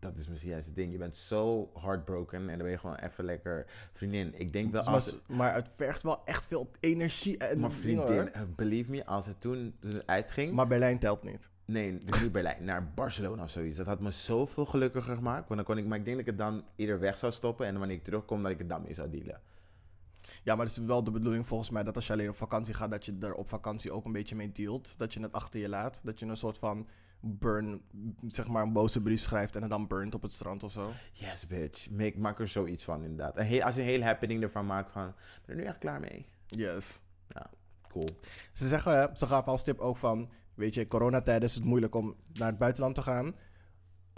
[0.00, 0.92] Dat is misschien juist het ding.
[0.92, 4.40] Je bent zo heartbroken en dan ben je gewoon even lekker vriendin.
[4.40, 5.18] Ik denk wel Maar, als...
[5.26, 9.40] maar het vergt wel echt veel energie en Maar vriendin, eh, believe me, als het
[9.40, 10.52] toen, toen het uitging...
[10.52, 11.50] Maar Berlijn telt niet.
[11.64, 13.76] Nee, dus niet Berlijn, naar Barcelona of zoiets.
[13.76, 15.48] Dat had me zoveel gelukkiger gemaakt.
[15.48, 17.66] Want dan kon ik, maar ik denk dat ik het dan eerder weg zou stoppen.
[17.66, 19.40] En wanneer ik terugkom, dat ik het dan mee zou dealen.
[20.42, 22.74] Ja, maar het is wel de bedoeling volgens mij dat als je alleen op vakantie
[22.74, 24.98] gaat, dat je er op vakantie ook een beetje mee dealt.
[24.98, 26.00] Dat je het achter je laat.
[26.04, 26.88] Dat je een soort van
[27.20, 27.82] burn,
[28.26, 30.92] zeg maar een boze brief schrijft en het dan burnt op het strand of zo.
[31.12, 31.90] Yes, bitch.
[31.90, 33.36] Make, maak er zoiets van, inderdaad.
[33.36, 35.14] Heel, als je een hele happening ervan maakt van...
[35.44, 36.26] Ben er nu echt klaar mee.
[36.46, 37.02] Yes.
[37.88, 38.08] Cool.
[38.52, 42.16] Ze zeggen, ze gaven als tip ook van, weet je, coronatijd is het moeilijk om
[42.32, 43.34] naar het buitenland te gaan.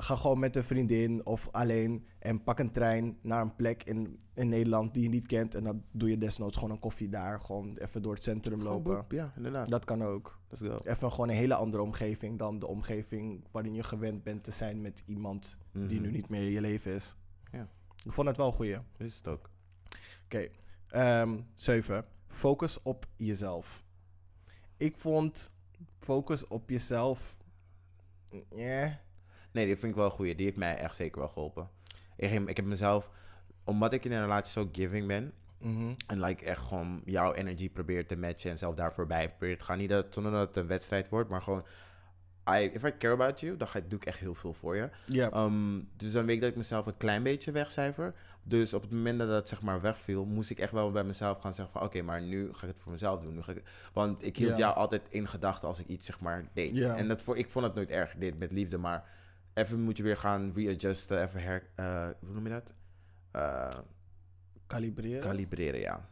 [0.02, 4.20] Ga gewoon met een vriendin of alleen en pak een trein naar een plek in,
[4.34, 5.54] in Nederland die je niet kent.
[5.54, 8.94] En dan doe je desnoods gewoon een koffie daar, gewoon even door het centrum lopen.
[8.96, 9.68] boep, Ja, inderdaad.
[9.68, 10.38] Dat kan ook.
[10.48, 10.76] Let's go.
[10.90, 14.80] Even gewoon een hele andere omgeving dan de omgeving waarin je gewend bent te zijn
[14.80, 16.00] met iemand die Mhm.
[16.02, 17.14] nu niet meer in je leven is.
[17.52, 17.68] Ja.
[18.04, 18.76] Ik vond het wel een goeie.
[18.96, 19.50] Is het ook.
[20.24, 20.48] Oké,
[20.88, 22.04] ehm, zeven.
[22.26, 23.84] Focus op jezelf.
[24.76, 25.54] Ik vond
[25.98, 27.36] focus op jezelf.
[28.50, 29.00] Ja.
[29.52, 30.34] Nee, die vind ik wel een goeie.
[30.34, 31.68] Die heeft mij echt zeker wel geholpen.
[32.16, 33.10] Ik, heb- ik heb mezelf...
[33.64, 35.32] Omdat ik in een relatie zo giving ben...
[35.58, 35.92] Mhm.
[36.06, 39.64] En like echt gewoon jouw energy probeert te matchen en zelf daar voorbij probeert te
[39.64, 39.78] gaan.
[39.78, 41.64] Niet dat, zonder dat het een wedstrijd wordt, maar gewoon...
[42.50, 44.88] I, if I care about you, dan ga, doe ik echt heel veel voor je.
[45.44, 48.14] Um, dus dan weet ik dat ik mezelf een klein beetje wegcijfer.
[48.42, 51.40] Dus op het moment dat dat zeg maar wegviel, moest ik echt wel bij mezelf
[51.40, 51.82] gaan zeggen van...
[51.82, 53.34] Oké, maar nu ga ik het voor mezelf doen.
[53.34, 56.44] Nu ga ik, want ik hield jou altijd in gedachten als ik iets zeg maar
[56.52, 56.76] deed.
[56.96, 59.18] En dat voor, ik vond het nooit erg, dit met liefde, maar...
[59.54, 61.66] Even moet je weer gaan readjusten, even her...
[61.74, 62.74] eh, hoe noem je dat?
[63.30, 63.68] Eh,
[64.66, 65.20] Kalibreren.
[65.20, 66.08] Kalibreren, ja.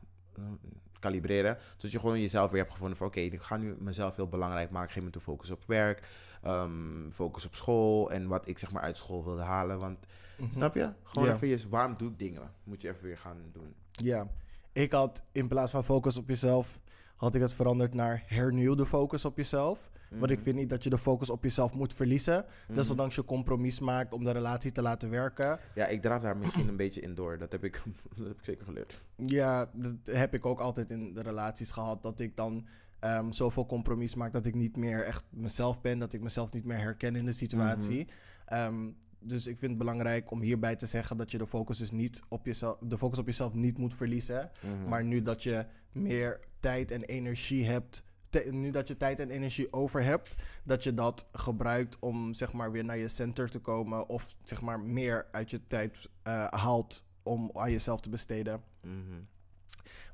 [0.99, 1.59] Kalibreren.
[1.77, 3.07] Zodat je gewoon jezelf weer hebt gevonden van...
[3.07, 4.93] Oké, ik ga nu mezelf heel belangrijk maken.
[4.93, 6.09] Geen te focus op werk.
[6.43, 8.11] ehm, focus op school.
[8.11, 9.79] En wat ik zeg maar uit school wilde halen.
[9.79, 9.99] Want,
[10.37, 10.53] Mhm.
[10.55, 10.93] snap je?
[11.03, 11.39] Gewoon Ja.
[11.41, 11.71] even.
[11.71, 12.51] Waarom doe ik dingen?
[12.65, 13.75] Moet je even weer gaan doen.
[13.91, 14.29] Ja.
[14.73, 16.79] Ik had in plaats van focus op jezelf,
[17.17, 19.91] had ik het veranderd naar hernieuw de focus op jezelf.
[20.11, 20.45] Want ik Mhm.
[20.45, 22.45] vind niet dat je de focus op jezelf moet verliezen.
[22.67, 22.75] Mhm.
[22.75, 25.59] Desondanks je compromis maakt om de relatie te laten werken.
[25.75, 27.39] Ja, ik draaf daar misschien een beetje in door.
[27.39, 27.83] Dat heb ik,
[28.17, 29.03] dat heb ik zeker geleerd.
[29.17, 32.03] Ja, dat heb ik ook altijd in de relaties gehad.
[32.03, 32.67] Dat ik dan
[32.99, 35.99] ehm, zoveel compromis maak dat ik niet meer echt mezelf ben.
[35.99, 38.09] Dat ik mezelf niet meer herken in de situatie.
[38.47, 38.89] Ehm,
[39.21, 42.21] dus ik vind het belangrijk om hierbij te zeggen dat je de focus dus niet
[42.29, 44.51] op jezelf, de focus op jezelf niet moet verliezen.
[44.61, 44.89] Mhm.
[44.89, 49.31] Maar nu dat je meer tijd en energie hebt, te- nu dat je tijd en
[49.31, 53.59] energie over hebt, dat je dat gebruikt om zeg maar weer naar je center te
[53.59, 58.63] komen of zeg maar meer uit je tijd eh, haalt om aan jezelf te besteden.
[58.83, 59.21] Mhm.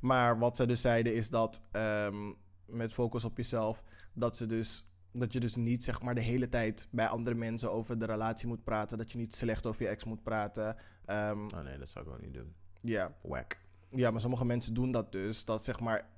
[0.01, 2.33] Maar wat ze dus zeiden is dat ehm,
[2.67, 6.49] met focus op jezelf, dat ze dus dat je dus niet zeg maar de hele
[6.49, 9.89] tijd bij andere mensen over de relatie moet praten, dat je niet slecht over je
[9.89, 10.77] ex moet praten.
[11.05, 12.55] Ehm, Oh nee, dat zou ik ook niet doen.
[12.81, 13.57] ja, Wack.
[13.91, 15.45] ja, maar sommige mensen doen dat dus.
[15.45, 16.09] Dat zeg maar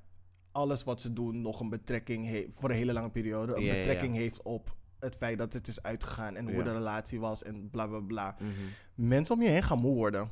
[0.56, 3.54] alles wat ze doen nog een betrekking heeft voor een hele lange periode.
[3.54, 3.78] Een Ja, ja, ja.
[3.78, 7.70] betrekking heeft op het feit dat het is uitgegaan en hoe de relatie was en
[7.70, 8.36] bla bla bla.
[8.38, 8.50] Mhm.
[8.94, 10.30] Mensen om je heen gaan moe worden.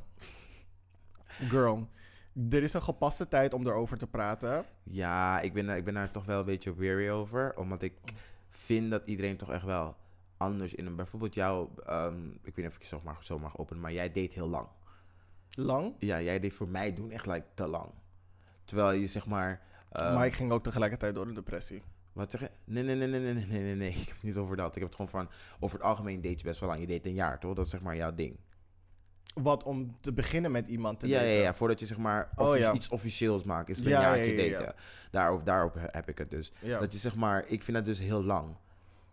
[1.25, 1.89] Girl,
[2.49, 4.65] er is een gepaste tijd om erover te praten.
[4.83, 7.57] Ja, ik ben, daar- ik ben daar toch wel een beetje weary over.
[7.57, 7.93] Omdat ik
[8.49, 9.95] vind dat iedereen toch echt wel
[10.37, 10.95] anders in een...
[10.95, 14.11] Bijvoorbeeld jou, ehm, ik weet niet of ik zo mag, zo mag openen, maar jij
[14.11, 14.67] deed heel lang.
[15.49, 15.93] Lang.
[15.99, 17.89] Ja, jij deed voor mij doen echt like, te lang.
[18.65, 19.61] Terwijl je zeg maar...
[19.95, 21.83] Ehm, maar ik ging ook tegelijkertijd door een depressie.
[22.13, 22.49] Wat zeg je?
[22.63, 23.89] Nee, nee, nee, nee, nee, nee, nee, nee.
[24.01, 24.75] Ik heb het niet over dat.
[24.75, 25.29] Ik heb het gewoon van,
[25.59, 26.81] over het algemeen deed je best wel lang.
[26.81, 27.53] Je deed een jaar, toch?
[27.53, 28.37] Dat is zeg maar jouw ding.
[29.33, 31.21] Wat, om te beginnen met iemand te ja.
[31.21, 32.73] Ja, ja, voordat je zeg maar oh, ja.
[32.73, 34.75] iets officieels maakt, is een ja, jaartje ja, daten.
[35.11, 36.51] Daarop, daarop heb ik het dus.
[36.61, 38.55] Dat je zeg maar, ik vind dat dus heel lang.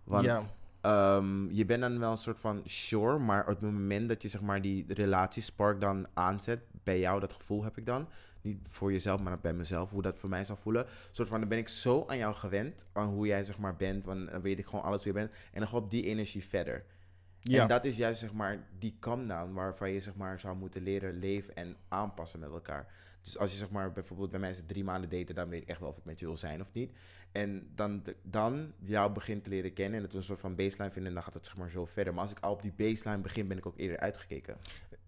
[0.05, 4.23] Want ehm, je bent dan wel een soort van sure, maar op het moment dat
[4.23, 8.09] je zeg maar die relatiespark dan aanzet, bij jou dat gevoel heb ik dan,
[8.43, 10.85] niet voor jezelf, maar bij mezelf, hoe dat voor mij zou voelen.
[10.85, 13.77] Een soort van, dan ben ik zo aan jou gewend, aan hoe jij zeg maar
[13.77, 15.31] bent, van, dan weet ik gewoon alles wie je bent.
[15.31, 16.85] En dan gewoon op die energie verder.
[17.41, 17.63] Ja.
[17.63, 20.83] En dat is juist zeg maar die calm down waarvan je zeg maar zou moeten
[20.83, 22.87] leren leven en aanpassen met elkaar.
[23.23, 25.81] Dus als je zeg maar bijvoorbeeld bij mensen drie maanden daten, dan weet ik echt
[25.81, 26.93] wel of ik met je wil zijn of niet.
[27.33, 31.15] En dan, dan jou begint te leren kennen en het een soort van baseline vinden,
[31.15, 32.13] dan gaat het zeg maar zo verder.
[32.13, 34.57] Maar als ik al op die baseline begin, ben ik ook eerder uitgekeken.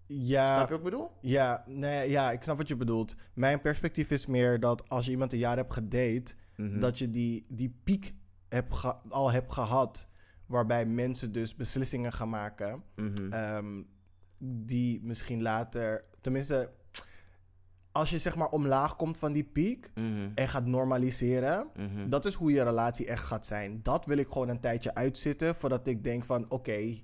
[0.07, 1.11] Ja, Snap je wat ik bedoel?
[1.21, 3.15] Ja, nee, ja, ik snap wat je bedoelt.
[3.35, 6.79] Mijn perspectief is meer dat als je iemand een jaar hebt gedate, Mhm.
[6.81, 8.15] dat je die, die piek
[8.49, 10.09] hebt ge- al hebt gehad,
[10.47, 13.33] waarbij mensen dus beslissingen gaan maken, Mhm.
[13.33, 13.83] ehm,
[14.39, 16.71] die misschien later, tenminste,
[17.93, 20.31] als je zeg maar omlaag komt van die piek Mhm.
[20.35, 21.67] en gaat normaliseren,
[22.09, 23.83] dat is hoe je relatie echt gaat zijn.
[23.83, 26.99] Dat wil ik gewoon een tijdje uitzitten, voordat ik denk van, oké,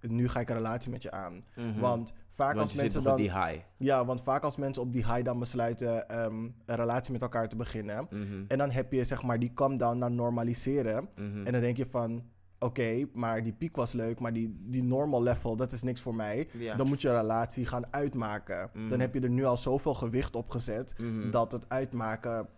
[0.00, 1.44] nu ga ik een relatie met je aan.
[1.78, 3.16] Want vaak Want als mensen dan...
[3.16, 3.58] die high.
[3.76, 7.48] Ja, want vaak als mensen op die high dan besluiten ehm, een relatie met elkaar
[7.48, 8.06] te beginnen.
[8.10, 8.44] Mhm.
[8.48, 11.08] En dan heb je zeg maar die calm down naar normaliseren.
[11.16, 11.46] Mhm.
[11.46, 12.24] En dan denk je van,
[12.58, 16.14] oké, maar die piek was leuk, maar die, die normal level, dat is niks voor
[16.14, 16.48] mij.
[16.76, 18.70] Dan moet je een relatie gaan uitmaken.
[18.72, 18.88] Mhm.
[18.88, 20.94] Dan heb je er nu al zoveel gewicht op gezet,
[21.30, 22.48] dat het uitmaken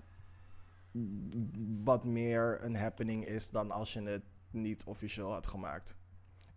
[1.84, 5.96] wat meer een happening is dan als je het niet officieel had gemaakt.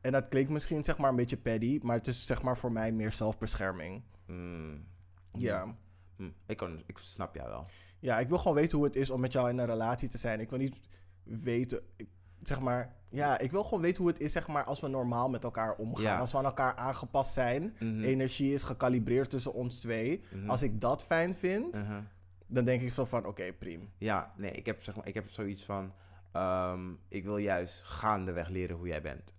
[0.01, 2.71] En dat klinkt misschien zeg maar een beetje paddy, maar het is zeg maar voor
[2.71, 4.03] mij meer zelfbescherming.
[4.27, 4.85] Mm.
[5.33, 5.75] Ja.
[6.17, 7.65] Hm, Ik, kan, ik snap jou wel.
[7.99, 10.17] Ja, ik wil gewoon weten hoe het is om met jou in een relatie te
[10.17, 10.39] zijn.
[10.39, 10.79] Ik wil niet
[11.23, 12.09] weten, ik-
[12.39, 15.29] zeg maar, ja, ik wil gewoon weten hoe het is, zeg maar, als we normaal
[15.29, 16.03] met elkaar omgaan.
[16.03, 16.17] Ja.
[16.19, 18.01] Als we aan elkaar aangepast zijn, Mhm.
[18.03, 20.23] energie is gekalibreerd tussen ons twee.
[20.33, 20.49] Mhm.
[20.49, 21.97] Als ik dat fijn vind, Uh-huh.
[22.47, 23.85] dan denk ik zo van, oké, prima.
[23.97, 25.93] Ja, nee, ik heb, zeg maar, ik heb zoiets van...
[26.31, 29.33] ehm, ik wil juist gaandeweg leren hoe jij bent.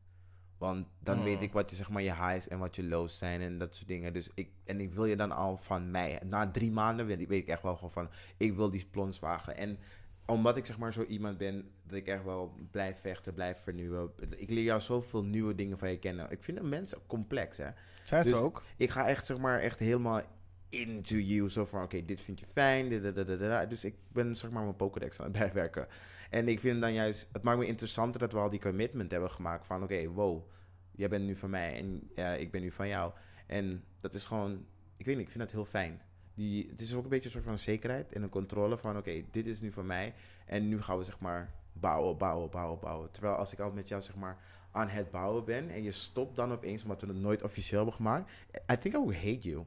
[0.63, 3.41] Want dan weet ik wat je, zeg maar, je highs en wat je lows zijn
[3.41, 4.13] en dat soort dingen.
[4.13, 6.21] Dus ik, en ik wil je dan al van mij.
[6.29, 8.09] Na drie maanden weet ik, weet ik echt wel gewoon van...
[8.37, 9.57] Ik wil die plons wagen.
[9.57, 9.79] En
[10.27, 14.11] omdat ik zeg maar zo iemand ben dat ik echt wel blijf vechten, blijf vernieuwen.
[14.37, 16.31] Ik leer jou zoveel nieuwe dingen van je kennen.
[16.31, 17.69] Ik vind een mens complex, hè.
[18.03, 18.63] Zijn ze Dus- ook?
[18.77, 20.23] ik ga echt, zeg maar, echt helemaal
[20.69, 21.51] into you.
[21.51, 22.89] Zo van, oké, dit vind je fijn.
[22.89, 23.69] dit, dit, dit, dit, dit.
[23.69, 25.87] Dus ik ben, zeg maar, mijn Pokédex aan het bijwerken.
[26.33, 29.31] En ik vind dan juist, het maakt me interessanter dat we al die commitment hebben
[29.31, 29.67] gemaakt.
[29.67, 30.51] Van, oké, wow,
[30.91, 32.11] jij bent nu van mij en
[32.41, 33.13] ik ben nu van jou.
[33.47, 36.03] En dat is gewoon, ik weet niet, ik vind dat heel fijn.
[36.35, 39.25] Die, het is ook een beetje een soort van zekerheid en een controle van, oké,
[39.31, 40.15] dit is nu van mij.
[40.47, 43.11] En nu gaan we, zeg maar, bouwen, bouwen, bouwen, bouwen.
[43.11, 44.39] Terwijl als ik al met jou, zeg maar,
[44.71, 47.97] aan het bouwen ben en je stopt dan opeens omdat we het nooit officieel hebben
[47.97, 48.31] gemaakt.
[48.73, 49.65] I think I would hate you.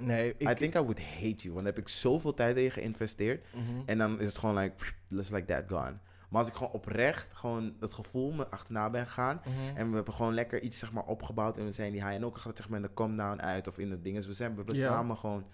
[0.00, 0.50] Nee, ik...
[0.50, 1.54] I think I would hate you.
[1.54, 3.46] Want dan heb ik zoveel tijd in je geïnvesteerd.
[3.54, 3.62] Mhm.
[3.86, 4.74] En dan is het gewoon like,
[5.08, 5.96] just like that gone.
[6.28, 9.40] Maar als ik gewoon oprecht gewoon het gevoel me achterna ben gegaan.
[9.44, 9.76] Mhm.
[9.76, 11.58] En we hebben gewoon lekker iets zeg maar opgebouwd.
[11.58, 12.14] En we zijn die high.
[12.14, 14.18] En ook gaat het zeg maar in de come down uit of in de dingen.
[14.18, 15.44] Dus we zijn we hebben samen gewoon...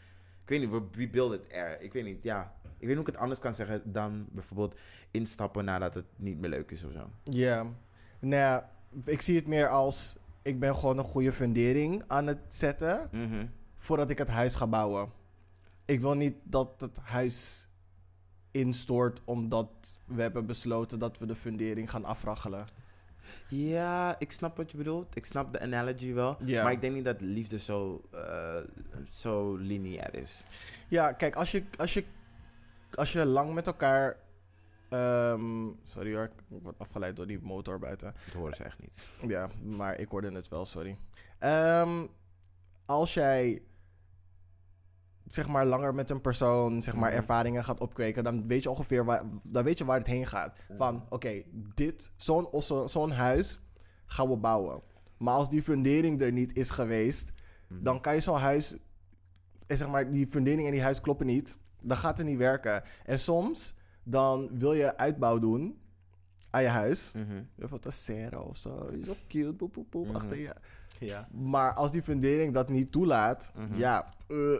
[0.42, 1.80] Ik weet niet, we build it er.
[1.80, 2.54] Ik weet niet, ja.
[2.62, 4.78] Ik weet niet hoe ik het anders kan zeggen dan bijvoorbeeld
[5.10, 7.10] instappen nadat het niet meer leuk is of zo.
[7.22, 7.62] Ja.
[8.20, 8.70] Nou ja,
[9.04, 10.16] ik zie het meer als...
[10.42, 13.08] Ik ben gewoon een goede fundering aan het zetten...
[13.12, 13.46] Mhm.
[13.84, 15.12] Voordat ik het huis ga bouwen.
[15.84, 17.68] Ik wil niet dat het huis
[18.50, 22.66] instort omdat we hebben besloten dat we de fundering gaan afraggelen.
[23.48, 25.16] Ja, ik snap wat je bedoelt.
[25.16, 26.36] Ik snap de analogy wel.
[26.62, 28.56] Maar ik denk niet dat liefde zo, eh,
[29.10, 30.44] zo lineair is.
[30.88, 32.04] Ja, kijk, als je, als je,
[32.94, 34.16] als je lang met elkaar.
[34.88, 38.14] ehm, sorry hoor, ik word afgeleid door die motor buiten.
[38.24, 39.08] Dat horen ze echt niet.
[39.30, 40.98] Ja, maar ik hoorde het wel, sorry.
[41.38, 42.06] Ehm,
[42.86, 43.62] als jij
[45.26, 47.18] zeg maar langer met een persoon zeg maar Mhm.
[47.18, 50.56] ervaringen gaat opkweken, dan weet je ongeveer waar, dan weet je waar het heen gaat.
[50.76, 51.42] Van oké,
[51.74, 53.60] dit, zo'n zo, zo'n huis
[54.06, 54.80] gaan we bouwen.
[55.18, 57.32] Maar als die fundering er niet is geweest,
[57.68, 57.82] Mhm.
[57.82, 58.76] dan kan je zo'n huis,
[59.66, 62.82] en zeg maar die fundering en die huis kloppen niet, dan gaat het niet werken.
[63.04, 65.78] En soms dan wil je uitbouw doen
[66.50, 67.12] aan je huis.
[67.12, 67.42] Mhm.
[67.70, 68.86] Wat een serre of zo.
[68.86, 70.16] Is op cute, boep, boep, boep, Mhm.
[70.16, 70.54] achter je.
[70.98, 71.28] Ja.
[71.32, 74.58] Maar als die fundering dat niet toelaat, ja, uh,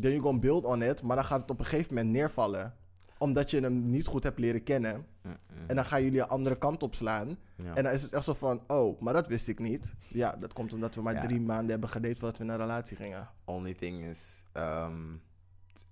[0.00, 2.74] then you gonna build on it, maar dan gaat het op een gegeven moment neervallen.
[3.18, 5.06] Omdat je hem niet goed hebt leren kennen.
[5.66, 7.36] En dan gaan jullie een andere kant op slaan.
[7.56, 7.74] Ja.
[7.74, 9.94] En dan is het echt zo van, oh, maar dat wist ik niet.
[10.08, 11.20] Ja, dat komt omdat we maar Ja.
[11.20, 13.28] drie maanden hebben gedate voordat we in een relatie gingen.
[13.44, 14.94] Only thing is, ehm,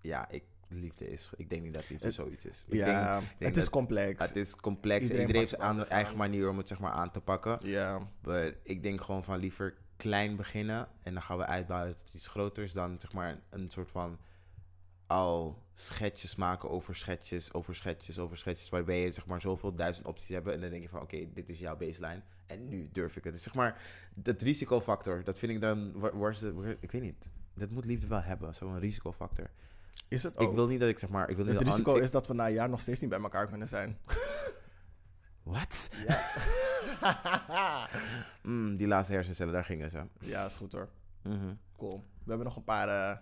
[0.01, 2.65] ja, ik, liefde is, ik denk niet dat liefde Het- zoiets is.
[2.69, 4.27] Ik ja, denk, ik denk het is complex.
[4.27, 5.01] het is complex.
[5.03, 7.59] Iedereen Iedereen, heeft zijn eigen manier om het zeg maar aan te pakken.
[7.63, 12.15] Ja, Maar ik denk gewoon van liever klein beginnen en dan gaan we uitbouwen tot
[12.15, 14.19] iets groters dan zeg maar een soort van
[15.07, 20.07] al schetsjes maken over schetsjes, over schetsjes, over schetsjes, waarbij je zeg maar zoveel duizend
[20.07, 23.17] opties hebt en dan denk je van oké, dit is jouw baseline en nu durf
[23.17, 23.33] ik het.
[23.33, 23.83] Dus zeg maar,
[24.15, 27.85] dat risicofactor, dat vind ik dan, waar, waar is waar- ik weet niet, dat moet
[27.85, 29.51] liefde wel hebben, zo'n risicofactor.
[30.09, 30.49] is het ook.
[30.49, 32.27] Ik wil niet dat ik zeg maar, ik wil niet het dat risico is dat
[32.27, 33.99] we na een jaar nog steeds niet bij elkaar kunnen zijn.
[35.43, 35.91] Wat?
[38.43, 40.07] Mm, die laatste hersencellen, daar gingen ze.
[40.21, 40.89] Ja, is goed hoor.
[41.23, 41.55] Mhm.
[41.77, 41.99] Cool.
[41.99, 43.19] We hebben nog een paar eh,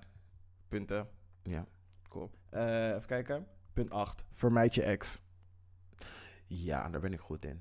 [0.68, 1.08] punten.
[1.42, 1.66] Ja.
[2.08, 2.30] Cool.
[2.50, 3.46] Eh, even kijken.
[3.72, 4.24] Punt 8.
[4.32, 5.22] Vermijd je ex.
[6.46, 7.60] ja, daar ben ik goed in.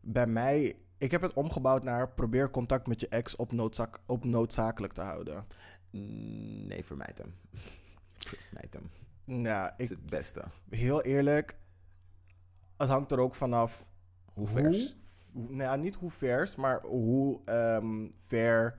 [0.00, 4.24] Bij mij, ik heb het omgebouwd naar probeer contact met je ex op, noodzaak, op
[4.24, 5.46] noodzakelijk te houden.
[5.90, 7.34] Mm, Nee, vermijd hem.
[8.48, 8.90] vermijd hem.
[9.24, 10.44] Nou, Dat is ik, het beste.
[10.70, 11.56] heel eerlijk,
[12.84, 13.86] het hangt er ook vanaf
[14.32, 14.96] Hoe vers?
[15.32, 18.78] Hoe, hoe- nou ja, niet hoe vers, maar hoe ehm, ver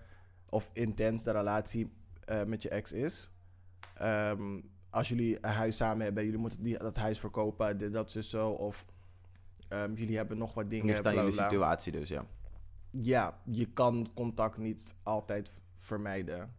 [0.49, 1.91] of intens de relatie
[2.26, 3.32] eh, met je ex is.
[3.95, 8.15] Ehm, als jullie een huis samen hebben, jullie moeten die, dat huis verkopen, dit, dat
[8.15, 8.49] is zo.
[8.49, 8.86] Of
[9.68, 10.86] ehm, jullie hebben nog wat dingen.
[10.86, 12.26] Ligt aan jullie situatie dus, ja.
[12.91, 16.56] Ja, je kan contact niet altijd vermijden.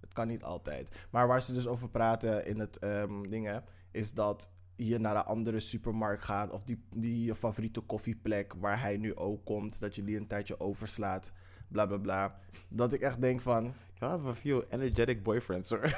[0.00, 1.06] Het kan niet altijd.
[1.10, 5.22] Maar waar ze dus over praten in het ehm, dingen, is dat je naar een
[5.24, 9.96] andere supermarkt gaat of die, die je favoriete koffieplek waar hij nu ook komt, dat
[9.96, 11.32] je die een tijdje overslaat,
[11.68, 12.38] bla bla bla.
[12.68, 15.94] Dat ik echt denk van, You have a few energetic boyfriends, hoor.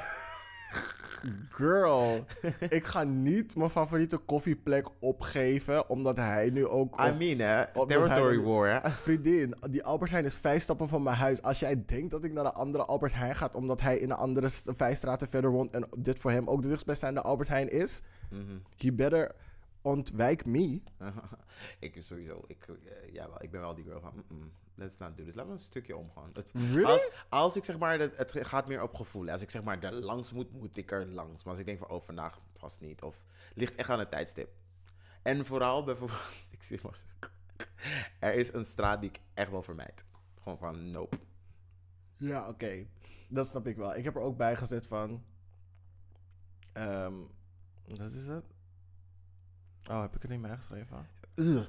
[1.50, 2.24] girl,
[2.68, 7.00] ik ga niet mijn favoriete koffieplek opgeven omdat hij nu ook...
[7.00, 7.86] I mean, hè.
[7.86, 8.90] Territory hij- war, hè.
[8.90, 11.42] Vriendin, die Albert Heijn is vijf stappen van mijn huis.
[11.42, 14.16] Als jij denkt dat ik naar een andere Albert Heijn ga, omdat hij in een
[14.16, 18.02] andere vijf straten verder woont en dit voor hem ook de dichtstbijzijnde Albert Heijn is,
[18.34, 18.58] Mhm.
[18.76, 19.34] you better
[19.82, 20.82] ontwijk me.
[21.78, 25.16] ik sowieso, ik, eh, ja, wel, ik ben wel die girl van, mm, let's not
[25.16, 25.34] do this.
[25.34, 26.30] Laten we een stukje omgaan.
[26.32, 26.84] Het, Really?
[26.84, 29.30] als, als ik zeg maar, het, het gaat meer op gevoel.
[29.30, 31.42] Als ik zeg maar er langs moet, moet ik er langs.
[31.42, 33.02] Maar als ik denk van, oh vandaag vast niet.
[33.02, 33.24] Of
[33.54, 34.48] ligt echt aan het tijdstip.
[35.22, 36.98] En vooral bijvoorbeeld, ik zie maar,
[38.30, 40.04] er is een straat die ik echt wel vermijd.
[40.40, 41.18] Gewoon van, nope.
[42.16, 42.86] Ja, oké.
[43.28, 43.94] Dat snap ik wel.
[43.96, 45.24] Ik heb er ook bij gezet van.
[46.72, 47.14] ehm
[47.86, 48.44] wat is het?
[49.90, 51.08] Oh, heb ik het niet meer geschreven?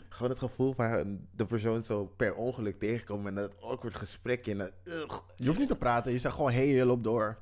[0.10, 4.52] Gewoon het gevoel van de persoon zo per ongeluk tegenkomen en dat awkward gesprekje.
[4.52, 5.22] En dat, ugh.
[5.36, 7.38] Je hoeft niet te praten, je zegt gewoon: hey, je loopt door.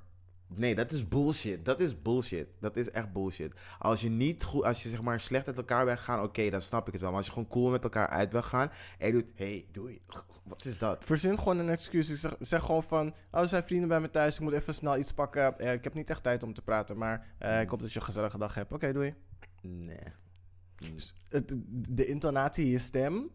[0.57, 1.65] Nee, dat is bullshit.
[1.65, 2.47] Dat is bullshit.
[2.59, 3.53] Dat is echt bullshit.
[3.79, 6.61] Als je niet goed, als je zeg maar slecht met elkaar bent gegaan, oké, dan
[6.61, 7.09] snap ik het wel.
[7.09, 10.01] Maar als je gewoon cool met elkaar uit bent gaan en je doet, hey, doei.
[10.43, 11.05] Wat is dat?
[11.05, 12.09] Verzin gewoon een excuus.
[12.09, 14.35] Ik zeg, zeg gewoon van: Oh, er zijn vrienden bij me thuis.
[14.35, 15.59] Ik moet even snel iets pakken.
[15.59, 17.99] Eh, ik heb niet echt tijd om te praten, maar eh, ik hoop dat je
[17.99, 18.73] een gezellige dag hebt.
[18.73, 19.13] Oké, doei.
[19.61, 19.97] Nee.
[20.91, 21.55] Dus het,
[21.89, 23.29] de intonatie in je stem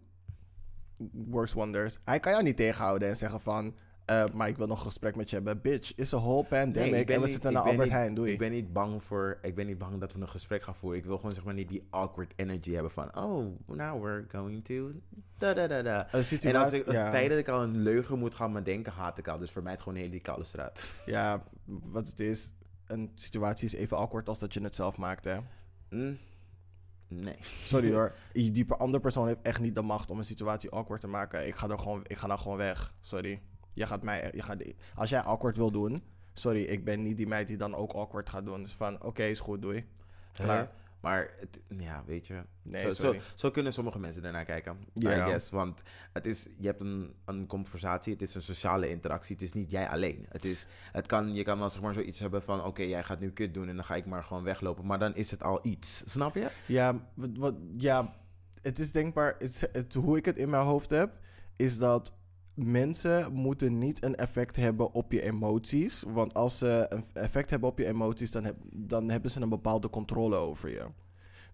[1.12, 1.96] works wonders.
[2.04, 3.74] Hij kan jou niet tegenhouden en zeggen van...
[4.08, 5.60] eh, maar ik wil nog een gesprek met je hebben.
[5.60, 8.14] Bitch, is a whole pandemic Nee, en we niet- zitten naar Albert niet- Heijn.
[8.14, 8.32] Doei.
[8.32, 10.98] Ik ben niet bang voor, ik ben niet bang dat we een gesprek gaan voeren.
[10.98, 14.64] Ik wil gewoon zeg maar niet die awkward energy hebben van, oh, now we're going
[14.64, 14.90] to
[15.38, 16.08] da da da da.
[16.12, 19.18] Een En als ik, het feit dat ik al een leugen moet gaan bedenken, haat
[19.18, 19.38] ik al.
[19.38, 20.94] Dus voor mij het gewoon een hele koude straat.
[21.06, 22.52] ja, wat het is...
[22.86, 25.38] Een situatie is even awkward als dat je het zelf maakt, hè.
[25.90, 26.18] Mm,
[27.08, 27.36] nee.
[27.42, 28.14] Sorry hoor.
[28.32, 31.46] Die die andere persoon heeft echt niet de macht om een situatie awkward te maken.
[31.46, 32.94] Ik ga, er gewoon, ik ga nou gewoon weg.
[33.00, 33.40] Sorry.
[33.78, 34.30] Je gaat mij...
[34.34, 34.62] Je gaat,
[34.94, 35.98] als jij awkward wil doen...
[36.32, 38.62] Sorry, ik ben niet die meid die dan ook awkward gaat doen.
[38.62, 39.86] Dus van, oké, is goed, doei.
[40.32, 40.70] Klaar.
[41.00, 42.42] Maar het, ja, weet je.
[42.62, 44.76] Nee, zo, zo, zo kunnen sommige mensen ernaar kijken.
[44.94, 45.38] Ja.
[45.50, 45.82] Want
[46.12, 49.34] het is, je hebt een, een conversatie, het is een sociale interactie.
[49.34, 50.26] Het is niet jij alleen.
[50.28, 53.20] Het is, het kan, je kan wel zeg maar zoiets hebben van: oké, jij gaat
[53.20, 54.86] nu kut doen en dan ga ik maar gewoon weglopen.
[54.86, 56.10] Maar dan is het al iets.
[56.10, 56.50] Snap je?
[56.66, 58.14] Ja, wat, wat, ja,
[58.62, 59.34] het is denkbaar.
[59.38, 61.18] Het, het- hoe ik het in mijn hoofd heb,
[61.56, 62.16] is dat
[62.58, 66.04] mensen moeten niet een effect hebben op je emoties.
[66.08, 69.48] Want als ze een effect hebben op je emoties, dan, heb, dan hebben ze een
[69.48, 70.84] bepaalde controle over je.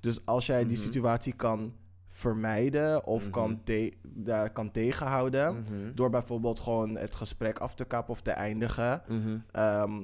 [0.00, 0.86] Dus als jij die Mhm.
[0.86, 1.74] situatie kan
[2.10, 3.30] vermijden of Mhm.
[3.30, 5.94] kan, te, daar kan tegenhouden, Mhm.
[5.94, 9.02] door bijvoorbeeld gewoon het gesprek af te kappen of te eindigen.
[9.50, 10.02] Ehm,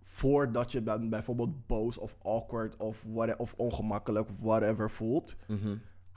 [0.00, 5.36] voordat je dan bijvoorbeeld boos of awkward of, what, of ongemakkelijk of whatever voelt.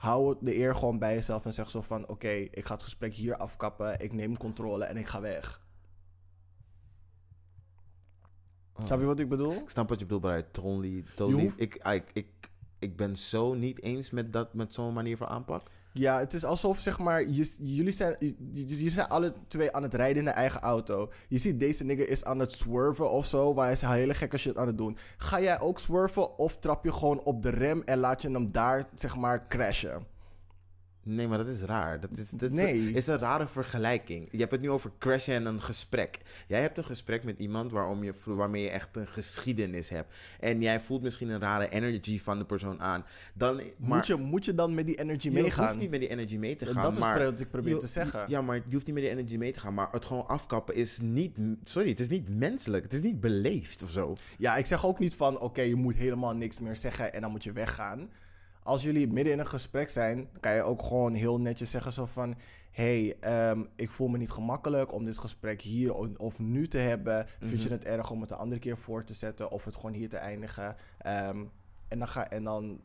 [0.04, 2.08] Hou de eer gewoon bij jezelf en zeg zo van...
[2.08, 4.00] Oké, ik ga het gesprek hier afkappen.
[4.00, 5.62] Ik neem controle en ik ga weg.
[8.74, 8.84] Oh.
[8.84, 9.52] Snap je wat ik bedoel?
[9.52, 11.42] Ik snap wat je bedoelt, maar totally, Je totally.
[11.42, 15.26] hoeft- Ik, ik, ik, ik ben zo niet eens met, dat, met zo'n manier van
[15.26, 15.62] aanpak.
[15.96, 17.22] Ja, het is alsof zeg maar...
[17.22, 21.12] Jullie, zijn, j- jullie zijn alle twee aan het rijden in een eigen auto.
[21.28, 23.54] Je ziet deze nigger is aan het swerven of zo...
[23.54, 24.96] waar hij is hele gekke shit aan het doen.
[25.16, 27.82] Ga jij ook swerven of trap je gewoon op de rem...
[27.82, 30.06] en laat je hem daar zeg maar crashen?
[31.06, 32.00] Nee, maar dat is raar.
[32.00, 32.90] Dat is, dat is, Nee.
[32.92, 34.28] is een rare vergelijking.
[34.30, 36.18] Je hebt het nu over crashen en een gesprek.
[36.46, 40.14] Jij hebt een gesprek met iemand waarom je, waarmee je echt een geschiedenis hebt.
[40.40, 43.04] En jij voelt misschien een rare energy van de persoon aan.
[43.34, 45.66] Dan, maar moet, je, moet je dan met die energy je meegaan?
[45.66, 46.82] hoeft niet met die energy mee te gaan.
[46.82, 48.24] dat is maar wat ik probeer je- te zeggen.
[48.28, 49.74] Ja, maar je hoeft niet met die energy mee te gaan.
[49.74, 51.38] Maar het gewoon afkappen is niet...
[51.64, 52.82] Sorry, het is niet menselijk.
[52.82, 54.14] Het is niet beleefd of zo.
[54.38, 57.30] Ja, ik zeg ook niet van, oké, je moet helemaal niks meer zeggen en dan
[57.30, 58.08] moet je weggaan.
[58.64, 62.06] Als jullie midden in een gesprek zijn, kan je ook gewoon heel netjes zeggen zo
[62.06, 62.34] van...
[62.70, 67.26] hey, ehm, ik voel me niet gemakkelijk om dit gesprek hier of nu te hebben.
[67.40, 69.92] Vind je het erg om het een andere keer voor te zetten of het gewoon
[69.92, 70.76] hier te eindigen?
[70.98, 71.44] Ehm,
[71.88, 72.80] en, dan ga, en dan,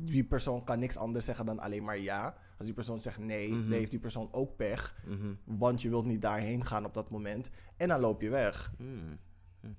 [0.00, 2.36] die persoon kan niks anders zeggen dan alleen maar ja.
[2.56, 4.96] Als die persoon zegt nee, dan heeft die persoon ook pech.
[5.06, 5.34] Mhm.
[5.44, 7.50] Want je wilt niet daarheen gaan op dat moment.
[7.76, 8.72] En dan loop je weg.
[8.78, 9.18] Mm.
[9.60, 9.76] Mm.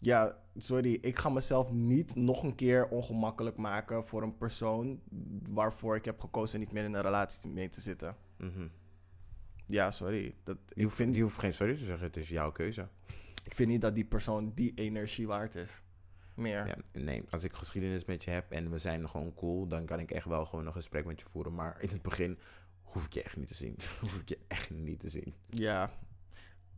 [0.00, 5.00] Ja, sorry, ik ga mezelf niet nog een keer ongemakkelijk maken voor een persoon
[5.48, 8.16] waarvoor ik heb gekozen niet meer in een relatie mee te zitten.
[8.36, 8.68] Mhm.
[9.66, 10.34] Ja, sorry.
[10.42, 12.88] Dat, Je, hoeft, vind, je hoeft geen sorry te zeggen, het is jouw keuze.
[13.44, 15.82] ik vind niet dat die persoon die energie waard is.
[16.34, 16.66] Meer.
[16.66, 20.00] Ja, nee, als ik geschiedenis met je heb en we zijn gewoon cool, dan kan
[20.00, 21.54] ik echt wel gewoon een gesprek met je voeren.
[21.54, 22.38] Maar in het begin
[22.82, 23.76] hoef ik je echt niet te zien.
[24.00, 25.34] hoef ik je echt niet te zien.
[25.50, 25.90] Ja.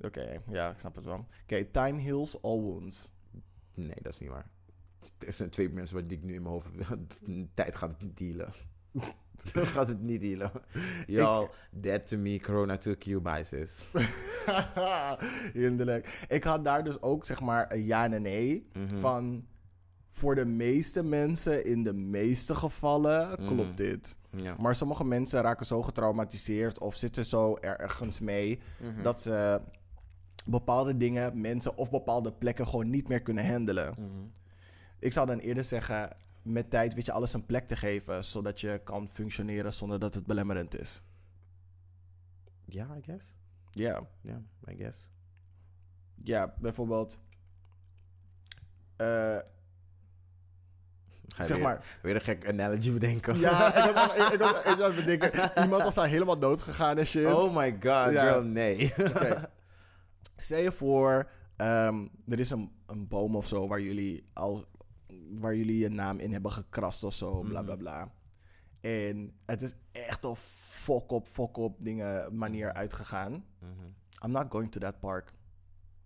[0.04, 1.26] Oké, ja, ik snap het wel.
[1.42, 3.12] Oké, time heals all wounds.
[3.74, 4.46] Nee, dat is niet waar.
[5.26, 6.98] Er zijn twee mensen waar die ik nu in mijn hoofd heb.
[7.54, 8.52] Tijd gaat het niet dealen.
[9.52, 10.50] Dat gaat het niet dealen.
[11.06, 11.50] Yo,
[11.82, 13.90] that to me, corona took you by sis.
[15.52, 16.24] Hinderlijk.
[16.28, 18.62] Ik had daar dus ook zeg maar een ja en een nee.
[18.72, 18.98] Mhm.
[19.00, 19.46] Van
[20.10, 23.46] voor de meeste mensen in de meeste gevallen Mhm.
[23.54, 24.16] klopt dit.
[24.36, 24.54] Ja.
[24.58, 29.02] Maar sommige mensen raken zo getraumatiseerd of zitten zo ergens mee Mhm.
[29.02, 29.60] dat ze
[30.46, 33.94] bepaalde dingen, mensen of bepaalde plekken gewoon niet meer kunnen handelen.
[33.98, 34.24] Mhm.
[34.98, 38.60] Ik zou dan eerder zeggen, met tijd weet je alles een plek te geven, zodat
[38.60, 41.02] je kan functioneren zonder dat het belemmerend is.
[42.64, 43.34] Ja, I guess.
[43.70, 45.08] Ja, Ja, I guess.
[46.22, 47.18] ja bijvoorbeeld.
[48.96, 49.06] eh,
[51.28, 51.98] Ga je zeg weer, maar.
[52.02, 53.38] weer een gek analogy bedenken.
[53.38, 55.62] Ja, ik was, ik, ik was, ik was bedenken.
[55.62, 57.26] Iemand was daar helemaal dood gegaan en shit.
[57.26, 58.08] Oh my god, Ja.
[58.10, 58.94] girl, nee.
[60.42, 64.64] Stel je voor, ehm, er is een, een boom of zo waar jullie, al,
[65.30, 68.12] waar jullie je naam in hebben gekrast of zo, bla bla bla.
[68.80, 73.44] En het is echt een fok op, fok op dingen manier uitgegaan.
[73.58, 73.86] Mhm.
[74.24, 75.32] I'm not going to that park.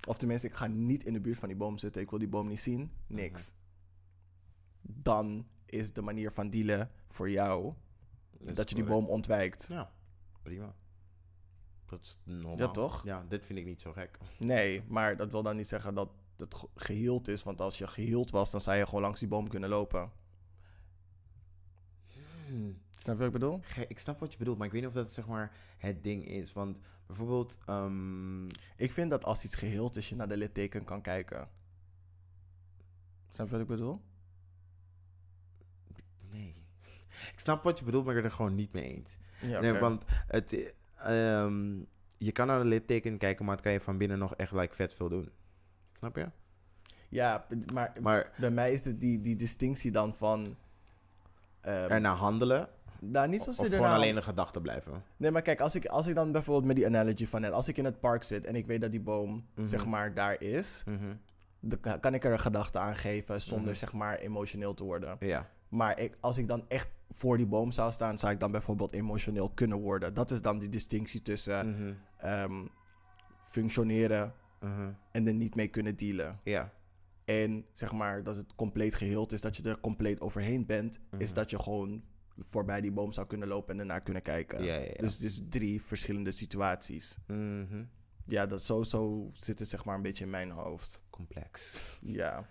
[0.08, 2.02] Of tenminste, ik ga niet in de buurt van die boom zitten.
[2.02, 2.90] Ik wil die boom niet zien.
[3.06, 3.52] Niks.
[4.80, 7.74] Dan is de manier van dealen voor jou
[8.38, 9.66] Dat je die boom ontwijkt.
[9.68, 9.90] Ja,
[10.42, 10.74] prima.
[11.86, 12.56] Dat is normaal.
[12.58, 13.04] Ja, toch?
[13.04, 14.18] Ja, dit vind ik niet zo gek.
[14.38, 17.42] Nee, maar dat wil dan niet zeggen dat het ge- geheeld is.
[17.42, 20.10] Want als je geheeld was, dan zou je gewoon langs die boom kunnen lopen.
[22.46, 22.78] Hmm.
[22.96, 23.60] Snap je wat ik bedoel?
[23.62, 26.02] Ge- Ik snap wat je bedoelt, maar ik weet niet of dat zeg maar het
[26.02, 26.52] ding is.
[26.52, 28.44] Want bijvoorbeeld, ehm,
[28.76, 31.48] Ik vind dat als iets geheeld is, je naar de litteken kan kijken.
[33.32, 34.00] Snap je wat ik bedoel?
[36.30, 36.54] nee.
[37.32, 39.16] Ik snap wat je bedoelt, maar ik ben er gewoon niet mee eens.
[39.40, 40.74] Ja, Nee, want het,
[41.06, 41.78] eh, ehm,
[42.18, 44.74] je kan naar de litteken kijken, maar het kan je van binnen nog echt like,
[44.74, 45.30] vet veel doen.
[45.98, 46.26] Snap je?
[47.08, 50.56] ja maar, Maar bij mij is het die, die distinctie dan van...
[51.60, 52.68] ehm, erna handelen,
[53.00, 55.02] nou, niet of zozeer gewoon erna- alleen een gedachte blijven.
[55.16, 57.52] Nee, maar kijk, als ik, als ik dan bijvoorbeeld met die analogy van net...
[57.52, 59.66] Als ik in het park zit en ik weet dat die boom, Mhm.
[59.66, 60.82] zeg maar, daar is...
[60.86, 61.14] Mhm.
[61.60, 63.76] Dan ka- kan ik er een gedachte aan geven zonder, Mhm.
[63.76, 65.16] zeg maar, emotioneel te worden.
[65.20, 65.48] Ja.
[65.68, 68.94] Maar ik, als ik dan echt voor die boom zou staan, zou ik dan bijvoorbeeld
[68.94, 70.14] emotioneel kunnen worden.
[70.14, 71.92] Dat is dan die distinctie tussen Mhm.
[72.16, 72.66] ehm,
[73.50, 74.92] functioneren Mhm.
[75.12, 76.40] en er niet mee kunnen dealen.
[76.44, 76.72] Ja.
[77.24, 81.26] En zeg maar dat het compleet geheeld is, dat je er compleet overheen bent, is
[81.28, 81.34] Mhm.
[81.34, 82.02] dat je gewoon
[82.48, 84.64] voorbij die boom zou kunnen lopen en ernaar kunnen kijken.
[84.64, 84.92] Ja, ja, ja.
[84.96, 87.18] Dus is drie verschillende situaties.
[88.28, 91.02] Ja, dat zo, zo zit het zeg maar een beetje in mijn hoofd.
[91.10, 91.98] Complex.
[92.02, 92.46] Ja.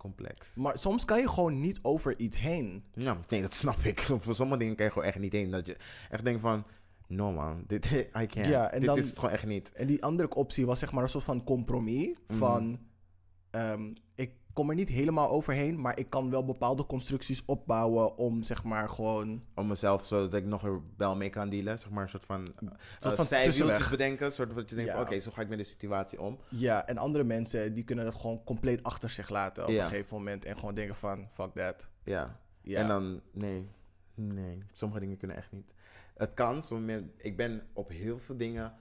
[0.00, 0.54] Complex.
[0.54, 2.84] Maar soms kan je gewoon niet over iets heen.
[2.94, 4.00] Ja, nee, dat snap ik.
[4.18, 5.50] Voor sommige dingen kan je gewoon echt niet heen.
[5.50, 5.76] Dat je
[6.10, 6.64] echt denkt van,
[7.06, 7.86] no man, dit,
[8.22, 8.46] I can't.
[8.46, 9.72] Ja, en dit dan- is het gewoon echt niet.
[9.72, 12.14] En die andere optie was zeg maar een soort van compromis.
[12.26, 12.38] Mhm.
[12.38, 12.78] Van,
[13.50, 13.92] ehm,
[14.52, 18.88] kom er niet helemaal overheen, maar ik kan wel bepaalde constructies opbouwen om zeg maar
[18.88, 19.42] gewoon...
[19.54, 21.78] Om mezelf, zodat ik nog er wel mee kan dealen.
[21.78, 23.90] Zeg maar een soort van, uh, soort van tussenweg.
[23.90, 24.26] bedenken.
[24.26, 24.96] Een soort dat je denkt Ja.
[24.96, 26.38] van, oké, zo ga ik met de situatie om.
[26.48, 29.82] Ja, en andere mensen die kunnen dat gewoon compleet achter zich laten op Ja.
[29.84, 30.44] een gegeven moment.
[30.44, 31.88] En gewoon denken van, fuck that.
[32.04, 32.38] Ja.
[32.62, 32.78] Ja.
[32.78, 33.68] En dan, nee,
[34.14, 35.74] nee, sommige dingen kunnen echt niet.
[36.16, 38.74] Het kan, sommige ik ben op heel veel dingen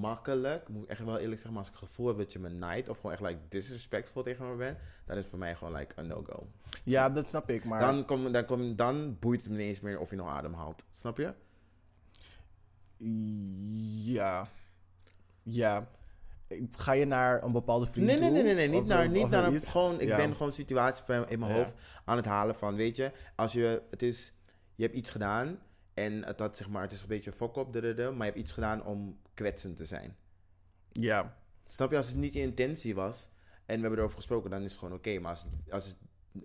[0.00, 2.38] makkelijk, moet ik echt wel eerlijk zeggen, maar als ik het gevoel heb dat je
[2.38, 5.54] me night of gewoon echt like disrespectful tegen me bent, dan is het voor mij
[5.56, 6.46] gewoon like een no-go.
[6.84, 7.80] ja, dat snap ik, maar...
[7.80, 10.54] Dan, kom, dan, kom, dan boeit het me niet eens meer of je nog adem
[10.54, 10.84] haalt.
[10.90, 11.34] Snap je?
[14.12, 14.48] Ja.
[15.42, 15.88] Ja.
[16.70, 18.34] Ga je naar een bepaalde vriend Nee, nee, toe?
[18.36, 18.68] nee, nee, nee.
[18.68, 20.16] Niet Of- naar, niet naar een, gewoon, ik Ja.
[20.16, 21.58] ben gewoon situaties in in mijn Ja.
[21.58, 21.72] hoofd
[22.04, 24.32] aan het halen van, weet je, als je, het is,
[24.74, 25.58] je hebt iets gedaan
[25.96, 28.52] en het, had, zeg maar, het is een beetje fok op, maar je hebt iets
[28.52, 30.16] gedaan om kwetsend te zijn.
[30.92, 31.36] Ja.
[31.66, 33.30] Snap je, als het niet je intentie was
[33.66, 35.18] en we hebben erover gesproken, dan is het gewoon oké.
[35.18, 35.96] Maar als, het- als het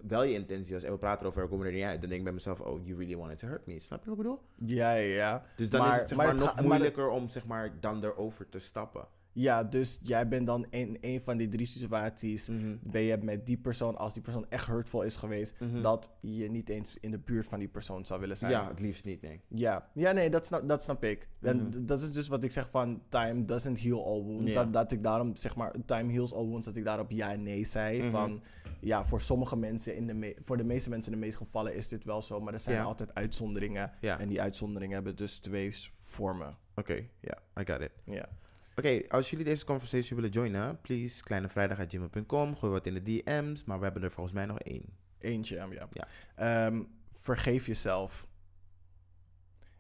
[0.08, 2.20] wel je intentie was en we praten erover, we komen er niet uit, dan denk
[2.20, 3.80] ik bij mezelf, oh, you really wanted to hurt me.
[3.80, 4.42] Snap je wat ik bedoel?
[4.78, 5.46] Ja, ja, ja.
[5.56, 8.04] Dus dan Maar- is het zeg maar maar, het nog moeilijker om zeg maar dan
[8.04, 9.08] erover te stappen.
[9.34, 12.50] Ja, dus jij bent dan in een van die drie situaties.
[12.50, 12.76] Mhm.
[12.82, 15.82] Ben je met die persoon, als die persoon echt hurtful is geweest, Mhm.
[15.82, 18.52] dat je niet eens in de buurt van die persoon zou willen zijn.
[18.52, 19.42] Ja, het liefst niet, nee.
[19.48, 21.28] Ja, ja nee, dat snap, dat snap ik.
[21.42, 21.86] En Mhm.
[21.86, 24.54] dat is dus wat ik zeg van time doesn't heal all wounds.
[24.54, 27.44] Dat, dat ik daarom zeg maar, time heals all wounds, dat ik daarop ja en
[27.44, 28.10] nee zei.
[28.10, 28.42] Van
[28.80, 31.76] ja, voor sommige mensen, in de me- voor de meeste mensen in de meeste gevallen
[31.76, 33.92] is dit wel zo, maar er zijn altijd uitzonderingen.
[34.02, 36.58] En die uitzonderingen hebben dus twee vormen.
[36.76, 37.92] Oké, ja, I got it.
[38.06, 38.30] Ja.
[38.76, 43.78] Oké, als jullie deze conversation willen joinen, please, kleinevrijdag.gmail.com, gooi wat in de DM's, maar
[43.78, 44.86] we hebben er volgens mij nog één.
[45.20, 45.88] Eentje, ja.
[45.94, 46.08] Ja.
[46.36, 46.84] Ehm,
[47.20, 48.28] vergeef jezelf.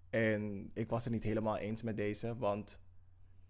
[0.09, 2.79] En ik was het niet helemaal eens met deze, want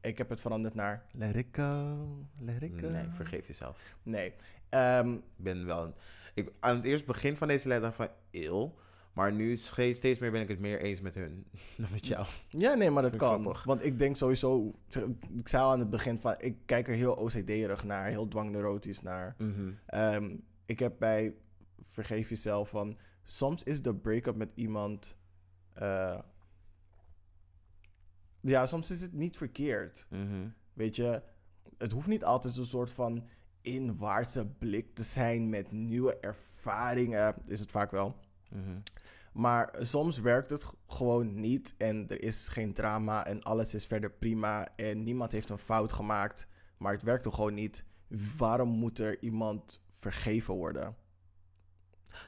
[0.02, 1.98] ik heb het veranderd naar let it go,
[2.40, 2.90] let it go.
[2.90, 3.96] Nee, vergeef jezelf.
[4.04, 4.34] Nee.
[4.70, 5.84] Ehm, Ik ben wel...
[5.84, 5.94] een-
[6.34, 8.76] ik, aan het eerst begin van deze letter van eeuw,
[9.14, 11.46] maar nu steeds meer ben ik het meer eens met hun
[11.78, 12.26] dan met jou.
[12.50, 13.40] ja, nee, maar dat kan.
[13.42, 13.64] grappig.
[13.64, 14.74] Want ik denk sowieso,
[15.38, 19.02] ik zei al aan het begin van, ik kijk er heel OCD-erig naar, heel dwangneurotisch
[19.02, 19.36] naar.
[19.38, 19.72] Mhm.
[19.86, 20.36] Ehm,
[20.66, 21.36] ik heb bij
[21.86, 22.98] Vergeef Jezelf van...
[23.24, 25.18] Soms is de break-up met iemand...
[25.74, 26.20] eh,
[28.42, 30.08] ja, soms is het niet verkeerd.
[30.10, 30.48] Mhm.
[30.74, 31.22] Weet je,
[31.78, 33.28] het hoeft niet altijd zo'n soort van
[33.62, 37.36] inwaartse blik te zijn met nieuwe ervaringen.
[37.46, 38.16] Is het vaak wel.
[38.50, 38.80] Mhm.
[39.32, 44.12] Maar soms werkt het gewoon niet en er is geen drama en alles is verder
[44.12, 46.48] prima en niemand heeft een fout gemaakt,
[46.78, 47.86] maar het werkt toch gewoon niet.
[48.38, 50.96] Waarom moet er iemand vergeven worden?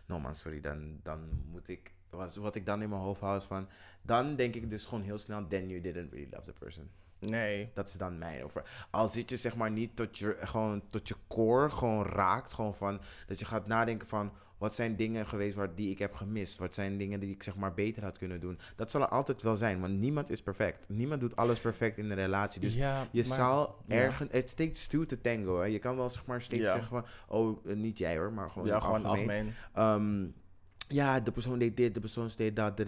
[0.05, 1.93] No man, sorry, dan, dan moet ik...
[2.09, 3.69] Wat, wat ik dan in mijn hoofd hou is van...
[4.01, 5.47] Dan denk ik dus gewoon heel snel...
[5.47, 6.89] Then you didn't really love the person.
[7.19, 7.71] Nee.
[7.73, 8.87] Dat is dan mijn over.
[8.91, 12.53] Als zit je zeg maar niet tot je, gewoon tot je core gewoon raakt.
[12.53, 14.33] Gewoon van dat je gaat nadenken van
[14.63, 16.57] wat zijn dingen geweest waar, die ik heb gemist.
[16.57, 18.59] Wat zijn dingen die ik zeg maar beter had kunnen doen.
[18.75, 20.89] Dat zal er altijd wel zijn, want niemand is perfect.
[20.89, 22.61] Niemand doet alles perfect in een relatie.
[22.61, 24.31] Dus ja, je maar- zal ergens...
[24.31, 25.59] Het takes two to tango.
[25.59, 25.65] Hè.
[25.65, 27.05] Je kan wel zeg maar steeds zeggen van...
[27.27, 29.53] Oh, eh, niet jij hoor, maar gewoon ja, gewoon algemeen.
[29.73, 30.31] algemeen.
[30.33, 32.77] Ehm, ja, de persoon deed dit, de persoon deed dat.
[32.77, 32.83] da,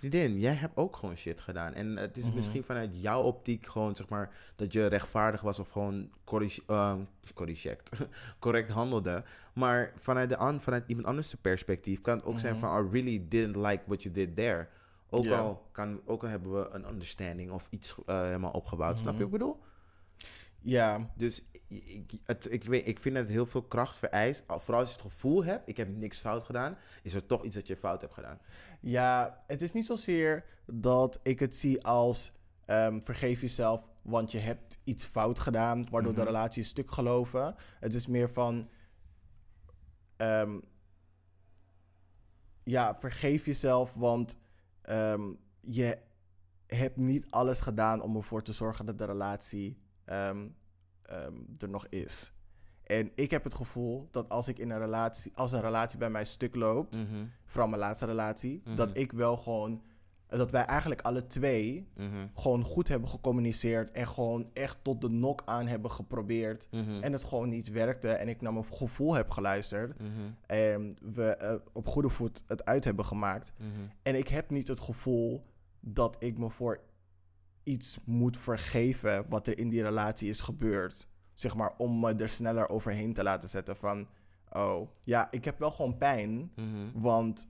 [0.00, 1.72] Vriendin, jij hebt ook gewoon shit gedaan.
[1.74, 2.34] En het is Mhm.
[2.34, 6.10] misschien vanuit jouw optiek gewoon, zeg maar, dat je rechtvaardig was of gewoon
[7.34, 7.90] corrigect,
[8.38, 9.24] correct handelde.
[9.54, 12.64] Maar vanuit, de an, vanuit iemand anders perspectief kan het ook zijn Mhm.
[12.66, 14.68] van, I really didn't like what you did there.
[15.10, 18.98] Ook, al, kan, ook al hebben we een understanding of iets eh, helemaal opgebouwd.
[18.98, 19.58] Snap je wat ik bedoel?
[20.62, 24.44] Ja, Dus ik, het, ik, weet, ik vind dat het heel veel kracht vereist.
[24.46, 27.44] Al- Vooral als je het gevoel hebt, ik heb niks fout gedaan, is er toch
[27.44, 28.38] iets dat je fout hebt gedaan.
[28.80, 32.32] ja, het is niet zozeer dat ik het zie als
[32.64, 36.26] ehm, vergeef jezelf, want je hebt iets fout gedaan, waardoor de Mhm.
[36.28, 37.54] relatie is stuk geloven.
[37.80, 38.68] Het is meer van,
[40.16, 40.58] ehm,
[42.64, 44.38] ja, vergeef jezelf, want
[44.82, 45.98] ehm, je
[46.66, 49.78] hebt niet alles gedaan om ervoor te zorgen dat de relatie
[50.10, 50.46] ehm,
[51.02, 52.32] ehm, er nog is.
[52.82, 56.10] En ik heb het gevoel dat als ik in een relatie, als een relatie bij
[56.10, 57.00] mij stuk loopt,
[57.44, 58.74] vooral mijn laatste relatie, Mhm.
[58.76, 59.82] dat ik wel gewoon,
[60.26, 62.26] dat wij eigenlijk alle twee Mhm.
[62.34, 66.68] gewoon goed hebben gecommuniceerd en gewoon echt tot de nok aan hebben geprobeerd.
[66.70, 67.02] Mhm.
[67.02, 69.96] En het gewoon niet werkte en ik naar mijn gevoel heb geluisterd
[70.46, 73.52] en we eh, op goede voet het uit hebben gemaakt.
[74.02, 75.44] En ik heb niet het gevoel
[75.80, 76.80] dat ik me voor
[77.70, 81.08] iets moet vergeven wat er in die relatie is gebeurd.
[81.34, 84.08] Zeg maar, om me er sneller overheen te laten zetten van...
[84.52, 86.52] Oh, ja, ik heb wel gewoon pijn.
[86.56, 86.90] Mhm.
[86.94, 87.48] Want,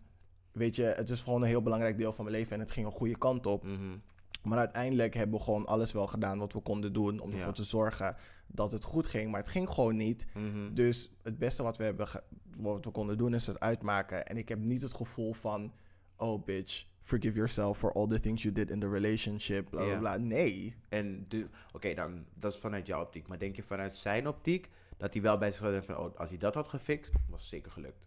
[0.53, 2.53] weet je, het is gewoon een heel belangrijk deel van mijn leven...
[2.53, 3.65] en het ging een goede kant op.
[3.65, 3.99] Mhm.
[4.43, 7.21] Maar uiteindelijk hebben we gewoon alles wel gedaan wat we konden doen...
[7.21, 7.37] om Ja.
[7.37, 8.17] ervoor te zorgen
[8.47, 9.31] dat het goed ging.
[9.31, 10.27] Maar het ging gewoon niet.
[10.35, 10.75] Mhm.
[10.75, 12.09] Dus het beste wat we, hebben
[12.57, 14.27] wat we konden doen is het uitmaken.
[14.27, 15.73] En ik heb niet het gevoel van...
[16.17, 19.71] Oh, bitch, forgive yourself for all the things you did in the relationship.
[19.71, 19.99] Bla, bla, Ja.
[19.99, 20.17] bla.
[20.17, 20.75] Nee.
[20.89, 21.27] En
[21.73, 23.27] oké, dan dat is vanuit jouw optiek.
[23.29, 26.29] Maar denk je vanuit zijn optiek dat hij wel bij zich denkt van, oh, als
[26.29, 28.07] hij dat had gefixt, was het zeker gelukt.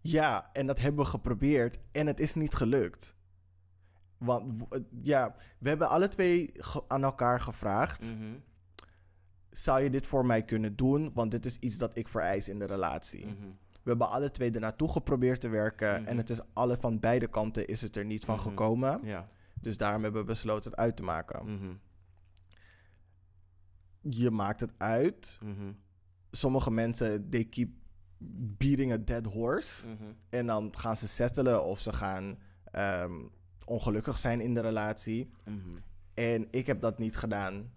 [0.00, 3.16] Ja, en dat hebben we geprobeerd en het is niet gelukt.
[4.18, 6.50] Want eh, ja, we hebben alle twee
[6.88, 8.34] aan elkaar gevraagd: Mhm.
[9.50, 11.10] zou je dit voor mij kunnen doen?
[11.14, 13.26] Want dit is iets dat ik vereis in de relatie.
[13.26, 13.48] Mhm.
[13.88, 16.08] We hebben alle twee ernaartoe geprobeerd te werken Mhm.
[16.10, 18.48] en het is alle van beide kanten is het er niet van Mhm.
[18.48, 19.00] gekomen.
[19.02, 19.24] Ja.
[19.60, 21.52] Dus daarom hebben we besloten het uit te maken.
[21.54, 21.74] Mhm.
[24.00, 25.38] Je maakt het uit.
[25.42, 25.72] Mhm.
[26.30, 27.70] Sommige mensen, they keep
[28.58, 29.88] beating a dead horse.
[29.88, 30.04] Mhm.
[30.28, 32.38] En dan gaan ze settelen of ze gaan
[32.72, 33.12] ehm,
[33.64, 35.30] ongelukkig zijn in de relatie.
[35.44, 35.56] Mhm.
[36.14, 37.70] En ik heb dat niet gedaan.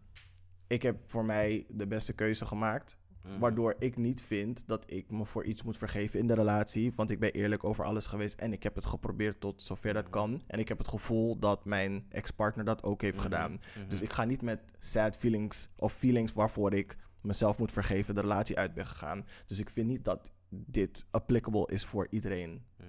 [0.67, 2.97] Ik heb voor mij de beste keuze gemaakt.
[3.23, 3.39] Mhm.
[3.39, 6.93] Waardoor ik niet vind dat ik me voor iets moet vergeven in de relatie.
[6.95, 8.39] Want ik ben eerlijk over alles geweest.
[8.39, 10.41] En ik heb het geprobeerd tot zover dat kan.
[10.47, 13.23] En ik heb het gevoel dat mijn ex-partner dat ook heeft Mhm.
[13.23, 13.51] gedaan.
[13.51, 13.89] Mhm.
[13.89, 18.21] Dus ik ga niet met sad feelings of feelings waarvoor ik mezelf moet vergeven de
[18.21, 19.25] relatie uit ben gegaan.
[19.45, 22.63] Dus ik vind niet dat dit applicable is voor iedereen.
[22.77, 22.85] Mm.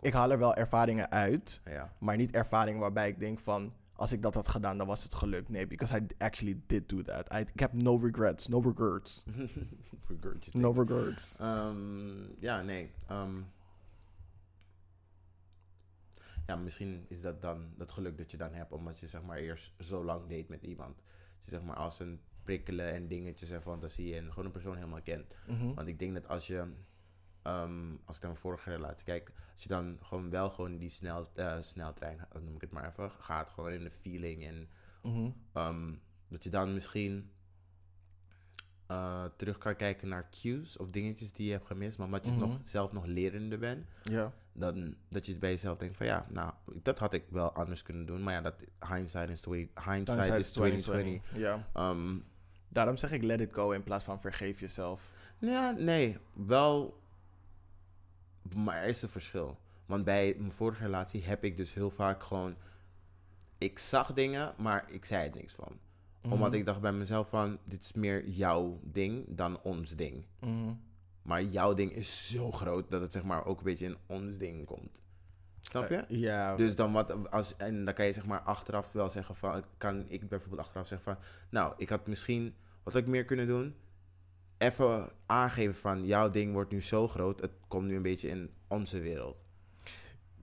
[0.00, 1.60] Ik haal er wel ervaringen uit.
[1.64, 1.92] Ja.
[1.98, 3.72] Maar niet ervaringen waarbij ik denk van...
[4.02, 5.48] Als ik dat had gedaan, dan was het gelukt.
[5.48, 7.32] Nee, because I actually did do that.
[7.32, 8.48] I, ik heb no regrets.
[8.48, 9.24] No regrets.
[10.52, 11.36] No regrets.
[11.38, 12.90] Ehm, ja, nee.
[13.06, 13.40] ehm.
[16.46, 19.38] ja, misschien is dat dan het geluk dat je dan hebt, omdat je zeg maar
[19.38, 20.96] eerst zo lang date met iemand.
[20.96, 25.02] Dat zeg maar als een prikkelen en dingetjes en fantasie en gewoon een persoon helemaal
[25.02, 25.34] kent.
[25.46, 25.74] Mhm.
[25.74, 26.72] Want ik denk dat als je,
[27.42, 30.88] ehm, als ik naar mijn vorige relatie kijk, als je dan gewoon wel gewoon die
[30.88, 34.68] snel, eh, sneltrein, eh, noem ik het maar even, gaat gewoon in de feeling en
[35.02, 35.30] Mhm.
[35.52, 35.92] Ehm,
[36.28, 37.30] dat je dan misschien
[38.86, 42.30] eh, terug kan kijken naar cues of dingetjes die je hebt gemist, maar omdat je
[42.30, 42.40] Mhm.
[42.40, 44.32] nog, zelf nog lerende bent, Ja.
[44.52, 46.52] dan dat je bij jezelf denkt van ja, nou,
[46.82, 50.38] dat had ik wel anders kunnen doen, maar ja, dat hindsight is 20, hindsight Hindsight
[50.40, 51.36] is 2020.
[51.36, 51.68] Ja.
[51.72, 52.18] Ehm,
[52.68, 55.12] Daarom zeg ik let it go in plaats van vergeef jezelf.
[55.38, 57.01] ja, nee, wel,
[58.54, 59.58] maar er is een verschil.
[59.86, 62.56] Want bij mijn vorige relatie heb ik dus heel vaak gewoon,
[63.58, 65.78] ik zag dingen, maar ik zei er niks van.
[66.22, 66.32] Mhm.
[66.32, 70.26] Omdat ik dacht bij mezelf van, dit is meer jouw ding dan ons ding.
[70.40, 70.74] Mhm.
[71.22, 74.38] Maar jouw ding is zo groot dat het zeg maar ook een beetje in ons
[74.38, 75.02] ding komt.
[75.60, 75.96] Snap je?
[75.96, 76.56] Eh, ja.
[76.56, 80.04] Dus dan wat als en dan kan je zeg maar achteraf wel zeggen van kan
[80.08, 83.74] ik bijvoorbeeld achteraf zeggen van nou ik had misschien wat had ik meer kunnen doen
[84.62, 88.50] even aangeven van jouw ding wordt nu zo groot het komt nu een beetje in
[88.68, 89.36] onze wereld.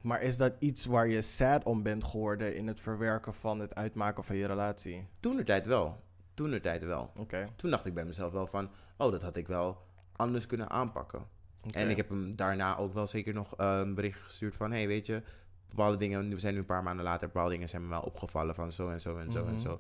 [0.02, 3.76] Maar is dat iets waar je sad om bent geworden in het verwerken van het
[3.76, 5.08] uitmaken van je relatie?
[5.20, 6.04] Toen de tijd wel.
[6.34, 7.12] Toen de tijd wel.
[7.18, 7.48] Oké.
[7.56, 9.82] Toen dacht ik bij mezelf wel van oh dat had ik wel
[10.16, 11.28] anders kunnen aanpakken.
[11.72, 14.72] En ik heb hem daarna ook wel zeker nog eh, een bericht gestuurd van...
[14.72, 15.24] hey, weet je,
[15.70, 16.30] bepaalde dingen...
[16.30, 18.90] We zijn nu een paar maanden later, bepaalde dingen zijn me wel opgevallen van zo
[18.90, 19.60] en zo en zo en Mhm.
[19.60, 19.80] zo.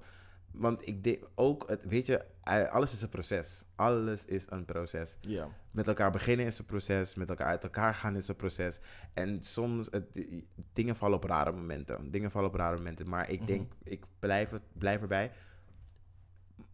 [0.51, 1.69] Want ik deed ook...
[1.69, 3.65] Het, weet je, eh, alles is een proces.
[3.75, 5.17] Alles is een proces.
[5.21, 5.47] Ja.
[5.71, 7.15] Met elkaar beginnen is een proces.
[7.15, 8.79] Met elkaar uit elkaar gaan is een proces.
[9.13, 9.87] En soms...
[9.91, 10.05] Het,
[10.73, 12.11] dingen vallen op rare momenten.
[12.11, 13.09] Dingen vallen op rare momenten.
[13.09, 13.47] Maar ik Mhm.
[13.47, 13.71] denk...
[13.83, 15.31] Ik blijf, het, blijf erbij.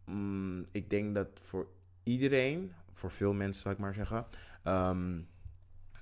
[0.05, 1.67] Mm, ik denk dat voor
[2.03, 2.71] iedereen...
[2.91, 4.25] Voor veel mensen, zal ik maar zeggen...
[4.63, 5.19] ehm,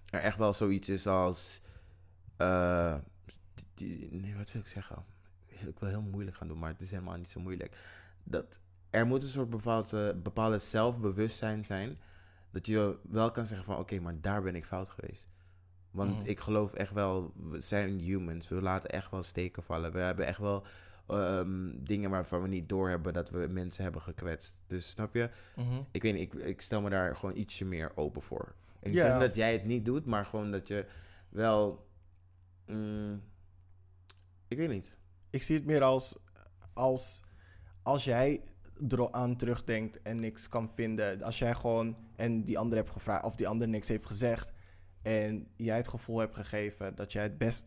[0.10, 1.62] er echt wel zoiets is als.
[2.38, 2.96] eh,
[3.74, 5.06] die- nee, wat wil ik zeggen?
[5.74, 7.78] Ik wil heel moeilijk gaan doen, maar het is helemaal niet zo moeilijk.
[8.24, 8.60] Dat
[8.90, 11.98] er moet een soort bepaalde, bepaalde zelfbewustzijn zijn.
[12.52, 15.28] Dat je wel kan zeggen van oké, maar daar ben ik fout geweest.
[15.92, 16.26] Want Mhm.
[16.30, 18.48] ik geloof echt wel, we zijn humans.
[18.50, 19.92] We laten echt wel steken vallen.
[19.92, 20.66] We hebben echt wel
[21.08, 24.58] ehm, dingen waarvan we niet doorhebben dat we mensen hebben gekwetst.
[24.68, 25.30] Dus snap je?
[25.56, 25.82] Mhm.
[25.92, 28.56] ik weet niet, ik, ik stel me daar gewoon ietsje meer open voor.
[28.80, 30.86] En dat jij het niet doet, maar gewoon dat je
[31.30, 31.88] wel...
[32.68, 33.22] mm,
[34.48, 34.96] ik weet niet.
[35.34, 36.16] Ik zie het meer als,
[36.74, 37.22] als
[37.84, 38.42] als jij
[38.88, 41.22] eraan terugdenkt en niks kan vinden.
[41.22, 44.54] Als jij gewoon en die ander hebt gevraagd of die ander niks heeft gezegd
[45.02, 47.64] en jij het gevoel hebt gegeven dat jij het best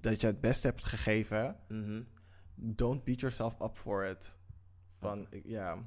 [0.00, 2.02] dat je het beste hebt gegeven, Mhm.
[2.54, 4.36] don't beat yourself up for it.
[5.00, 5.78] Van ja.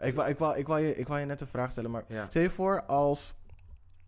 [0.00, 2.04] Ik wou, ik, wou, ik, wou je, ik wou je net een vraag stellen, maar
[2.08, 2.28] Ja.
[2.28, 3.34] stel je voor als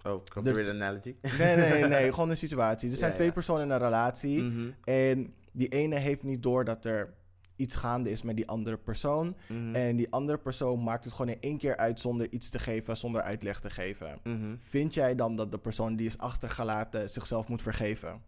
[0.07, 1.17] Oh, komt er weer een analogy?
[1.39, 2.13] Nee, nee, nee.
[2.13, 2.91] Gewoon een situatie.
[2.91, 3.33] Er zijn Ja, twee ja.
[3.33, 4.43] personen in een relatie.
[4.43, 7.15] Mhm, En die ene heeft niet door dat er
[7.57, 9.37] iets gaande is met die andere persoon.
[9.49, 12.59] mhm, En die andere persoon maakt het gewoon in één keer uit zonder iets te
[12.59, 14.19] geven, zonder uitleg te geven.
[14.25, 14.57] mhm.
[14.61, 18.23] Vind jij dan dat de persoon die is achtergelaten zichzelf moet vergeven?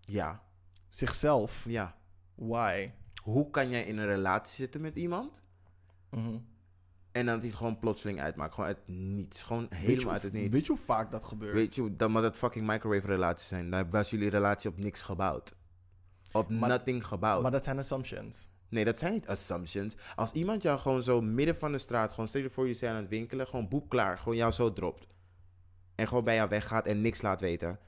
[0.00, 0.42] Ja,
[0.88, 1.64] Zichzelf?
[1.68, 1.96] ja.
[2.34, 2.90] Why?
[3.22, 5.42] Hoe kan jij in een relatie zitten met iemand
[6.10, 6.38] Mhm.
[7.12, 8.54] en dan het gewoon plotseling uitmaakt?
[8.54, 9.42] Gewoon uit niets.
[9.42, 10.52] Gewoon helemaal hoe- uit het niets.
[10.52, 11.54] Weet je hoe vaak dat gebeurt?
[11.54, 13.70] Weet je, dan maar dat fucking microwave relaties zijn.
[13.70, 15.54] Daar was jullie relatie op niks gebouwd.
[16.32, 17.42] Op Maar- nothing gebouwd.
[17.42, 18.48] Maar dat zijn assumptions.
[18.68, 19.96] Nee, dat zijn niet assumptions.
[20.14, 22.94] Als iemand jou gewoon zo midden van de straat, gewoon stel je voor je zijn
[22.94, 25.06] aan het winkelen, gewoon boep klaar, gewoon jou zo dropt.
[25.94, 27.78] En gewoon bij jou weggaat en niks laat weten.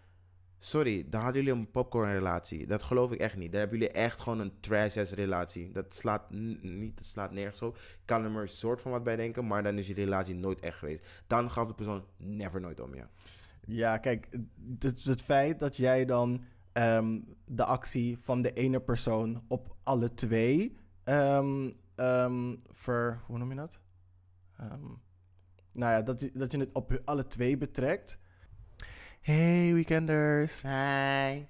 [0.59, 2.66] Sorry, dan hadden jullie een popcorn relatie.
[2.66, 3.51] Dat geloof ik echt niet.
[3.51, 5.73] Dan hebben jullie echt gewoon een trash ass relatie.
[5.73, 7.77] Dat slaat niet, dat slaat nergens op.
[7.77, 10.35] Ik kan er maar een soort van wat bij denken, maar dan is je relatie
[10.35, 11.05] nooit echt geweest.
[11.27, 13.05] Dan gaf de persoon never nooit om je.
[13.66, 14.29] Ja, kijk,
[14.79, 20.14] het, het feit dat jij dan ehm, de actie van de ene persoon op alle
[20.14, 23.20] twee ehm, ehm, ver...
[23.26, 23.80] Hoe noem je dat?
[24.59, 24.86] Ehm,
[25.72, 28.18] nou ja, dat, dat je het op alle twee betrekt.
[29.20, 30.62] Hey weekenders.
[30.62, 31.44] Hi.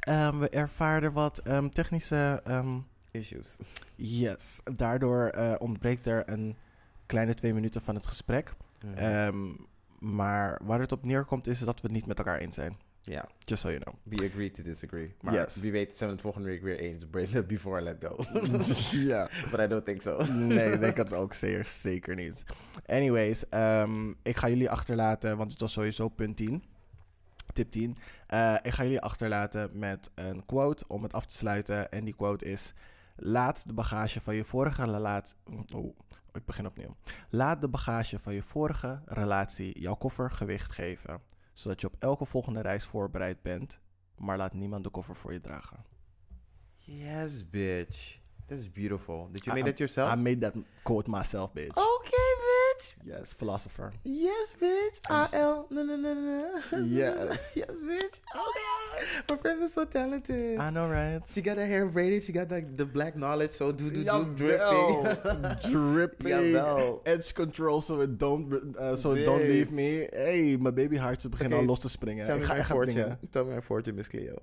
[0.00, 2.40] Ehm, we ervaren wat ehm, technische...
[2.44, 2.78] ehm,
[3.10, 3.58] Issues.
[3.96, 6.56] yes, daardoor eh, ontbreekt er een
[7.06, 8.54] kleine twee minuten van het gesprek.
[8.84, 8.94] Mhm.
[8.94, 9.48] Ehm,
[9.98, 12.76] maar waar het op neerkomt is dat we het niet met elkaar eens zijn.
[13.02, 13.94] Ja, Just so you know.
[14.02, 15.14] we agree to disagree.
[15.20, 15.56] Maar Yes.
[15.60, 17.10] wie weet zijn we het volgende week weer eens.
[17.46, 18.16] Before I let go.
[19.08, 19.30] ja.
[19.50, 20.22] But I don't think so.
[20.32, 22.44] Nee, ik denk het ook zeer, zeker niet.
[22.86, 26.64] Anyways, ehm, ik ga jullie achterlaten, want het was sowieso punt 10.
[27.52, 27.96] Tip 10.
[28.26, 31.90] Eh, ik ga jullie achterlaten met een quote om het af te sluiten.
[31.90, 32.72] En die quote is:
[33.16, 35.36] Laat de bagage van je vorige relatie.
[35.74, 35.96] Oh,
[36.32, 36.96] ik begin opnieuw.
[37.30, 41.20] Laat de bagage van je vorige relatie jouw koffer gewicht geven,
[41.60, 43.80] zodat je op elke volgende reis voorbereid bent.
[44.16, 45.84] Maar laat niemand de koffer voor je dragen.
[46.76, 48.18] Yes, bitch.
[48.46, 49.28] That is beautiful.
[49.32, 50.12] Did you I- make that yourself?
[50.12, 51.76] I made that quote myself, bitch.
[51.76, 52.29] okay,
[52.80, 52.94] bitch.
[53.04, 53.92] Yes, philosopher.
[54.04, 55.00] Yes, bitch.
[55.08, 55.66] AL.
[55.70, 56.78] No, no, no, no.
[56.84, 57.56] Yes.
[57.56, 58.20] yes, bitch.
[58.50, 59.06] Okay.
[59.30, 60.58] My friend is so talented.
[60.58, 61.20] I know, right?
[61.26, 62.22] She got her hair braided.
[62.22, 63.52] She got like the black knowledge.
[63.52, 65.70] So do do do dripping.
[65.70, 66.54] Dripping.
[66.54, 67.00] Jawel.
[67.06, 70.06] Edge control, so it don't, uh, so it don't leave me.
[70.12, 72.26] Hey, mijn babyhaartjes beginnen Oké, al los te springen.
[72.26, 73.18] Tell ik me ga my echt fortune.
[73.30, 74.36] Tell me my fortune, Miss Cleo.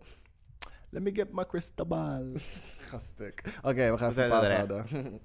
[0.89, 2.25] Let me get my crystal ball.
[2.89, 3.41] Ga stuk.
[3.61, 4.55] Oké, we gaan We pauze er, hè?
[4.55, 4.85] houden.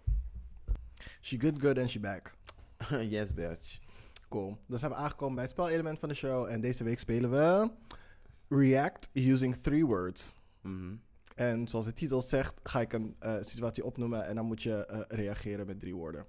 [1.20, 2.32] She good, good and she back.
[3.14, 3.78] yes, bitch.
[4.28, 4.58] Cool.
[4.66, 6.46] Dan zijn we aangekomen bij het spelelement van de show.
[6.46, 7.70] En deze week spelen we
[8.48, 10.36] React using three words.
[10.60, 10.94] Mhm.
[11.34, 14.86] En zoals de titel zegt, ga ik een eh, situatie opnoemen en dan moet je
[14.86, 16.26] eh, reageren met drie woorden.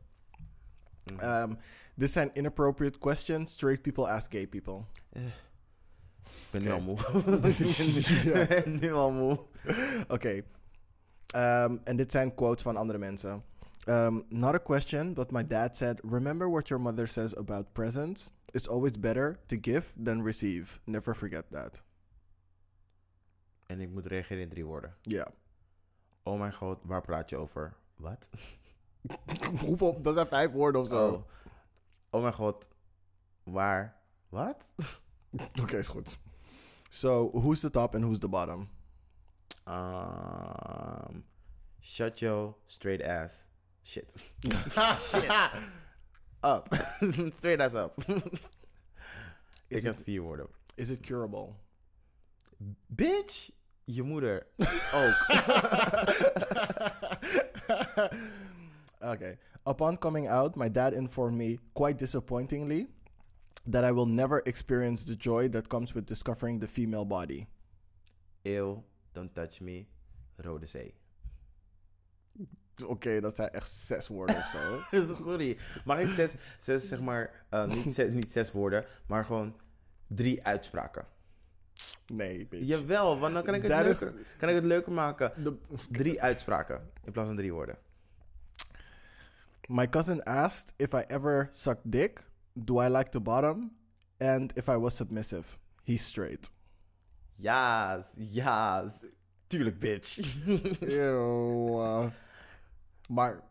[1.13, 1.41] Mhm.
[1.41, 1.57] Um,
[1.95, 3.51] dit zijn inappropriate questions.
[3.51, 4.81] Straight people ask gay people.
[6.43, 6.97] Ik ben nu al moe.
[8.23, 8.61] Ja.
[8.65, 9.39] nu al moe.
[10.07, 10.41] Oké.
[11.35, 13.43] Um, en dit zijn quotes van andere mensen.
[13.87, 18.31] Um, not a question, but my dad said, Remember what your mother says about presents?
[18.53, 20.79] It's always better to give than receive.
[20.85, 21.81] Never forget that.
[23.67, 24.93] En ik moet reageren in drie woorden.
[25.01, 25.27] Ja.
[26.23, 27.73] Oh mijn god, waar praat je over?
[27.95, 28.29] Wat?
[29.65, 30.01] Hoeveel?
[30.01, 31.11] Dat zijn vijf woorden of zo.
[31.11, 31.23] Oh.
[32.09, 32.67] oh mijn god,
[33.43, 33.97] waar?
[34.29, 34.65] Wat?
[35.61, 36.17] Oké, is goed.
[36.89, 38.69] So, who's the top and who's the bottom?
[39.67, 41.23] Um,
[41.81, 43.47] shut your straight ass.
[43.83, 44.13] Shit.
[44.97, 45.29] Shit.
[46.43, 46.73] Up.
[47.37, 47.93] straight ass up.
[48.07, 48.41] ik
[49.67, 50.47] Is heb het- vier woorden.
[50.75, 51.53] Is it curable?
[52.87, 53.49] Bitch,
[53.85, 54.47] je moeder.
[54.93, 55.15] Ook.
[59.01, 59.37] okay.
[59.65, 62.87] Upon coming out, my dad informed me, quite disappointingly,
[63.71, 67.47] that I will never experience the joy that comes with discovering the female body.
[68.43, 68.83] Ew,
[69.13, 69.87] don't touch me.
[70.43, 70.93] Rode Zee.
[72.85, 74.81] Oké, dat zijn echt zes woorden of zo.
[75.23, 75.57] Sorry.
[75.85, 79.55] Mag ik zes, zes zeg maar, eh, niet, zes, niet zes woorden, maar gewoon
[80.07, 81.05] drie uitspraken?
[82.07, 82.65] Nee, bitch.
[82.67, 85.31] Jawel, want dan kan ik het, is- leuker, kan ik het leuker maken.
[85.91, 87.77] Drie uitspraken in plaats van drie woorden.
[89.67, 92.23] my cousin asked if I ever sucked dick.
[92.53, 93.71] Do I like the bottom?
[94.19, 95.57] And if I was submissive.
[95.83, 96.51] He's straight.
[97.35, 98.85] Ja, ja.
[99.47, 100.17] Tuurlijk, bitch.
[100.79, 102.09] Ew.
[103.13, 103.43] Maar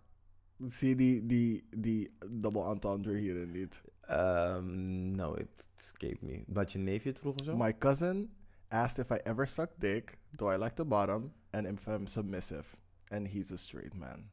[0.66, 2.10] zie je die, die, die
[2.40, 3.82] double entendre hierin niet?
[4.10, 6.44] Um, no, it escaped me.
[6.46, 7.56] Dat je neefje het vroeg of zo?
[7.56, 8.30] My cousin
[8.68, 10.18] asked if I ever sucked dick.
[10.30, 11.32] Do I like the bottom?
[11.50, 12.76] And if I'm submissive.
[13.08, 14.30] And he's a straight man.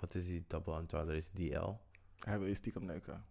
[0.00, 1.16] Wat is die double entendre?
[1.16, 1.78] Is DL?
[2.18, 3.24] Hij wil je stiekem neuken.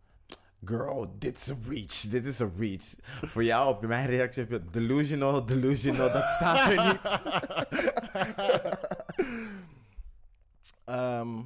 [0.65, 2.01] Girl, dit is een reach.
[2.09, 2.95] Dit is een reach.
[3.03, 6.11] Voor jou, op mijn reactie heb je delusional, delusional.
[6.11, 7.01] Dat staat er niet.
[10.85, 11.41] Ehm,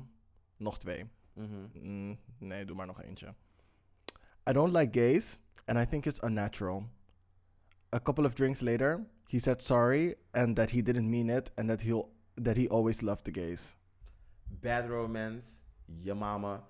[0.58, 1.06] nog twee.
[1.34, 1.68] Mhm.
[1.74, 3.34] Mm, nee, doe maar nog eentje.
[4.50, 6.84] I don't like gays, and I think it's unnatural.
[7.94, 11.70] A couple of drinks later, he said sorry and that he didn't mean it and
[11.70, 12.10] that he'll
[12.44, 13.76] that he always loved the gays.
[14.62, 16.64] Bad romance, je mama,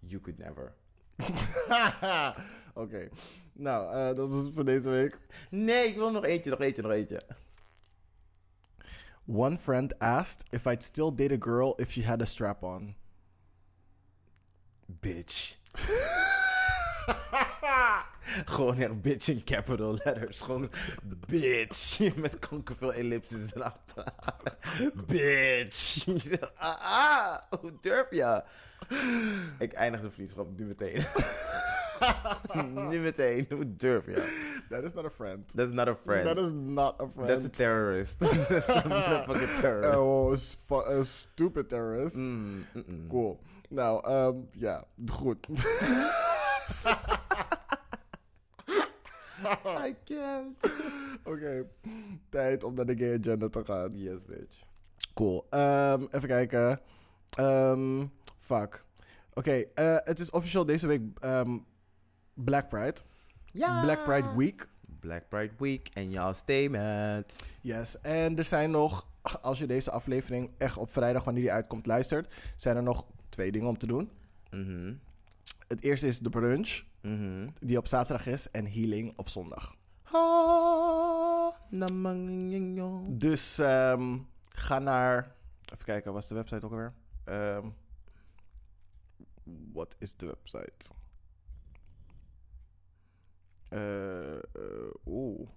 [0.00, 0.74] you could never.
[2.74, 3.08] Oké,
[3.52, 5.18] nou, eh, dat is het voor deze week.
[5.50, 7.20] Nee, ik wil nog eentje, nog eentje, nog eentje.
[9.26, 12.94] One friend asked if I'd still date a girl if she had a strap on.
[15.02, 15.56] Bitch.
[18.46, 20.40] Gewoon echt bitch in capital letters.
[20.40, 20.70] Gewoon
[21.26, 22.14] bitch.
[22.16, 24.04] Met kankerveel ellipses erachter.
[25.06, 26.04] bitch.
[26.58, 28.42] Ah, ah, hoe durf je?
[29.58, 31.04] Ik eindig de vriendschap nu meteen.
[32.90, 34.44] nu meteen, hoe durf je?
[34.68, 35.54] That is not a friend.
[35.54, 36.24] That's not a friend.
[36.24, 37.28] That is not a friend.
[37.28, 38.18] That's a terrorist.
[38.48, 39.94] That's a motherfucking terrorist.
[39.94, 40.36] Oh, a,
[40.66, 42.16] fu- a stupid terrorist.
[42.16, 43.08] Mm, mm, mm.
[43.08, 43.38] Cool.
[43.68, 45.48] Nou, ehm, ja, goed.
[49.86, 50.72] I can't.
[51.24, 51.66] Oké,
[52.28, 53.90] tijd om naar de gay agenda te gaan.
[53.94, 54.62] Yes, bitch.
[55.14, 55.46] Cool.
[55.50, 56.80] Ehm, even kijken.
[57.30, 58.04] Ehm,
[58.46, 58.84] fuck.
[59.34, 61.58] Oké, eh, het is officieel deze week ehm,
[62.34, 63.00] Black Pride.
[63.52, 63.82] Ja!
[63.82, 64.68] Black Pride Week.
[65.00, 67.36] Black Pride Week en jouw statement.
[67.60, 69.06] Yes, en er zijn nog,
[69.42, 73.52] als je deze aflevering echt op vrijdag, wanneer die uitkomt, luistert, zijn er nog twee
[73.52, 74.10] dingen om te doen.
[74.50, 74.94] Mhm.
[75.68, 77.48] Het eerste is de brunch, Mhm.
[77.58, 79.74] die op zaterdag is, en healing op zondag.
[83.18, 84.18] Dus ehm,
[84.48, 85.34] ga naar,
[85.72, 86.92] even kijken, wat is de website ook alweer?
[87.24, 87.66] Ehm,
[89.72, 90.90] Wat is de website?
[93.68, 94.38] Eh,
[95.06, 95.48] Oeh,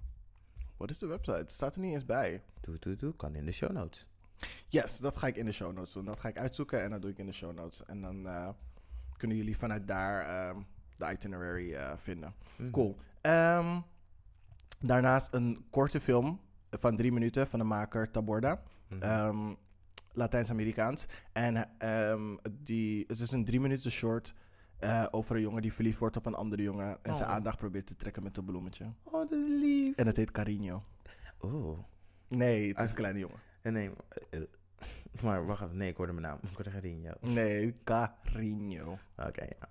[0.78, 1.54] wat is de website?
[1.54, 2.44] Staat er niet eens bij.
[2.62, 3.16] Doe, doe, doe.
[3.16, 4.08] Kan in de show notes.
[4.68, 6.06] Yes, dat ga ik in de show notes doen.
[6.06, 7.86] Dat ga ik uitzoeken en dat doe ik in de show notes.
[7.86, 8.50] En dan eh,
[9.18, 10.62] kunnen jullie vanuit daar ehm,
[10.96, 12.34] de itinerary vinden.
[12.58, 12.72] Mhm.
[12.72, 12.98] Cool.
[13.22, 13.80] Ehm,
[14.80, 16.40] daarnaast een korte film
[16.70, 18.62] van drie minuten van de maker Taborda.
[18.90, 19.02] Mhm.
[19.02, 19.54] Ehm,
[20.14, 21.06] Latijns-Amerikaans.
[21.34, 24.34] En ehm, die, het is een drie minuten short
[24.80, 26.98] eh, over een jongen die verliefd wordt op een andere jongen.
[27.04, 27.36] En zijn Oh.
[27.36, 28.86] aandacht probeert te trekken met een bloemetje.
[29.04, 29.96] oh, dat is lief.
[29.96, 30.82] En het heet Carino.
[31.42, 31.80] Oeh.
[32.28, 32.90] Nee, het is Ah.
[32.90, 33.40] een kleine jongen.
[33.62, 33.90] En nee,
[34.30, 34.46] eh, eh,
[35.24, 35.78] maar wacht even.
[35.78, 36.40] Nee, ik hoorde mijn naam.
[36.42, 37.14] Ik hoorde Garinho.
[37.22, 38.98] Nee, Carino.
[39.18, 39.70] Oké, ja.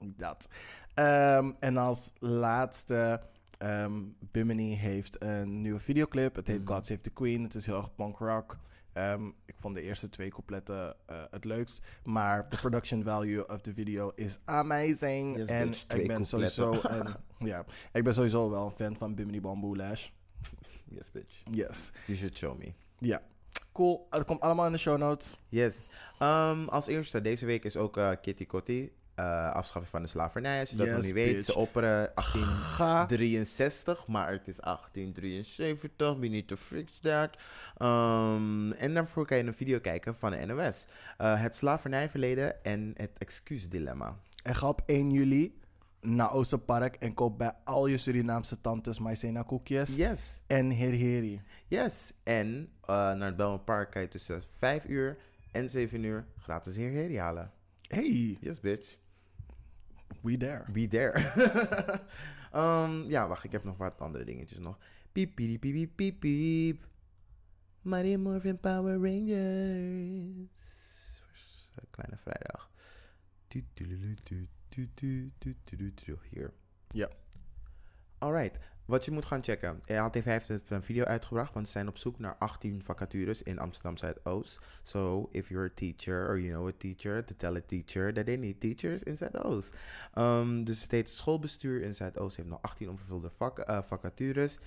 [0.00, 0.48] Dat.
[0.94, 3.22] Ehm, en als laatste,
[3.58, 6.34] ehm Bimini heeft een nieuwe videoclip.
[6.34, 6.72] Het heet Mhm.
[6.72, 7.42] God Save the Queen.
[7.42, 8.56] Het is heel erg punk rock.
[8.98, 11.82] Ehm, ik vond de eerste twee coupletten eh, het leukst.
[12.04, 15.36] Maar de production value of de video is amazing.
[15.36, 17.16] Yes, en bitch, ik ben sowieso een,
[17.48, 20.08] ja, ik ben sowieso wel een fan van Bimini Bamboo Lash.
[20.84, 21.40] Yes, bitch.
[21.50, 21.90] Yes.
[22.06, 22.72] You should show me.
[22.98, 23.22] Ja.
[23.72, 24.06] Cool.
[24.10, 25.38] Het komt allemaal in de show notes.
[25.48, 25.86] Yes.
[26.18, 28.92] Ehm, als eerste, deze week is ook eh, Kitty Kotti.
[29.18, 30.60] Eh afschaffing van de slavernij.
[30.60, 31.44] Als je dat nog niet weet.
[31.44, 36.16] Ze opperen Ga 1863, maar het is 1873.
[36.18, 37.42] We need to fix that.
[37.76, 40.86] Ehm, en daarvoor kan je een video kijken van de NOS.
[41.18, 44.16] Eh, het slavernijverleden en het excuusdilemma.
[44.42, 45.60] En ga op 1 juli
[46.00, 50.40] naar Oosterpark en koop bij al je Surinaamse tantes maizena koekjes Yes.
[50.46, 51.42] en herheri.
[51.68, 52.12] Yes.
[52.24, 55.16] En eh, naar het Belmont Park kan je tussen 5 uur
[55.52, 57.50] en 7 uur gratis hierheen halen.
[57.88, 58.96] Hey, Yes, bitch.
[60.28, 60.64] We there.
[60.72, 61.12] Be there.
[62.52, 64.78] Ehm, ja, wacht, ik heb nog wat andere dingetjes nog.
[65.12, 66.86] Piep, piep, piep, piep, piep.
[67.82, 70.50] Mighty Morphin Power Rangers.
[71.90, 72.70] Kleine vrijdag.
[76.30, 76.52] Hier.
[76.90, 77.10] Ja.
[78.18, 78.58] Alright.
[78.88, 79.80] Wat je moet gaan checken.
[79.86, 83.96] LTV heeft een video uitgebracht, want ze zijn op zoek naar 18 vacatures in Amsterdam
[83.96, 84.60] Zuidoost.
[84.82, 88.24] So, if you're a teacher or you know a teacher, to tell a teacher that
[88.24, 89.76] they need teachers in Zuidoost.
[90.14, 94.58] Um, dus het heet Schoolbestuur in Zuidoost heeft nog 18 onvervulde eh, vacatures.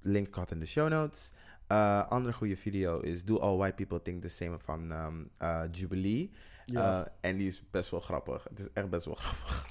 [0.00, 1.32] Link gaat in de show notes.
[1.66, 4.92] Eh, andere goede video is Do All White People Think the Same van
[5.38, 6.30] eh, Jubilee.
[6.72, 7.04] Ja.
[7.04, 8.44] Eh, en die is best wel grappig.
[8.48, 9.66] Het is echt best wel grappig.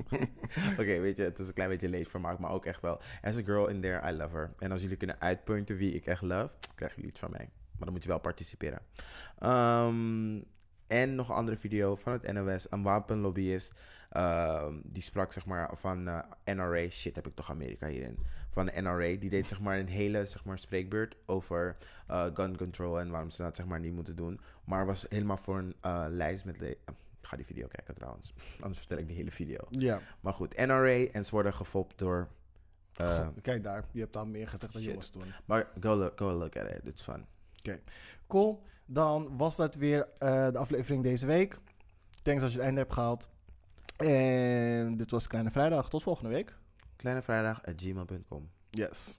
[0.80, 3.00] Oké, weet je, het is een klein beetje leesvermaak, maar ook echt wel.
[3.22, 4.52] As a girl in there, I love her.
[4.58, 7.50] En als jullie kunnen uitpunten wie ik echt love, krijgen jullie iets van mij.
[7.72, 8.80] Maar dan moet je wel participeren.
[9.38, 10.40] Ehm,
[10.86, 13.72] en nog een andere video van het NOS, een wapenlobbyist.
[14.10, 16.18] ehm, die sprak zeg maar van eh,
[16.54, 16.88] NRA.
[16.88, 18.18] Shit, heb ik toch Amerika hierin.
[18.52, 18.96] Van de NRA.
[19.18, 21.76] Die deed zeg maar een hele zeg maar, spreekbeurt over
[22.06, 24.40] eh, gun control en waarom ze dat zeg maar niet moeten doen.
[24.64, 26.58] Maar was helemaal voor een eh, lijst met.
[26.58, 26.76] le-
[27.22, 28.34] Ga die video kijken trouwens.
[28.60, 29.58] Anders vertel ik die hele video.
[29.70, 30.00] Ja.
[30.20, 32.28] Maar goed, NRA en ze worden gefopt door.
[32.96, 35.32] eh, kijk daar, je hebt al meer gezegd dan je moest doen.
[35.44, 36.80] maar go look, go look at it.
[36.84, 37.26] It's fun.
[38.26, 38.62] Cool.
[38.86, 41.58] Dan was dat weer de aflevering deze week.
[42.22, 43.28] Thanks als je het einde hebt gehaald.
[43.96, 45.88] En dit was Kleine Vrijdag.
[45.88, 46.56] Tot volgende week.
[47.02, 48.48] Kleine vrijdag at gmail.com.
[48.78, 49.18] Yes.